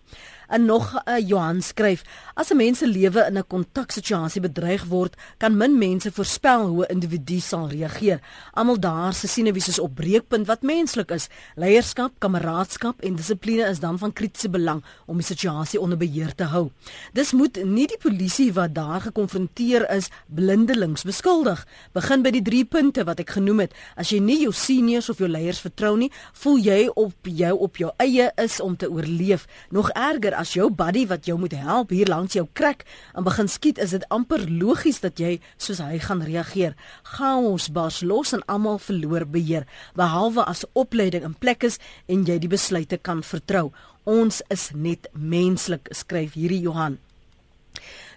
En 0.48 0.64
nog 0.64 0.92
'n 0.94 0.96
uh, 1.10 1.16
eh, 1.16 1.28
Johan 1.28 1.62
skryf: 1.62 2.02
As 2.34 2.50
'n 2.50 2.56
mens 2.56 2.78
se 2.78 2.86
lewe 2.86 3.26
in 3.28 3.38
'n 3.38 3.46
kontaksituasie 3.46 4.40
bedreig 4.40 4.84
word, 4.84 5.16
kan 5.36 5.56
min 5.56 5.78
mense 5.78 6.12
voorspel 6.12 6.66
hoe 6.66 6.84
'n 6.84 6.92
individu 6.92 7.38
sal 7.40 7.68
reageer. 7.68 8.20
Almal 8.52 8.80
daar 8.80 9.14
se 9.14 9.28
sinewies 9.28 9.68
is 9.68 9.78
op 9.78 9.94
breekpunt 9.94 10.46
wat 10.46 10.62
menslik 10.62 11.10
is. 11.10 11.28
Leierskap, 11.54 12.12
kameraadskap 12.18 13.00
en 13.00 13.14
dissipline 13.14 13.68
is 13.68 13.80
dan 13.80 13.98
van 13.98 14.12
kritiese 14.12 14.48
belang 14.48 14.84
om 15.06 15.16
die 15.16 15.26
situasie 15.26 15.80
onder 15.80 15.98
beheer 15.98 16.34
te 16.34 16.44
hou. 16.44 16.70
Dis 17.12 17.32
moet 17.32 17.64
nie 17.64 17.86
die 17.86 17.98
polisie 17.98 18.52
wat 18.52 18.74
daar 18.74 19.00
gekonfronteer 19.00 19.90
is 19.90 20.08
blindelings 20.26 21.02
beskuldig. 21.02 21.66
Begin 21.92 22.22
by 22.22 22.30
die 22.30 22.42
drie 22.42 22.64
punte 22.64 23.04
wat 23.04 23.20
ek 23.20 23.30
genoem 23.30 23.60
het. 23.66 23.74
As 23.96 24.10
jy 24.10 24.18
nie 24.18 24.40
jou 24.42 24.52
seniors 24.52 25.10
of 25.10 25.18
jou 25.18 25.28
leiers 25.28 25.60
vertrou 25.60 25.96
nie, 25.96 26.10
voel 26.32 26.58
jy 26.58 26.88
op 26.94 27.14
jou 27.22 27.54
op 27.58 27.76
jou 27.76 27.90
eie 27.96 28.30
is 28.36 28.60
om 28.60 28.76
te 28.76 28.90
oorleef. 28.90 29.46
Nog 29.70 29.90
erger 29.90 30.37
as 30.38 30.54
jou 30.54 30.68
buddy 30.70 31.04
wat 31.10 31.26
jou 31.26 31.36
moet 31.40 31.56
help 31.58 31.90
hier 31.94 32.08
langs 32.10 32.36
jou 32.36 32.46
krek 32.58 32.84
en 33.18 33.26
begin 33.26 33.50
skiet, 33.50 33.80
is 33.82 33.94
dit 33.96 34.04
amper 34.14 34.44
logies 34.48 35.00
dat 35.02 35.18
jy 35.20 35.38
soos 35.58 35.82
hy 35.82 35.98
gaan 36.02 36.22
reageer. 36.24 36.76
Chaos 37.16 37.68
bars 37.74 38.00
los 38.06 38.32
en 38.36 38.44
almal 38.46 38.78
verloor 38.82 39.26
beheer, 39.26 39.66
behalwe 39.98 40.46
as 40.46 40.64
opleiding 40.78 41.26
in 41.26 41.34
plek 41.34 41.66
is 41.66 41.80
en 42.06 42.24
jy 42.28 42.38
die 42.38 42.52
besluite 42.52 43.00
kan 43.02 43.24
vertrou. 43.26 43.68
Ons 44.08 44.40
is 44.48 44.70
net 44.72 45.10
menslik, 45.12 45.90
skryf 45.92 46.38
hierdie 46.38 46.62
Johan. 46.64 46.96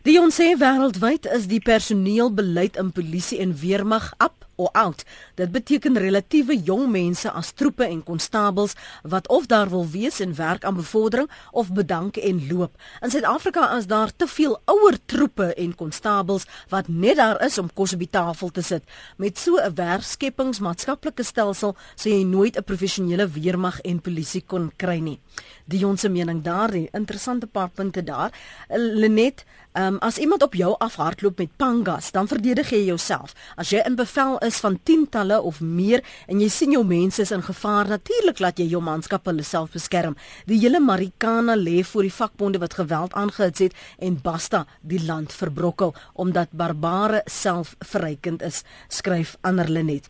Die 0.07 0.17
ons 0.17 0.37
sê 0.39 0.53
wêreldwyd 0.57 1.27
is 1.35 1.43
die 1.49 1.61
personeelbeleid 1.61 2.77
in 2.81 2.93
polisie 2.95 3.37
en 3.43 3.51
weermag 3.61 4.07
up 4.23 4.47
or 4.57 4.71
out. 4.73 5.03
Dit 5.41 5.49
beteken 5.51 5.97
relatiewe 5.97 6.53
jong 6.53 6.83
mense 6.93 7.29
as 7.33 7.47
troepe 7.57 7.87
en 7.87 8.03
konstabels 8.05 8.75
wat 9.09 9.25
of 9.33 9.47
daar 9.49 9.71
wil 9.71 9.87
wees 9.89 10.19
en 10.21 10.35
werk 10.37 10.67
aan 10.69 10.75
bevordering 10.77 11.29
of 11.51 11.71
bedank 11.73 12.19
en 12.21 12.43
loop. 12.49 12.75
In 13.01 13.09
Suid-Afrika 13.09 13.63
is 13.77 13.87
daar 13.89 14.11
te 14.15 14.27
veel 14.29 14.59
ouer 14.69 14.99
troepe 15.05 15.47
en 15.53 15.73
konstabels 15.75 16.45
wat 16.69 16.87
net 16.87 17.17
daar 17.17 17.41
is 17.41 17.57
om 17.57 17.73
kos 17.73 17.95
op 17.97 18.03
die 18.05 18.09
tafel 18.09 18.51
te 18.53 18.61
sit. 18.61 18.83
Met 19.17 19.37
so 19.37 19.57
'n 19.57 19.73
werkskepingsmaatskaplike 19.75 21.23
stelsel 21.23 21.75
sou 21.95 22.13
jy 22.13 22.23
nooit 22.23 22.57
'n 22.57 22.63
professionele 22.63 23.27
weermag 23.27 23.81
en 23.81 24.01
polisie 24.01 24.43
kon 24.45 24.71
kry 24.75 24.99
nie. 24.99 25.19
Die 25.65 25.87
ons 25.87 26.01
se 26.01 26.09
mening 26.09 26.43
daardie 26.43 26.89
interessante 26.91 27.47
paar 27.47 27.69
punte 27.69 28.03
daar. 28.03 28.31
Lenet 28.69 29.45
Ehm 29.71 29.93
um, 29.93 29.97
as 29.99 30.17
iemand 30.17 30.43
op 30.43 30.53
jou 30.53 30.75
afhardloop 30.77 31.37
met 31.37 31.49
pangas, 31.55 32.11
dan 32.11 32.27
verdedig 32.27 32.69
jy 32.69 32.81
jouself. 32.85 33.31
As 33.55 33.69
jy 33.71 33.79
in 33.87 33.95
bevel 33.95 34.37
is 34.43 34.57
van 34.59 34.79
tientalle 34.83 35.30
of 35.39 35.61
meer 35.61 36.03
en 36.27 36.41
jy 36.41 36.49
sien 36.49 36.75
jou 36.75 36.83
mense 36.87 37.21
is 37.21 37.31
in 37.31 37.43
gevaar, 37.45 37.87
natuurlik 37.87 38.39
laat 38.43 38.59
jy 38.59 38.67
jou 38.73 38.81
manskap 38.83 39.25
hulle 39.29 39.43
self 39.47 39.71
beskerm. 39.71 40.17
Die 40.49 40.59
hele 40.59 40.81
Marikana 40.83 41.55
lê 41.55 41.83
voor 41.83 42.07
die 42.07 42.13
vakbonde 42.13 42.59
wat 42.59 42.75
geweld 42.79 43.13
aangehits 43.13 43.59
het 43.59 43.77
en 43.99 44.19
basta 44.21 44.65
die 44.81 45.01
land 45.05 45.33
verbrokkel 45.33 45.95
omdat 46.13 46.51
barbare 46.51 47.21
self 47.25 47.75
verrykend 47.79 48.41
is, 48.41 48.63
skryf 48.89 49.37
Ander 49.41 49.69
Lenet. 49.69 50.09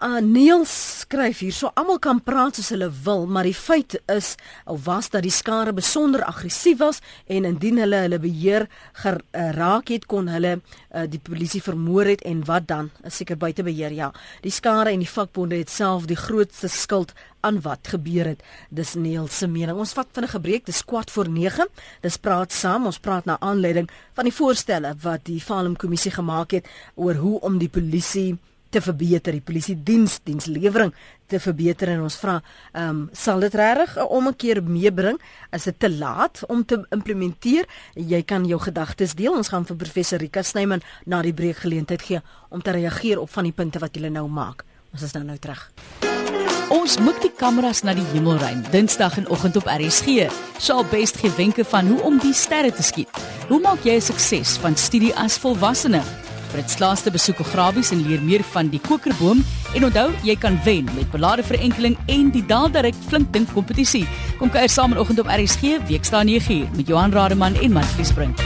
Uh, 0.00 0.16
Neil 0.24 0.62
skryf 0.64 1.42
hier, 1.44 1.52
so 1.52 1.68
almal 1.76 1.98
kan 2.00 2.22
praat 2.24 2.56
soos 2.56 2.70
hulle 2.72 2.86
wil, 3.04 3.26
maar 3.28 3.44
die 3.44 3.52
feit 3.52 3.98
is 4.08 4.30
of 4.64 4.86
was 4.86 5.10
dat 5.12 5.26
die 5.26 5.34
skare 5.34 5.74
besonder 5.76 6.24
aggressief 6.24 6.78
was 6.80 7.02
en 7.28 7.44
indien 7.44 7.82
hulle 7.82 8.00
hulle 8.06 8.18
beheer 8.22 8.64
geraak 9.02 9.92
het, 9.92 10.06
kon 10.08 10.32
hulle 10.32 10.54
uh, 10.56 11.04
die 11.04 11.20
polisie 11.20 11.60
vermoor 11.60 12.08
het 12.14 12.24
en 12.24 12.40
wat 12.48 12.70
dan? 12.72 12.88
Is 13.04 13.20
seker 13.20 13.36
buite 13.36 13.60
beheer, 13.68 13.92
ja. 13.92 14.08
Die 14.40 14.54
skare 14.56 14.96
en 14.96 15.04
die 15.04 15.12
vakbonde 15.12 15.60
het 15.60 15.68
self 15.68 16.08
die 16.08 16.16
grootste 16.16 16.72
skuld 16.72 17.12
aan 17.44 17.60
wat 17.60 17.92
gebeur 17.92 18.32
het. 18.32 18.44
Dis 18.72 18.96
Neil 18.96 19.28
se 19.28 19.52
mening. 19.52 19.76
Ons 19.76 19.92
vat 19.92 20.08
vinnig 20.16 20.32
'n 20.32 20.38
gebreek, 20.40 20.64
dis 20.64 20.84
kwart 20.84 21.10
voor 21.10 21.28
9. 21.28 21.68
Dis 22.00 22.16
praat 22.16 22.52
saam. 22.52 22.86
Ons 22.86 22.98
praat 22.98 23.24
na 23.26 23.36
aanleiding 23.40 23.90
van 24.14 24.24
die 24.24 24.32
voorstelle 24.32 24.96
wat 25.02 25.24
die 25.24 25.40
Falem 25.40 25.76
kommissie 25.76 26.12
gemaak 26.12 26.50
het 26.52 26.66
oor 26.94 27.14
hoe 27.14 27.40
om 27.40 27.58
die 27.58 27.68
polisie 27.68 28.38
te 28.70 28.80
verbeter, 28.80 29.34
die 29.36 29.44
polisie 29.44 29.76
diens, 29.76 30.20
dienslewering 30.24 30.92
te 31.30 31.40
verbeter 31.42 31.92
en 31.94 32.04
ons 32.06 32.16
vra, 32.18 32.38
ehm 32.72 32.88
um, 32.88 33.02
sal 33.12 33.40
dit 33.40 33.54
regtig 33.54 33.96
'n 33.96 34.08
omkeer 34.08 34.62
meebring? 34.62 35.20
Is 35.52 35.64
dit 35.64 35.78
te 35.78 35.90
laat 35.90 36.42
om 36.48 36.64
te 36.64 36.86
implementeer? 36.90 37.66
Jy 37.94 38.22
kan 38.22 38.46
jou 38.46 38.60
gedagtes 38.60 39.14
deel. 39.14 39.36
Ons 39.36 39.48
gaan 39.48 39.66
vir 39.66 39.76
professor 39.76 40.18
Rika 40.18 40.42
Snyman 40.42 40.82
na 41.06 41.22
die 41.22 41.34
breek 41.34 41.56
geleentheid 41.56 42.02
gee 42.02 42.20
om 42.48 42.62
te 42.62 42.70
reageer 42.70 43.18
op 43.18 43.30
van 43.30 43.44
die 43.44 43.52
punte 43.52 43.78
wat 43.78 43.96
jy 43.96 44.08
nou 44.08 44.28
maak. 44.28 44.64
Ons 44.92 45.02
is 45.02 45.12
nou 45.12 45.24
nou 45.24 45.38
terug. 45.38 45.70
Ons 46.70 46.98
moet 47.02 47.18
die 47.18 47.32
kameras 47.34 47.82
na 47.82 47.94
die 47.94 48.06
hemel 48.12 48.38
ruim. 48.38 48.62
Dinsdag 48.70 49.16
en 49.18 49.28
oggend 49.28 49.56
op 49.56 49.66
RSG. 49.66 50.30
Sal 50.58 50.84
best 50.84 51.18
gee 51.18 51.30
wenke 51.34 51.64
van 51.64 51.86
hoe 51.86 52.02
om 52.06 52.18
die 52.22 52.34
sterre 52.34 52.70
te 52.70 52.82
skiet. 52.82 53.10
Hoe 53.48 53.60
maak 53.60 53.82
jy 53.82 53.98
sukses 54.00 54.54
van 54.62 54.76
studie 54.78 55.14
as 55.18 55.38
volwassene? 55.38 56.29
Brits 56.50 56.78
laaste 56.82 57.10
besoek 57.14 57.44
Grawies 57.52 57.92
en 57.94 58.02
leer 58.06 58.22
meer 58.26 58.42
van 58.52 58.70
die 58.72 58.80
kokerboom 58.82 59.44
en 59.76 59.86
onthou, 59.86 60.08
jy 60.26 60.34
kan 60.40 60.58
wen 60.64 60.88
met 60.96 61.10
belade 61.12 61.44
verenkeling 61.46 61.94
en 62.10 62.32
die 62.34 62.42
Daaldirek 62.46 62.98
flinkdink 63.06 63.52
kompetisie. 63.54 64.06
Kom 64.40 64.50
kuier 64.50 64.70
saam 64.70 64.94
vanoggend 64.94 65.22
op 65.22 65.30
RSG 65.30 65.78
weksdae 65.90 66.26
9uur 66.26 66.66
met 66.76 66.90
Johan 66.90 67.14
Rademan 67.14 67.54
en 67.62 67.78
Matthys 67.78 68.12
Brink. 68.12 68.42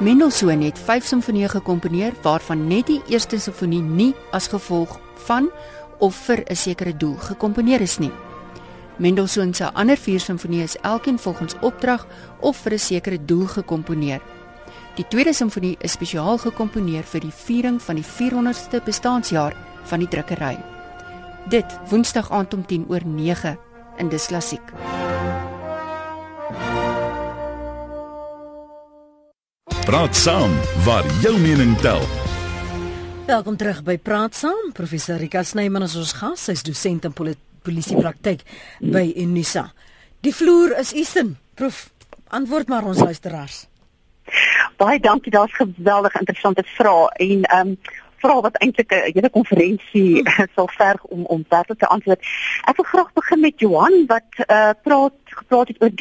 Mendelssohn 0.00 0.62
het 0.64 0.78
5 0.80 1.04
simfonieë 1.04 1.50
gekomponeer 1.52 2.14
waarvan 2.24 2.62
net 2.66 2.88
die 2.88 3.02
eerste 3.12 3.36
simfonie 3.38 3.82
nie 3.84 4.14
as 4.32 4.48
gevolg 4.48 4.96
van 5.26 5.50
of 6.00 6.16
vir 6.26 6.44
'n 6.46 6.56
sekere 6.56 6.96
doel 6.96 7.16
gekomponeer 7.16 7.80
is 7.80 7.98
nie. 7.98 8.12
Mendelssohn 8.96 9.54
se 9.54 9.72
ander 9.72 9.96
4 9.96 10.20
simfonieë 10.20 10.62
is 10.62 10.76
elkeen 10.82 11.18
volgens 11.18 11.54
opdrag 11.60 12.06
of 12.40 12.56
vir 12.56 12.72
'n 12.72 12.78
sekere 12.78 13.24
doel 13.24 13.46
gekomponeer. 13.46 14.20
Die 14.94 15.06
tweede 15.08 15.32
simfonie 15.32 15.76
is 15.80 15.92
spesiaal 15.92 16.38
gekomponeer 16.38 17.02
vir 17.02 17.20
die 17.20 17.32
viering 17.32 17.82
van 17.82 17.94
die 17.94 18.04
400ste 18.04 18.82
bestaanjaar 18.84 19.54
van 19.84 19.98
die 19.98 20.08
drukkery. 20.08 20.58
Dit 21.48 21.78
Woensdag 21.88 22.30
aand 22.30 22.54
om 22.54 22.66
10 22.66 22.84
oor 22.88 23.00
9 23.04 23.58
in 23.98 24.08
Dis 24.08 24.26
Klassiek. 24.26 24.72
Praat 29.84 30.16
saam 30.16 30.52
waar 30.84 31.04
jou 31.22 31.38
mening 31.38 31.78
tel. 31.80 32.29
Welkom 33.30 33.54
terug 33.54 33.84
by 33.86 33.94
Praat 34.02 34.34
Saam. 34.34 34.72
Professor 34.74 35.14
Rika 35.14 35.44
Snyman 35.46 35.84
is 35.86 35.92
ons 35.94 36.16
gas. 36.18 36.48
Sy's 36.48 36.64
dosent 36.66 37.04
in 37.06 37.12
poli 37.14 37.36
polisiepraktyk 37.62 38.40
by 38.82 39.04
Unisa. 39.22 39.68
Die 40.26 40.32
vloer 40.34 40.72
is 40.80 40.90
Eastern. 40.98 41.36
Prof, 41.54 41.78
antwoord 42.34 42.72
maar 42.72 42.88
ons 42.90 42.98
luisteraars. 42.98 43.60
Baie 44.82 44.98
dankie. 44.98 45.30
Daar's 45.30 45.54
geweldig 45.54 46.16
interessante 46.18 46.66
vrae 46.72 47.06
en 47.28 47.46
ehm 47.46 47.70
um, 47.70 47.76
vrae 48.20 48.40
wat 48.46 48.58
eintlik 48.60 48.92
'n 48.92 49.12
hele 49.14 49.30
konferensie 49.30 50.22
hmm. 50.22 50.46
sal 50.56 50.68
verg 50.76 51.02
om 51.04 51.24
om 51.24 51.44
werklik 51.48 51.78
te 51.78 51.86
antwoord. 51.86 52.20
Ek 52.70 52.76
wil 52.76 52.88
graag 52.92 53.12
begin 53.12 53.40
met 53.40 53.60
Johan 53.60 54.06
wat 54.06 54.30
uh 54.46 54.72
praat 54.82 55.16
gepraat 55.24 55.68
het 55.68 55.82
oor 55.82 55.92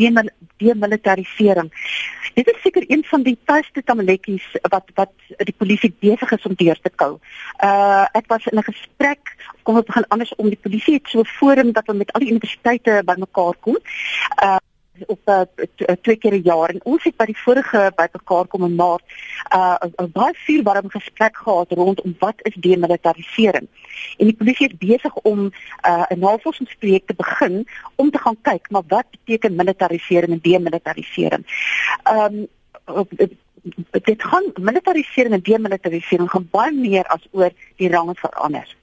demilitarisering. 0.58 1.72
Dit 2.34 2.48
is 2.48 2.62
seker 2.62 2.84
een 2.88 3.04
van 3.04 3.24
die 3.24 3.38
tuiste 3.46 3.84
tamaletjies 3.84 4.46
wat 4.62 4.92
wat 4.96 5.12
die 5.38 5.56
polisie 5.58 5.94
besig 6.00 6.32
is 6.32 6.46
om 6.46 6.56
deur 6.56 6.80
te 6.82 6.92
kou. 6.96 7.20
Uh 7.64 8.06
ek 8.14 8.28
was 8.28 8.46
in 8.46 8.58
'n 8.58 8.72
gesprek, 8.72 9.36
kom 9.64 9.76
ons 9.76 9.86
begin 9.86 10.08
anders 10.08 10.36
om 10.36 10.50
die 10.50 10.64
polisie 10.64 10.94
het 10.94 11.08
so 11.08 11.20
'n 11.20 11.26
forum 11.40 11.72
dat 11.72 11.86
hulle 11.86 11.98
met 11.98 12.14
al 12.14 12.20
die 12.20 12.32
universiteite 12.32 13.02
bymekaar 13.06 13.56
kom. 13.60 13.78
Uh 14.44 14.58
op 15.08 15.20
uh, 15.26 15.42
twee 16.02 16.16
keer 16.16 16.34
'n 16.34 16.42
jaar 16.44 16.70
en 16.70 16.84
ons 16.84 17.04
het 17.04 17.16
by 17.18 17.26
die 17.26 17.38
vorige 17.38 17.92
bymekaar 17.96 18.48
kom 18.48 18.64
in 18.64 18.76
Maart 18.76 19.04
uh 19.56 19.76
'n 19.98 20.12
baie 20.12 20.34
vuurwarm 20.34 20.90
gesprek 20.90 21.38
gehad 21.38 21.72
rondom 21.72 22.16
wat 22.20 22.36
is 22.38 22.56
demilitarisering. 22.60 23.68
En 24.18 24.26
die 24.26 24.36
polisie 24.36 24.68
is 24.68 24.78
besig 24.78 25.16
om 25.16 25.52
uh 25.86 26.06
'n 26.10 26.20
navorsingsprojek 26.20 27.06
te 27.06 27.14
begin 27.14 27.68
om 27.96 28.12
te 28.12 28.20
gaan 28.20 28.38
kyk 28.42 28.70
maar 28.70 28.84
wat 28.88 29.06
beteken 29.12 29.56
militarisering 29.56 30.32
en 30.32 30.40
demilitarisering. 30.42 31.44
Um 32.12 32.48
dit 33.92 34.24
gaan 34.24 34.52
militarisering 34.62 35.34
en 35.34 35.42
demilitarisering 35.42 36.30
gaan 36.30 36.48
baie 36.52 36.72
meer 36.72 37.04
as 37.04 37.28
oor 37.32 37.52
die 37.76 37.90
range 37.90 38.16
verander. 38.16 38.78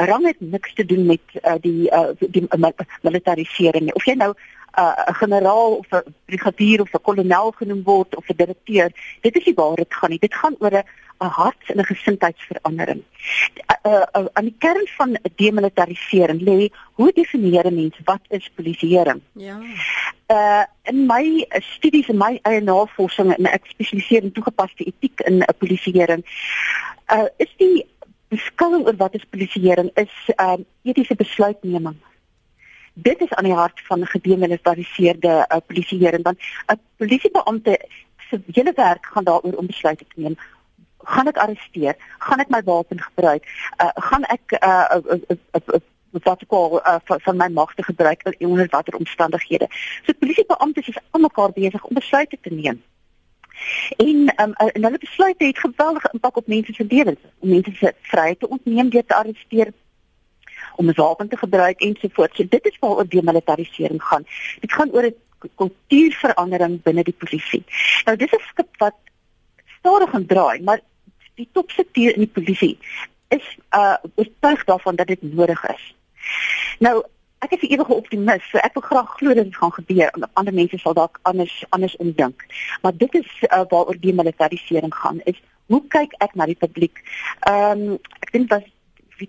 'n 0.00 0.04
Rang 0.04 0.26
het 0.26 0.40
niks 0.40 0.74
te 0.74 0.84
doen 0.84 1.06
met 1.06 1.20
uh, 1.34 1.54
die 1.60 1.90
uh, 1.90 2.08
die 2.18 2.46
uh, 2.48 2.70
militarisering. 3.02 3.92
Of 3.92 4.04
jy 4.04 4.14
nou 4.14 4.32
'n 4.72 4.80
uh, 4.80 5.14
generaal 5.20 5.72
of 5.72 5.86
'n 5.90 6.14
brigadier 6.24 6.80
of 6.80 6.92
'n 6.92 7.02
kolonel 7.02 7.50
genoem 7.50 7.82
word 7.82 8.16
of 8.16 8.28
'n 8.28 8.36
direkteur. 8.36 8.90
Dit 9.20 9.36
is 9.36 9.44
nie 9.44 9.54
waar 9.54 9.76
dit 9.76 9.94
gaan 9.94 10.10
nie. 10.10 10.18
Dit 10.18 10.34
gaan 10.34 10.56
oor 10.58 10.72
'n 10.72 10.84
'n 11.22 11.34
hart 11.40 11.62
en 11.66 11.78
'n 11.78 11.84
gesindheidsverandering. 11.84 13.02
Uh, 13.66 13.92
uh, 13.92 14.06
uh, 14.16 14.26
aan 14.32 14.44
die 14.44 14.54
kern 14.58 14.86
van 14.96 15.18
demilitarisering 15.36 16.40
lê 16.40 16.68
hoe 16.92 17.12
definieer 17.12 17.66
'n 17.66 17.74
mens 17.74 17.96
wat 18.04 18.24
is 18.28 18.50
polisieering? 18.54 19.20
Ja. 19.32 19.60
Uh 20.26 20.64
in 20.82 21.06
my 21.06 21.46
studies 21.58 22.08
en 22.08 22.16
my 22.16 22.38
eie 22.42 22.60
navorsing 22.60 23.36
en 23.36 23.46
ek 23.46 23.66
spesialiseer 23.66 24.22
in 24.22 24.32
toegepaste 24.32 24.84
etiek 24.84 25.20
in 25.20 25.36
'n 25.36 25.40
uh, 25.40 25.58
polisieering. 25.58 26.24
Uh 27.12 27.28
is 27.36 27.54
die 27.56 27.86
beskouing 28.28 28.86
oor 28.86 28.96
wat 28.96 29.14
is 29.14 29.30
polisieering 29.30 29.90
is 29.94 30.14
uh 30.36 30.56
etiese 30.82 31.14
besluitneming 31.14 31.96
dit 32.92 33.20
is 33.20 33.34
aan 33.34 33.44
die 33.44 33.54
hart 33.54 33.80
van 33.84 34.06
gedemilitariseerde 34.06 35.46
uh, 35.48 35.56
polisieering 35.66 36.22
want 36.22 36.38
'n 36.66 36.80
polisiebeampte 36.96 37.78
se 38.16 38.40
hele 38.52 38.72
werk 38.76 39.06
gaan 39.06 39.24
daaroor 39.24 39.56
om 39.56 39.66
besluite 39.66 40.04
te 40.04 40.20
neem. 40.20 40.36
Gaan 40.98 41.26
ek 41.26 41.36
arresteer? 41.36 41.96
Gaan 42.18 42.38
ek 42.38 42.48
my 42.48 42.62
wapen 42.64 43.00
gebruik? 43.00 43.44
Uh, 43.82 43.88
gaan 43.94 44.22
ek 44.22 44.56
uh, 44.62 44.84
uh, 44.94 45.20
uh, 45.28 45.36
uh, 45.52 45.60
uh, 45.74 45.80
wat 46.10 46.42
ek 46.42 46.52
al 46.52 46.80
uh, 46.80 46.96
van, 47.04 47.20
van 47.20 47.36
my 47.36 47.48
magte 47.48 47.82
gebruik 47.82 48.36
onder 48.38 48.68
watter 48.70 48.94
omstandighede? 48.94 49.66
So 50.04 50.12
polisiebeamptes 50.18 50.88
is 50.88 51.02
almekaar 51.10 51.52
besig 51.52 51.84
om 51.84 51.94
besluite 51.94 52.38
te 52.40 52.54
neem. 52.54 52.82
En 53.96 54.32
um, 54.42 54.52
en 54.52 54.84
hulle 54.84 54.98
besluite 54.98 55.44
het 55.44 55.58
geweldige 55.58 56.08
impak 56.12 56.36
op 56.36 56.46
mense 56.46 56.72
se 56.72 56.84
lewens. 56.88 57.18
Om 57.38 57.48
mense 57.48 57.72
se 57.74 57.94
vryheid 58.00 58.38
te 58.38 58.48
ontneem 58.48 58.88
deur 58.88 59.06
te 59.06 59.14
arresteer, 59.14 59.72
om 60.82 60.88
'n 60.88 61.00
wapen 61.02 61.28
te 61.28 61.36
gebruik 61.36 61.80
ensovoorts. 61.80 62.36
So 62.36 62.44
dit 62.48 62.64
is 62.64 62.78
waaroor 62.80 63.08
demilitarisering 63.08 64.02
gaan. 64.02 64.24
Dit 64.60 64.72
gaan 64.72 64.90
oor 64.90 65.06
'n 65.06 65.16
kultuurverandering 65.56 66.82
binne 66.82 67.02
die 67.02 67.18
polisie. 67.22 67.64
Nou 68.04 68.16
dis 68.16 68.32
'n 68.32 68.42
skip 68.50 68.76
wat 68.78 68.94
stadig 69.78 70.10
gaan 70.10 70.26
draai, 70.26 70.62
maar 70.62 70.80
die 71.34 71.48
topstruktuur 71.52 72.12
in 72.14 72.24
die 72.26 72.34
polisie 72.38 72.78
is 73.28 73.46
uh 73.70 73.96
oortuig 74.14 74.64
daarvan 74.64 74.96
dat 74.96 75.06
dit 75.06 75.22
nodig 75.22 75.64
is. 75.68 75.94
Nou 76.78 77.02
Ek 77.42 77.50
is 77.50 77.62
'n 77.62 77.72
ewige 77.74 77.94
optimis. 77.94 78.48
So 78.50 78.58
ek 78.58 78.74
wil 78.74 78.82
graag 78.82 79.10
glo 79.18 79.34
dat 79.34 79.44
dit 79.44 79.56
gaan 79.56 79.72
gebeur. 79.72 80.10
Ander 80.32 80.54
mense 80.54 80.78
sal 80.78 80.94
dalk 80.94 81.18
anders 81.22 81.64
anders 81.68 81.96
omdink. 81.96 82.46
Maar 82.82 82.96
dit 82.96 83.14
is 83.14 83.30
uh, 83.40 83.48
waaroor 83.68 83.96
die 84.00 84.14
militarisering 84.14 84.94
gaan. 84.94 85.20
Is 85.24 85.42
hoe 85.66 85.82
kyk 85.88 86.12
ek 86.18 86.34
na 86.34 86.46
die 86.46 86.54
publiek? 86.54 87.02
Ehm 87.40 87.82
um, 87.82 87.98
ek 88.20 88.32
dink 88.32 88.48
dat 88.48 88.62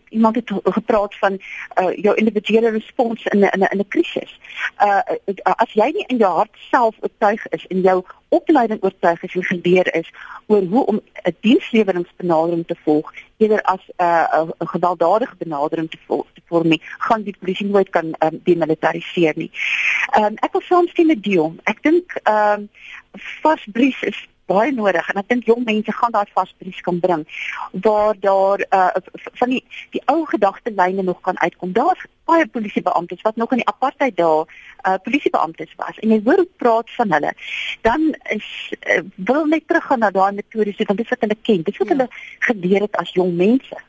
iemand 0.10 0.36
het 0.36 0.52
gepraat 0.64 1.16
van 1.16 1.34
uh, 1.80 1.96
jou 1.96 2.16
individuele 2.16 2.70
respons 2.70 3.26
in 3.26 3.40
'n 3.40 3.44
in 3.44 3.60
'n 3.60 3.72
in 3.72 3.80
'n 3.80 3.88
krisis. 3.88 4.40
Uh, 4.84 5.02
as 5.44 5.74
jy 5.74 5.92
nie 5.94 6.06
in 6.08 6.18
jou 6.18 6.34
hart 6.34 6.56
self 6.72 6.96
oortuig 7.00 7.48
is 7.48 7.68
en 7.68 7.82
jou 7.82 8.04
opleiding 8.30 8.84
oortuig 8.84 9.24
is 9.24 9.36
en 9.36 9.44
geleer 9.44 9.96
is 9.96 10.10
oor 10.46 10.62
hoe 10.62 10.86
om 10.86 11.02
'n 11.24 11.36
diensleweringsbenadering 11.40 12.68
te 12.68 12.76
volg 12.84 13.14
eerder 13.38 13.62
as 13.62 13.84
'n 13.98 14.04
uh, 14.04 14.50
'n 14.60 14.68
gewelddadige 14.68 15.36
benadering 15.38 15.90
te 15.90 15.98
volg 16.06 16.26
te 16.34 16.42
vorm, 16.46 16.78
gaan 16.98 17.24
die 17.24 17.36
polisie 17.40 17.68
nooit 17.68 17.90
kan 17.90 18.16
um, 18.20 18.40
demilitariseer 18.44 19.34
nie. 19.36 19.52
Um, 20.18 20.34
ek 20.36 20.52
wil 20.52 20.62
saamstem 20.62 21.08
met 21.08 21.24
Dion. 21.24 21.60
Ek 21.64 21.84
dink 21.84 22.20
ehm 22.24 22.60
um, 22.60 22.70
vasbries 23.42 24.02
is 24.02 24.28
baie 24.54 24.74
nodig 24.76 25.10
en 25.12 25.22
ek 25.22 25.30
dink 25.32 25.48
jong 25.50 25.64
mense 25.68 25.96
gaan 26.00 26.16
daai 26.16 26.30
vasbries 26.34 26.82
kan 26.88 27.00
bring 27.04 27.26
waar 27.86 28.18
daar 28.26 28.66
uh, 28.70 28.90
van 29.42 29.56
die 29.56 29.62
die 29.96 30.02
ou 30.14 30.26
gedagtelyne 30.30 31.04
nog 31.04 31.22
kan 31.22 31.40
uitkom. 31.40 31.74
Daar's 31.74 32.06
baie 32.30 32.48
polisiebeamptes 32.48 33.22
wat 33.28 33.36
nog 33.36 33.52
in 33.52 33.64
die 33.64 33.68
apartheid 33.68 34.18
daar 34.18 34.46
uh, 34.48 34.96
polisiebeamptes 35.04 35.74
was 35.78 36.00
en 36.00 36.16
jy 36.16 36.22
hoor 36.26 36.44
hoe 36.44 36.50
praat 36.64 36.92
van 36.98 37.16
hulle. 37.18 37.34
Dan 37.82 38.12
is 38.36 38.50
uh, 38.82 39.02
wil 39.16 39.46
net 39.46 39.68
teruggaan 39.68 40.06
na 40.06 40.12
daai 40.12 40.32
metodes 40.40 40.86
want 40.86 40.98
dit 40.98 41.08
is 41.08 41.16
wat 41.16 41.26
hulle 41.28 41.42
ken. 41.42 41.66
Dit 41.66 41.74
is 41.74 41.82
wat 41.84 41.92
ja. 41.92 41.96
hulle 41.96 42.08
geleer 42.50 42.88
het 42.88 43.02
as 43.02 43.18
jong 43.18 43.36
mense 43.40 43.84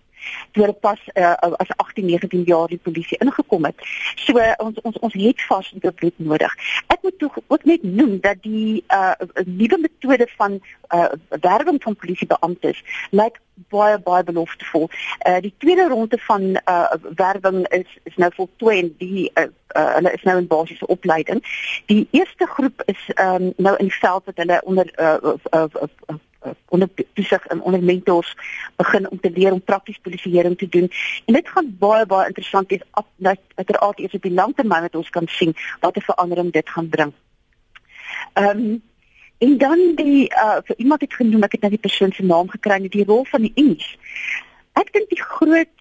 toe 0.52 0.64
hulle 0.64 0.76
pas 0.86 1.00
uh, 1.14 1.34
as 1.62 1.70
18, 1.76 2.06
19 2.06 2.42
jaar 2.48 2.68
die 2.68 2.80
polisie 2.82 3.18
ingekom 3.18 3.64
het. 3.64 3.86
So 4.26 4.38
uh, 4.38 4.52
ons 4.58 4.80
ons 4.82 4.98
ons 4.98 5.14
het 5.14 5.46
vas 5.48 5.72
dit 5.74 6.12
nodig. 6.16 6.56
Ek 6.86 7.02
moet 7.02 7.18
tog 7.18 7.38
ook 7.46 7.64
net 7.64 7.82
noem 7.82 8.18
dat 8.20 8.42
die 8.42 8.84
uh, 8.88 9.12
nuwe 9.44 9.78
metode 9.78 10.28
van 10.36 10.60
uh, 10.94 11.08
werwing 11.40 11.82
van 11.82 11.96
polisiebeamptes 11.96 12.82
lyk 13.10 13.40
baie 13.70 13.98
baie 13.98 14.24
beloftevol. 14.24 14.88
Uh, 15.26 15.40
die 15.40 15.54
tweede 15.58 15.88
ronde 15.88 16.18
van 16.18 16.42
uh, 16.64 16.90
werwing 17.14 17.66
is 17.68 17.98
is 18.02 18.16
nou 18.16 18.30
voltooi 18.34 18.78
en 18.78 18.94
die 18.98 19.30
uh, 19.34 19.46
uh, 19.76 19.94
hulle 19.94 20.12
is 20.12 20.22
nou 20.22 20.38
in 20.38 20.46
basiese 20.46 20.86
opleiding. 20.86 21.42
Die 21.86 22.08
eerste 22.10 22.46
groep 22.46 22.82
is 22.86 23.08
um, 23.14 23.52
nou 23.56 23.76
in 23.76 23.90
die 23.90 23.98
veld 23.98 24.24
wat 24.24 24.36
hulle 24.42 24.60
onder 24.64 24.90
uh, 24.96 25.16
uh, 25.22 25.36
uh, 25.54 25.66
uh, 26.06 26.16
onder 26.68 26.88
toesig 27.12 27.46
en 27.46 27.60
onder 27.60 27.82
mentors 27.82 28.36
begin 28.76 29.10
om 29.10 29.20
te 29.20 29.30
leer 29.30 29.52
om 29.52 29.62
prakties 29.62 29.98
polisieering 29.98 30.58
te 30.58 30.68
doen. 30.68 30.90
En 31.24 31.34
dit 31.34 31.48
gaan 31.48 31.76
baie 31.78 32.06
baie 32.06 32.26
interessant 32.26 32.68
wees 32.68 32.82
dat 33.16 33.38
uiteraard 33.54 33.98
eers 33.98 34.14
op 34.14 34.22
die 34.22 34.32
lang 34.32 34.54
termyn 34.54 34.82
met 34.82 34.94
ons 34.94 35.10
kan 35.10 35.28
sien 35.28 35.54
wat 35.80 35.96
'n 35.96 36.00
verandering 36.10 36.52
dit 36.52 36.68
gaan 36.68 36.88
bring. 36.88 37.12
Ehm 38.32 38.58
um, 38.58 38.82
en 39.38 39.58
dan 39.58 39.78
die 39.94 40.30
uh 40.34 40.58
vir 40.64 40.76
iemand 40.76 41.00
het 41.00 41.14
genoem 41.14 41.42
ek 41.42 41.52
het 41.52 41.60
nou 41.60 41.72
die 41.72 41.86
persoon 41.86 42.12
se 42.12 42.22
naam 42.22 42.48
gekry 42.48 42.80
met 42.80 42.92
die 42.92 43.04
rol 43.04 43.24
van 43.24 43.42
die 43.42 43.52
Engels. 43.54 43.96
Ek 44.72 44.92
dink 44.92 45.08
die 45.08 45.22
groot 45.22 45.74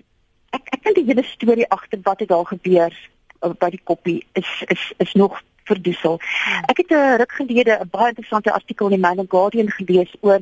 ek 0.49 0.67
ek 0.75 0.83
dink 0.83 0.95
die 0.95 1.05
hele 1.05 1.23
storie 1.23 1.69
agter 1.69 1.99
wat 2.03 2.19
het 2.19 2.29
daar 2.29 2.45
gebeur 2.45 2.93
uh, 3.41 3.53
by 3.59 3.69
die 3.69 3.83
koppie 3.83 4.25
is 4.33 4.63
is 4.67 4.91
is 4.97 5.13
nog 5.13 5.41
verdoesel. 5.63 6.19
Hmm. 6.19 6.63
Ek 6.71 6.77
het 6.77 6.91
'n 6.91 7.17
ruk 7.17 7.31
gelede 7.31 7.79
'n 7.79 7.89
baie 7.89 8.09
interessante 8.09 8.53
artikel 8.53 8.85
in 8.85 8.95
die 8.97 8.99
Mail 8.99 9.19
and 9.19 9.29
Guardian 9.29 9.69
gelees 9.69 10.13
oor 10.21 10.39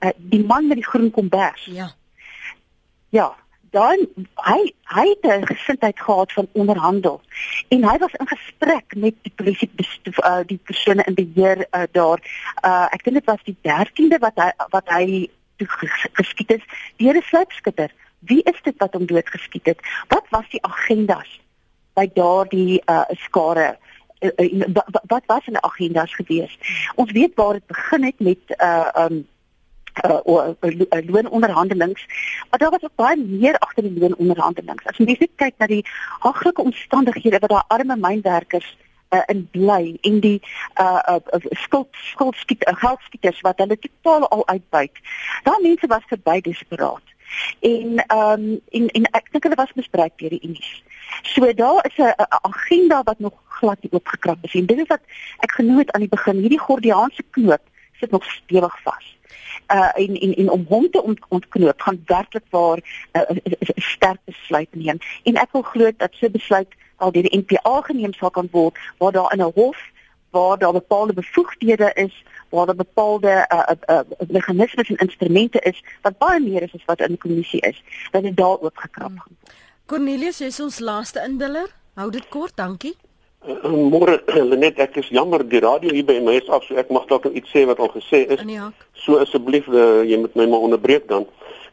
uh, 0.00 0.10
die 0.16 0.44
man 0.44 0.66
met 0.66 0.76
die 0.76 0.86
groen 0.86 1.10
kombers. 1.10 1.64
Ja. 1.64 1.92
Ja, 3.10 3.34
dan 3.70 4.06
hy 4.34 4.72
hy 4.82 5.06
het 5.08 5.26
'n 5.26 5.46
gesindheid 5.46 6.00
gehad 6.00 6.32
van 6.32 6.48
onderhandel 6.52 7.20
en 7.68 7.84
hy 7.84 7.98
was 7.98 8.12
in 8.12 8.26
gesprek 8.26 8.94
met 8.96 9.14
die 9.22 9.32
polisie 9.34 9.70
uh, 9.76 10.40
die 10.46 10.60
persone 10.64 11.02
in 11.02 11.14
beheer 11.14 11.66
uh, 11.70 11.82
daar 11.90 12.18
uh, 12.64 12.86
ek 12.90 13.04
dink 13.04 13.16
dit 13.16 13.24
was 13.24 13.42
die 13.44 13.56
13de 13.62 14.18
wat 14.18 14.34
hy 14.34 14.50
wat 14.70 14.88
hy 14.88 15.30
geskiet 16.12 16.50
is 16.50 16.64
deur 16.96 17.14
'n 17.14 17.22
sluipskutter 17.22 17.90
wie 18.18 18.42
is 18.42 18.62
dit 18.62 18.74
wat 18.78 18.92
hom 18.92 19.06
doodgeskiet 19.06 19.66
het 19.66 19.80
wat 20.08 20.26
was 20.30 20.48
die 20.50 20.62
agendas 20.62 21.40
by 21.94 22.10
daardie 22.14 22.82
uh, 22.86 23.06
skare 23.26 23.78
uh, 24.20 24.30
uh, 24.36 24.86
wat 25.06 25.26
was 25.26 25.44
hulle 25.44 25.60
agendas 25.60 26.14
gewees 26.14 26.56
ons 26.94 27.12
weet 27.12 27.34
waar 27.34 27.52
dit 27.58 27.66
begin 27.66 28.04
het 28.04 28.18
met 28.18 28.56
uh, 28.56 28.88
um, 29.04 29.26
uh, 30.04 30.48
uh, 30.60 31.06
loononderhandelings. 31.06 32.06
Maar 32.50 32.58
daar 32.58 32.70
was 32.70 32.82
ook 32.82 32.94
baie 32.94 33.16
meer 33.16 33.58
agter 33.58 33.82
die 33.82 33.98
loononderhandelings. 33.98 34.84
As 34.84 34.98
mens 34.98 35.18
net 35.18 35.30
kyk 35.34 35.54
na 35.58 35.66
die 35.66 35.84
haglike 36.18 36.62
omstandighede 36.62 37.38
wat 37.38 37.50
daai 37.50 37.64
arme 37.66 37.96
mynwerkers 37.96 38.76
uh, 39.10 39.22
in 39.26 39.48
bly 39.50 39.96
en 40.00 40.20
die 40.20 40.40
uh, 40.80 41.02
uh, 41.08 41.40
skuld 41.64 41.88
skuldskiet 42.12 42.66
uh, 42.68 42.74
geldskieters 42.76 43.40
wat 43.46 43.58
hulle 43.58 43.78
totaal 43.78 44.28
al 44.28 44.46
uitbuit. 44.46 45.02
Daai 45.44 45.60
mense 45.62 45.86
was 45.86 46.06
verby 46.12 46.40
desperaat. 46.40 47.09
En 47.60 48.04
ehm 48.06 48.32
um, 48.32 48.60
en 48.70 48.88
en 48.88 49.04
ek 49.10 49.32
dink 49.32 49.42
hulle 49.42 49.60
was 49.62 49.74
misbruik 49.74 50.12
deur 50.16 50.30
die 50.30 50.42
Unis. 50.42 50.82
So 51.22 51.52
daar 51.54 51.86
is 51.86 51.96
'n 51.98 52.14
agenda 52.42 53.02
wat 53.02 53.18
nog 53.18 53.34
glad 53.48 53.82
nie 53.82 53.92
oopgekrap 53.92 54.38
is. 54.42 54.54
En 54.54 54.66
dit 54.66 54.78
is 54.78 54.86
wat 54.86 55.00
ek 55.38 55.52
genoem 55.52 55.78
het 55.78 55.92
aan 55.92 56.00
die 56.00 56.14
begin, 56.16 56.36
hierdie 56.36 56.64
Gordiaanse 56.66 57.22
knoop 57.30 57.62
sit 58.00 58.10
nog 58.10 58.24
stewig 58.24 58.82
vas 58.82 59.18
uh 59.70 59.90
en 59.94 60.20
en 60.20 60.34
en 60.34 60.50
om 60.50 60.64
hom 60.68 60.90
te 60.90 61.02
ont, 61.02 61.20
ontknoop 61.28 61.80
gaan 61.80 62.02
werklik 62.06 62.44
waar 62.50 62.78
'n 63.12 63.40
uh, 63.40 63.68
sterk 63.74 64.20
besluit 64.24 64.68
neem 64.70 64.98
en 65.22 65.34
ek 65.34 65.52
wil 65.52 65.62
glo 65.62 65.90
dat 65.96 66.12
so 66.12 66.30
besluit 66.30 66.68
al 66.96 67.12
deur 67.12 67.22
die 67.22 67.38
NPA 67.38 67.80
geneem 67.80 68.12
sal 68.12 68.30
kan 68.30 68.48
word 68.50 68.78
waar 68.98 69.12
daar 69.12 69.32
in 69.32 69.42
'n 69.42 69.52
hof 69.54 69.78
waar 70.30 70.58
daar 70.58 70.72
bepaalde 70.72 71.12
bevoegdhede 71.12 71.90
is 71.94 72.24
waar 72.50 72.66
daar 72.66 72.74
bepaalde 72.74 73.46
uh, 73.52 73.58
uh, 73.58 73.96
uh, 73.96 74.28
meganismes 74.28 74.88
en 74.88 74.96
instrumente 74.96 75.58
is 75.58 75.82
wat 76.02 76.18
baie 76.18 76.40
meer 76.40 76.62
is 76.62 76.74
as 76.74 76.84
wat 76.84 77.00
in 77.00 77.14
die 77.14 77.18
kommissie 77.18 77.60
is 77.60 77.82
dat 78.10 78.22
dit 78.22 78.36
daar 78.36 78.60
ook 78.60 78.80
gekrap 78.80 79.12
gaan 79.16 79.36
word. 79.38 79.54
Cornelius, 79.86 80.38
jy 80.38 80.46
is 80.46 80.60
ons 80.62 80.78
laaste 80.78 81.22
indiller. 81.26 81.66
Hou 81.98 82.10
dit 82.14 82.26
kort, 82.30 82.54
dankie. 82.54 82.94
Uh, 83.42 83.70
Môre 83.90 84.20
Lenet, 84.50 84.78
ek 84.78 85.00
is 85.02 85.08
jammer 85.10 85.42
die 85.42 85.62
radio 85.64 85.94
hier 85.94 86.06
by 86.06 86.18
my 86.22 86.36
is 86.38 86.50
af, 86.52 86.66
so 86.66 86.78
ek 86.78 86.92
mag 86.94 87.08
dalk 87.10 87.26
iets 87.30 87.50
sê 87.50 87.64
wat 87.66 87.80
al 87.82 87.90
gesê 87.94 88.26
is. 88.36 88.44
So 89.02 89.18
asseblief 89.22 89.66
uh, 89.72 90.02
jy 90.06 90.20
moet 90.22 90.36
my 90.38 90.46
maar 90.50 90.66
onderbreek 90.68 91.08
dan. 91.10 91.26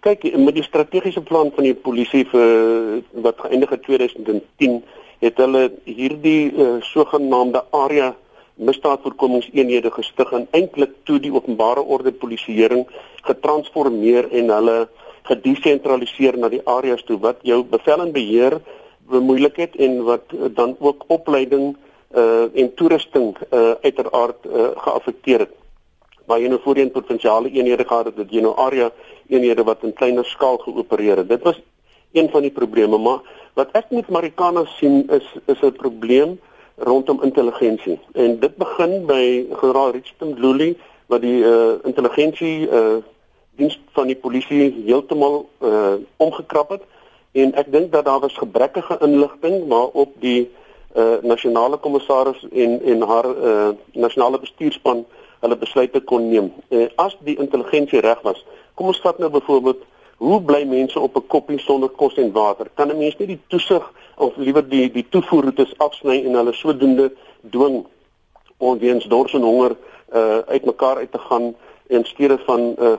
Kyk, 0.05 0.29
met 0.39 0.55
die 0.55 0.65
strategiese 0.65 1.21
plan 1.25 1.49
van 1.55 1.67
die 1.67 1.75
polisie 1.75 2.23
vir 2.31 3.03
wat 3.25 3.41
geëindig 3.43 3.73
het 3.75 3.83
2010, 3.85 4.79
het 5.25 5.41
hulle 5.41 5.63
hierdie 5.89 6.53
uh, 6.53 6.77
sogenaamde 6.85 7.65
area 7.75 8.13
misdaadvoorkomingseenhede 8.57 9.91
gestig 9.91 10.31
en 10.31 10.47
eintlik 10.51 10.93
toe 11.03 11.19
die 11.19 11.33
openbare 11.33 11.81
orde 11.81 12.11
polisieering 12.11 12.85
getransformeer 13.27 14.29
en 14.31 14.49
hulle 14.49 14.77
gedesentraliseer 15.29 16.37
na 16.37 16.49
die 16.49 16.63
areas 16.65 17.03
toe 17.07 17.19
wat 17.21 17.43
jou 17.45 17.63
bevel 17.63 18.05
en 18.05 18.13
beheer 18.15 18.59
bemoeilik 19.07 19.59
het 19.63 19.75
en 19.75 20.01
wat 20.07 20.33
uh, 20.33 20.49
dan 20.55 20.75
ook 20.79 21.05
opleiding 21.07 21.75
uh 22.15 22.47
en 22.55 22.73
toerusting 22.79 23.35
uh 23.51 23.73
uiteraard 23.83 24.45
uh 24.45 24.69
geaffekteer 24.75 25.39
het. 25.39 25.53
Maar 26.25 26.39
jy 26.39 26.47
nou 26.47 26.59
voorheen 26.63 26.91
provinsiale 26.91 27.51
eenhede 27.51 27.83
gehad 27.83 28.05
het, 28.05 28.15
dit 28.15 28.37
jy 28.37 28.41
nou 28.41 28.53
area 28.55 28.91
eenhede 29.27 29.63
wat 29.67 29.83
in 29.83 29.93
kleiner 29.93 30.25
skaal 30.25 30.57
geopereer 30.63 31.17
het. 31.17 31.29
Dit 31.29 31.43
was 31.43 31.59
een 32.11 32.29
van 32.31 32.41
die 32.41 32.51
probleme, 32.51 32.97
maar 32.97 33.19
wat 33.59 33.75
ek 33.75 33.91
met 33.91 34.09
Marikana 34.09 34.63
sien 34.77 35.03
is 35.11 35.27
is 35.45 35.61
'n 35.61 35.75
probleem 35.75 36.39
rondom 36.77 37.23
intelligensie. 37.23 37.99
En 38.13 38.39
dit 38.39 38.55
begin 38.55 39.05
by 39.05 39.45
generaal 39.51 39.91
Richard 39.91 40.39
Luli 40.39 40.77
wat 41.07 41.21
die 41.21 41.43
uh 41.43 41.73
intelligensie 41.83 42.69
uh 42.69 42.97
diens 43.57 43.79
van 43.91 44.07
die 44.07 44.15
polisie 44.15 44.83
heeltemal 44.85 45.49
uh 45.61 45.93
omgekrap 46.17 46.69
het 46.69 46.83
en 47.31 47.53
ek 47.53 47.71
dink 47.71 47.91
dat 47.91 48.05
daar 48.05 48.19
was 48.19 48.37
gebrekkige 48.37 48.97
inligting 49.01 49.67
waarop 49.67 50.13
die 50.19 50.49
uh 50.95 51.17
nasionale 51.21 51.77
kommissaris 51.77 52.45
en 52.51 52.81
en 52.83 53.01
haar 53.01 53.25
uh 53.25 53.69
nasionale 53.93 54.39
bestuurspan 54.39 55.05
hulle 55.39 55.57
besluite 55.57 56.01
kon 56.01 56.29
neem. 56.29 56.51
Uh, 56.69 56.87
as 56.95 57.15
die 57.25 57.37
intelligensie 57.37 58.01
reg 58.01 58.21
was, 58.25 58.39
kom 58.77 58.89
ons 58.91 59.01
vat 59.03 59.19
nou 59.21 59.29
byvoorbeeld 59.33 59.83
hoe 60.17 60.39
bly 60.41 60.63
mense 60.65 60.99
op 60.99 61.15
'n 61.17 61.27
koppie 61.27 61.59
sonder 61.59 61.89
kos 61.89 62.17
en 62.17 62.31
water? 62.31 62.67
Kan 62.73 62.89
'n 62.89 62.97
mens 62.97 63.17
nie 63.17 63.27
die 63.27 63.39
toesig 63.47 63.83
of 64.17 64.37
liewer 64.37 64.65
die 64.65 64.87
die 64.91 65.05
toevoerroetes 65.09 65.75
afsny 65.83 66.23
en 66.25 66.37
hulle 66.39 66.53
sodoende 66.57 67.11
dwing 67.53 67.83
om 68.57 68.79
weens 68.81 69.05
dors 69.05 69.33
en 69.37 69.45
honger 69.45 69.75
uh 70.15 70.39
uitmekaar 70.47 71.03
uit 71.03 71.11
te 71.11 71.21
gaan 71.29 71.51
en 71.87 72.05
skere 72.05 72.37
van 72.45 72.73
uh 72.79 72.93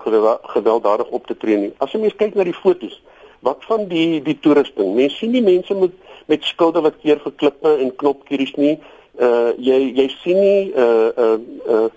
gewelddadig 0.54 1.08
op 1.08 1.26
te 1.26 1.36
tree 1.36 1.56
nie. 1.56 1.72
As 1.78 1.92
jy 1.92 2.00
mens 2.00 2.16
kyk 2.16 2.34
na 2.34 2.46
die 2.46 2.54
fotos, 2.54 3.00
wat 3.46 3.64
van 3.66 3.88
die 3.90 4.22
die 4.22 4.38
toerusting? 4.38 4.94
Mense 4.94 5.16
sien 5.16 5.34
die 5.34 5.42
mense 5.42 5.74
met 5.74 5.96
met 6.28 6.44
skilde 6.44 6.84
wat 6.84 7.00
keer 7.02 7.18
vir 7.24 7.34
klippe 7.40 7.74
en 7.82 7.94
knopkieries 7.96 8.54
nie. 8.56 8.76
Uh 9.18 9.50
jy 9.58 9.80
jy 9.98 10.08
sien 10.20 10.38
nie 10.38 10.72
uh 10.76 11.10
uh 11.16 11.36
uh 11.66 11.88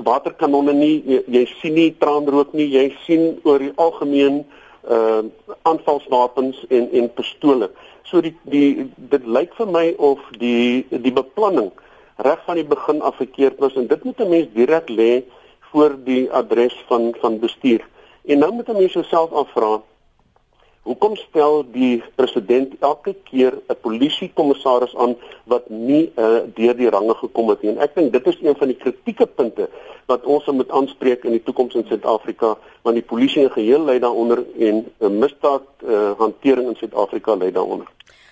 waterkanonne 0.00 0.72
nie. 0.72 1.02
Jy, 1.06 1.22
jy 1.26 1.44
sien 1.58 1.74
nie 1.74 1.90
traanrook 1.98 2.54
nie. 2.54 2.70
Jy 2.70 2.86
sien 3.06 3.40
oor 3.42 3.58
die 3.58 3.74
algemeen 3.76 4.44
uh 4.44 4.58
aanvalswapens 5.62 6.64
en 6.68 6.90
en 6.92 7.12
pistole. 7.14 7.70
So 8.02 8.20
die 8.20 8.36
die 8.42 8.90
dit 8.96 9.26
lyk 9.26 9.54
vir 9.54 9.66
my 9.66 9.94
of 9.98 10.18
die 10.38 10.86
die 10.90 11.12
beplanning 11.12 11.70
reg 12.16 12.40
van 12.46 12.58
die 12.60 12.64
begin 12.64 13.02
af 13.02 13.16
verkeerd 13.16 13.58
was 13.58 13.76
en 13.76 13.86
dit 13.86 14.04
moet 14.04 14.20
'n 14.20 14.28
mens 14.28 14.48
direk 14.54 14.88
lê 14.88 15.22
voor 15.70 15.96
die 16.04 16.32
adres 16.32 16.76
van 16.88 17.14
van 17.20 17.38
bestuur. 17.38 17.86
En 18.24 18.38
nou 18.38 18.52
moet 18.52 18.68
'n 18.68 18.76
mens 18.76 18.92
jouself 18.92 19.32
afvra 19.32 19.80
Hoekom 20.90 21.12
stel 21.16 21.60
die 21.70 22.02
president 22.18 22.72
elke 22.82 23.12
keer 23.28 23.54
'n 23.54 23.76
polisiekommissaris 23.80 24.96
aan 24.96 25.14
wat 25.44 25.68
nie 25.70 26.10
uh, 26.16 26.42
deur 26.54 26.74
die 26.74 26.90
range 26.90 27.14
gekom 27.14 27.48
het 27.48 27.62
nie? 27.62 27.70
En 27.70 27.78
ek 27.78 27.94
dink 27.94 28.12
dit 28.12 28.26
is 28.26 28.38
een 28.42 28.56
van 28.58 28.72
die 28.72 28.76
kritieke 28.76 29.26
punte 29.26 29.68
wat 30.10 30.26
ons 30.26 30.50
moet 30.50 30.70
aanspreek 30.70 31.24
in 31.24 31.36
die 31.38 31.42
toekoms 31.46 31.74
in 31.78 31.86
Suid-Afrika, 31.86 32.56
want 32.82 32.98
die 32.98 33.06
polisie 33.06 33.42
in 33.42 33.54
geheel 33.54 33.86
lê 33.86 34.00
daaronder 34.02 34.42
en 34.58 34.82
uh, 34.98 35.08
misdaad 35.08 35.62
uh, 35.86 36.10
hantering 36.18 36.68
in 36.74 36.76
Suid-Afrika 36.82 37.38
lê 37.38 37.52
daaronder. 37.54 37.86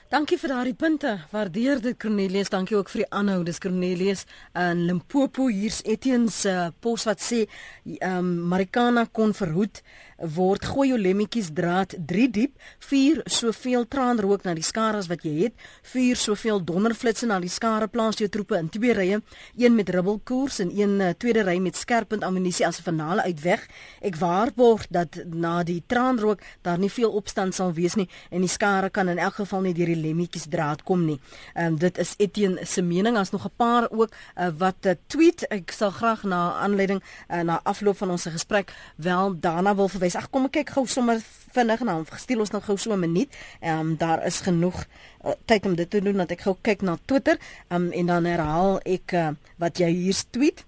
Dankie 0.08 0.38
vir 0.40 0.48
daardie 0.48 0.74
punte. 0.74 1.10
Waardeer 1.30 1.82
dit 1.84 1.98
Cornelius. 2.00 2.48
Dankie 2.48 2.78
ook 2.78 2.88
vir 2.88 3.02
die 3.02 3.10
aanhou. 3.12 3.42
Dis 3.44 3.58
Cornelius 3.60 4.22
in 4.56 4.86
Limpopo. 4.88 5.50
Hier's 5.52 5.82
Etienne 5.84 6.30
se 6.32 6.48
uh, 6.48 6.70
pos 6.80 7.04
wat 7.04 7.20
sê 7.20 7.42
ehm 7.84 8.16
um, 8.16 8.30
Marikana 8.48 9.04
kon 9.12 9.34
verhoed 9.36 9.82
word 10.18 10.64
gooi 10.66 10.88
jou 10.90 10.98
lemmetjies 10.98 11.50
draad 11.54 11.94
3 12.06 12.26
diep, 12.34 12.54
vuur 12.88 13.20
soveel 13.30 13.86
traanrook 13.88 14.44
na 14.44 14.54
die 14.56 14.66
skare 14.66 14.98
as 14.98 15.08
wat 15.10 15.22
jy 15.26 15.34
het, 15.44 15.54
vuur 15.92 16.18
soveel 16.18 16.62
donderflitsse 16.64 17.26
na 17.26 17.38
die 17.40 17.52
skare 17.52 17.88
plaas 17.88 18.18
jou 18.18 18.28
troepe 18.28 18.58
in 18.58 18.70
twee 18.72 18.94
rye, 18.96 19.20
een 19.56 19.76
met 19.76 19.88
ribbelkoers 19.94 20.58
en 20.64 20.72
een 20.74 20.98
uh, 21.00 21.12
tweede 21.18 21.44
ry 21.46 21.58
met 21.62 21.76
skerpunt 21.76 22.26
ammunisie 22.26 22.66
as 22.66 22.80
'n 22.80 22.82
finale 22.82 23.22
uitweg. 23.22 23.66
Ek 24.02 24.16
waarborg 24.16 24.86
dat 24.90 25.22
na 25.26 25.62
die 25.62 25.82
traanrook 25.86 26.40
daar 26.62 26.78
nie 26.78 26.90
veel 26.90 27.10
opstand 27.10 27.54
sal 27.54 27.72
wees 27.72 27.94
nie 27.94 28.08
en 28.30 28.40
die 28.40 28.48
skare 28.50 28.90
kan 28.90 29.08
in 29.08 29.18
elk 29.18 29.34
geval 29.34 29.60
nie 29.60 29.74
deur 29.74 29.86
die 29.86 30.02
lemmetjies 30.02 30.46
draad 30.48 30.82
kom 30.82 31.04
nie. 31.04 31.20
Ehm 31.54 31.66
um, 31.66 31.78
dit 31.78 31.98
is 31.98 32.14
Etienne 32.18 32.66
se 32.66 32.82
mening. 32.82 33.18
Ons 33.18 33.30
nog 33.30 33.44
'n 33.44 33.56
paar 33.56 33.90
ook 33.90 34.10
uh, 34.36 34.48
wat 34.58 34.86
uh, 34.86 34.92
tweet. 35.06 35.46
Ek 35.48 35.70
sal 35.70 35.90
graag 35.90 36.22
na 36.22 36.52
aanleiding 36.52 37.02
uh, 37.30 37.40
na 37.40 37.60
afloop 37.62 37.96
van 37.96 38.10
ons 38.10 38.26
gesprek 38.26 38.72
wel 38.96 39.40
daarna 39.40 39.74
wil 39.74 39.88
verwys 39.88 40.07
wys. 40.08 40.16
Ag 40.18 40.30
kom 40.32 40.48
ek 40.48 40.58
kyk 40.60 40.72
gou 40.76 40.86
sommer 40.88 41.20
vinnig 41.54 41.82
en 41.84 41.92
dan 41.92 42.06
gestuur 42.08 42.42
ons 42.44 42.54
nou 42.54 42.62
gou 42.64 42.76
so 42.76 42.92
'n 42.92 43.00
minuut. 43.00 43.28
Ehm 43.60 43.80
um, 43.80 43.96
daar 43.96 44.24
is 44.26 44.40
genoeg 44.40 44.84
uh, 45.24 45.32
tyd 45.46 45.66
om 45.66 45.74
dit 45.74 45.90
te 45.90 46.00
doen 46.00 46.16
dat 46.16 46.30
ek 46.30 46.40
gou 46.40 46.56
kyk 46.62 46.82
na 46.82 46.98
Twitter. 47.04 47.38
Um, 47.68 47.92
en 47.92 48.06
dan 48.06 48.24
herhaal 48.24 48.80
ek 48.84 49.12
uh, 49.12 49.30
wat 49.58 49.78
jy 49.78 49.90
hier 49.90 50.22
tweet. 50.30 50.64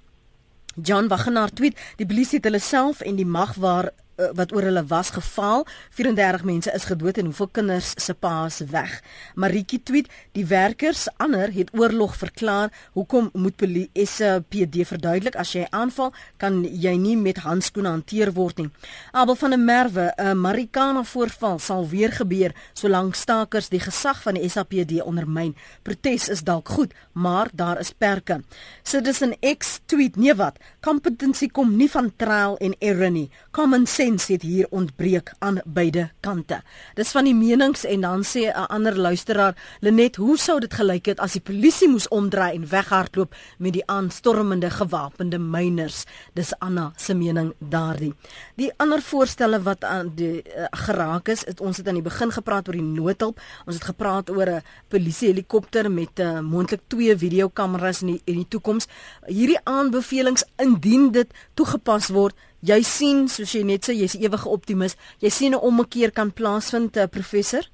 John 0.75 1.09
Wagenaar 1.09 1.51
tweet: 1.51 1.77
"Die 1.97 2.07
polisie 2.07 2.39
het 2.39 2.45
hulle 2.45 2.61
self 2.61 3.01
en 3.01 3.17
die 3.17 3.27
mag 3.27 3.55
waar 3.55 3.93
wat 4.35 4.53
oor 4.53 4.63
hulle 4.63 4.85
was 4.87 5.11
geval. 5.11 5.67
34 5.91 6.45
mense 6.45 6.73
is 6.73 6.85
gedood 6.85 7.19
en 7.19 7.25
hoeveel 7.25 7.49
kinders 7.49 7.93
se 7.97 8.15
paas 8.15 8.61
weg. 8.71 9.03
Maritjie 9.35 9.83
tweet: 9.83 10.09
"Die 10.33 10.47
werkers 10.47 11.09
ander 11.17 11.53
het 11.53 11.71
oorlog 11.73 12.17
verklaar. 12.17 12.73
Hoekom 12.93 13.31
moet 13.33 13.55
SPD 13.95 14.87
verduidelik 14.87 15.37
as 15.37 15.53
jy 15.53 15.67
aanval, 15.71 16.13
kan 16.37 16.65
jy 16.65 16.97
nie 16.97 17.17
met 17.17 17.39
handskoene 17.39 17.89
hanteer 17.89 18.33
word 18.33 18.57
nie." 18.57 18.71
Abel 19.13 19.35
van 19.35 19.51
der 19.51 19.59
Merwe: 19.59 20.13
"’n 20.17 20.41
Marikana 20.41 21.05
voorval 21.05 21.59
sal 21.59 21.89
weer 21.89 22.13
gebeur 22.13 22.53
solank 22.73 23.15
stakers 23.15 23.69
die 23.69 23.81
gesag 23.81 24.23
van 24.23 24.35
die 24.35 24.49
SAPD 24.49 25.03
ondermyn. 25.03 25.57
Protes 25.83 26.29
is 26.29 26.43
dalk 26.43 26.69
goed, 26.69 26.95
maar 27.13 27.49
daar 27.53 27.81
is 27.81 27.93
perke." 27.93 28.43
Citizen 28.83 29.37
X 29.59 29.81
tweet: 29.87 30.17
"Nee 30.17 30.35
wat? 30.35 30.59
Competency 30.81 31.49
kom 31.49 31.77
nie 31.77 31.91
van 31.91 32.13
trial 32.17 32.57
en 32.57 32.75
error 32.79 33.11
nie. 33.11 33.31
Common 33.51 33.87
sense 33.87 34.10
konsekwensie 34.11 34.35
het 34.35 34.43
hier 34.43 34.67
ontbreek 34.71 35.33
aan 35.39 35.61
beide 35.65 36.11
kante. 36.21 36.61
Dis 36.95 37.13
van 37.15 37.25
die 37.25 37.35
menings 37.35 37.85
en 37.85 38.01
dan 38.01 38.23
sê 38.25 38.51
'n 38.51 38.67
ander 38.69 38.97
luisteraar, 38.97 39.55
Lenet, 39.81 40.17
hoe 40.17 40.37
sou 40.37 40.61
dit 40.61 40.75
gelyk 40.75 41.07
het 41.07 41.21
as 41.21 41.33
die 41.33 41.41
polisie 41.41 41.89
moes 41.89 42.09
omdraai 42.09 42.55
en 42.55 42.69
weghardloop 42.69 43.35
met 43.59 43.73
die 43.73 43.87
aanstormende 43.87 44.71
gewapende 44.71 45.39
myners? 45.39 46.05
Dis 46.35 46.53
Anna 46.59 46.93
se 46.97 47.15
mening 47.15 47.55
daardie. 47.59 48.15
Die 48.57 48.73
ander 48.77 49.03
voorstelle 49.03 49.63
wat 49.63 49.85
aan 49.85 50.13
die 50.15 50.43
uh, 50.43 50.65
geraak 50.71 51.29
is, 51.29 51.45
het 51.45 51.61
ons 51.61 51.77
het 51.77 51.89
aan 51.89 51.95
die 51.95 52.03
begin 52.03 52.33
gepraat 52.33 52.69
oor 52.69 52.75
die 52.75 52.83
noodhulp. 52.83 53.41
Ons 53.67 53.77
het 53.77 53.85
gepraat 53.85 54.31
oor 54.31 54.49
'n 54.49 54.63
polisie 54.89 55.29
helikopter 55.29 55.91
met 55.91 56.19
uh, 56.19 56.41
moontlik 56.41 56.81
twee 56.87 57.17
videokameras 57.17 58.01
in 58.01 58.07
die 58.07 58.23
in 58.25 58.35
die 58.35 58.49
toekoms. 58.49 58.87
Hierdie 59.27 59.61
aanbevelings 59.65 60.45
indien 60.57 61.13
dit 61.13 61.29
toegepas 61.55 62.09
word 62.09 62.35
Jy 62.61 62.83
sien, 62.83 63.29
soos 63.29 63.53
jy 63.53 63.63
net 63.65 63.89
sê, 63.89 63.95
jy's 63.97 64.15
'n 64.15 64.23
ewige 64.23 64.49
optimis. 64.49 64.97
Jy 65.21 65.31
sien 65.31 65.53
'n 65.53 65.61
ommekeer 65.61 66.13
kan 66.13 66.33
plaasvind, 66.33 66.97
uh, 66.97 67.07
professor? 67.07 67.65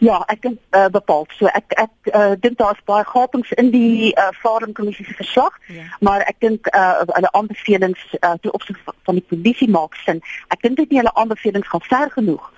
Ja, 0.00 0.20
ek 0.28 0.42
dink 0.42 0.58
uh, 0.76 0.88
bepaal. 0.92 1.26
So 1.38 1.48
ek 1.56 1.72
ek 1.80 2.12
uh, 2.12 2.34
dink 2.40 2.58
daar's 2.60 2.80
baie 2.88 3.04
gapings 3.04 3.50
in 3.60 3.70
die 3.72 4.12
uh, 4.12 4.28
Farmkommissie 4.42 5.06
se 5.08 5.16
verslag, 5.16 5.56
ja. 5.72 5.86
maar 6.04 6.24
ek 6.28 6.40
dink 6.44 6.68
uh, 6.74 7.00
hulle 7.08 7.32
aanbevelings 7.32 8.02
uh, 8.20 8.34
ten 8.42 8.52
opsigte 8.52 8.94
van 9.08 9.18
die 9.18 9.24
polisie 9.32 9.68
maak 9.68 9.96
sin. 10.04 10.20
Ek 10.52 10.60
dink 10.62 10.76
dit 10.76 10.90
nie 10.90 11.00
hulle 11.00 11.14
aanbevelings 11.14 11.68
gaan 11.72 11.86
ver 11.88 12.12
genoeg 12.16 12.50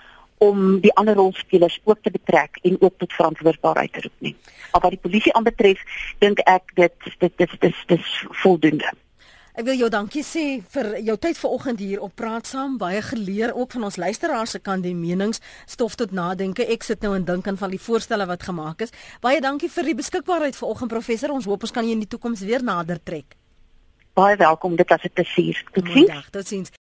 om 0.42 0.80
die 0.82 0.94
ander 0.98 1.14
rolspelers 1.14 1.78
ook 1.84 2.02
te 2.02 2.10
betrek 2.10 2.58
en 2.66 2.80
ook 2.80 2.98
tot 2.98 3.14
verantwoordbaarheid 3.14 3.92
te 3.92 4.02
roep 4.08 4.26
nie. 4.26 4.34
Maar 4.72 4.88
wat 4.88 4.96
die 4.96 5.04
polisie 5.04 5.34
aanbetref, 5.38 5.78
dink 6.18 6.42
ek 6.50 6.74
dit 6.74 7.10
dit 7.22 7.38
dis 7.38 7.56
dis 7.62 7.86
dis 7.94 8.12
voldoende. 8.42 8.90
Ek 9.52 9.66
wil 9.68 9.76
jou 9.76 9.90
dankie 9.92 10.22
sê 10.24 10.62
vir 10.72 10.86
jou 11.04 11.14
tyd 11.20 11.36
vanoggend 11.36 11.80
hier 11.84 12.00
op 12.00 12.14
Praat 12.16 12.48
Saam. 12.48 12.78
Baie 12.80 13.02
geleer 13.04 13.50
ook 13.52 13.74
van 13.76 13.84
ons 13.84 13.98
luisteraars 14.00 14.54
se 14.56 14.60
kant 14.64 14.80
die 14.86 14.94
menings 14.96 15.42
stof 15.68 15.98
tot 16.00 16.14
nadenke. 16.16 16.64
Ek 16.64 16.86
sit 16.88 17.04
nou 17.04 17.10
en 17.18 17.26
dink 17.28 17.50
aan 17.50 17.60
van 17.60 17.74
die 17.74 17.80
voorstelle 17.80 18.24
wat 18.30 18.46
gemaak 18.48 18.80
is. 18.86 18.96
Baie 19.20 19.44
dankie 19.44 19.68
vir 19.68 19.90
die 19.90 19.96
beskikbaarheid 19.98 20.56
vanoggend 20.56 20.94
professor. 20.94 21.36
Ons 21.36 21.44
hoop 21.44 21.68
ons 21.68 21.76
kan 21.76 21.84
jy 21.84 21.92
in 21.92 22.00
die 22.00 22.08
toekoms 22.08 22.40
weer 22.48 22.64
nader 22.64 22.96
trek. 23.04 23.36
Baie 24.16 24.40
welkom. 24.40 24.76
Dit 24.76 24.88
was 24.88 25.04
'n 25.04 25.12
plesier. 25.12 25.60
Totsiens. 25.72 26.30
Totsiens. 26.30 26.72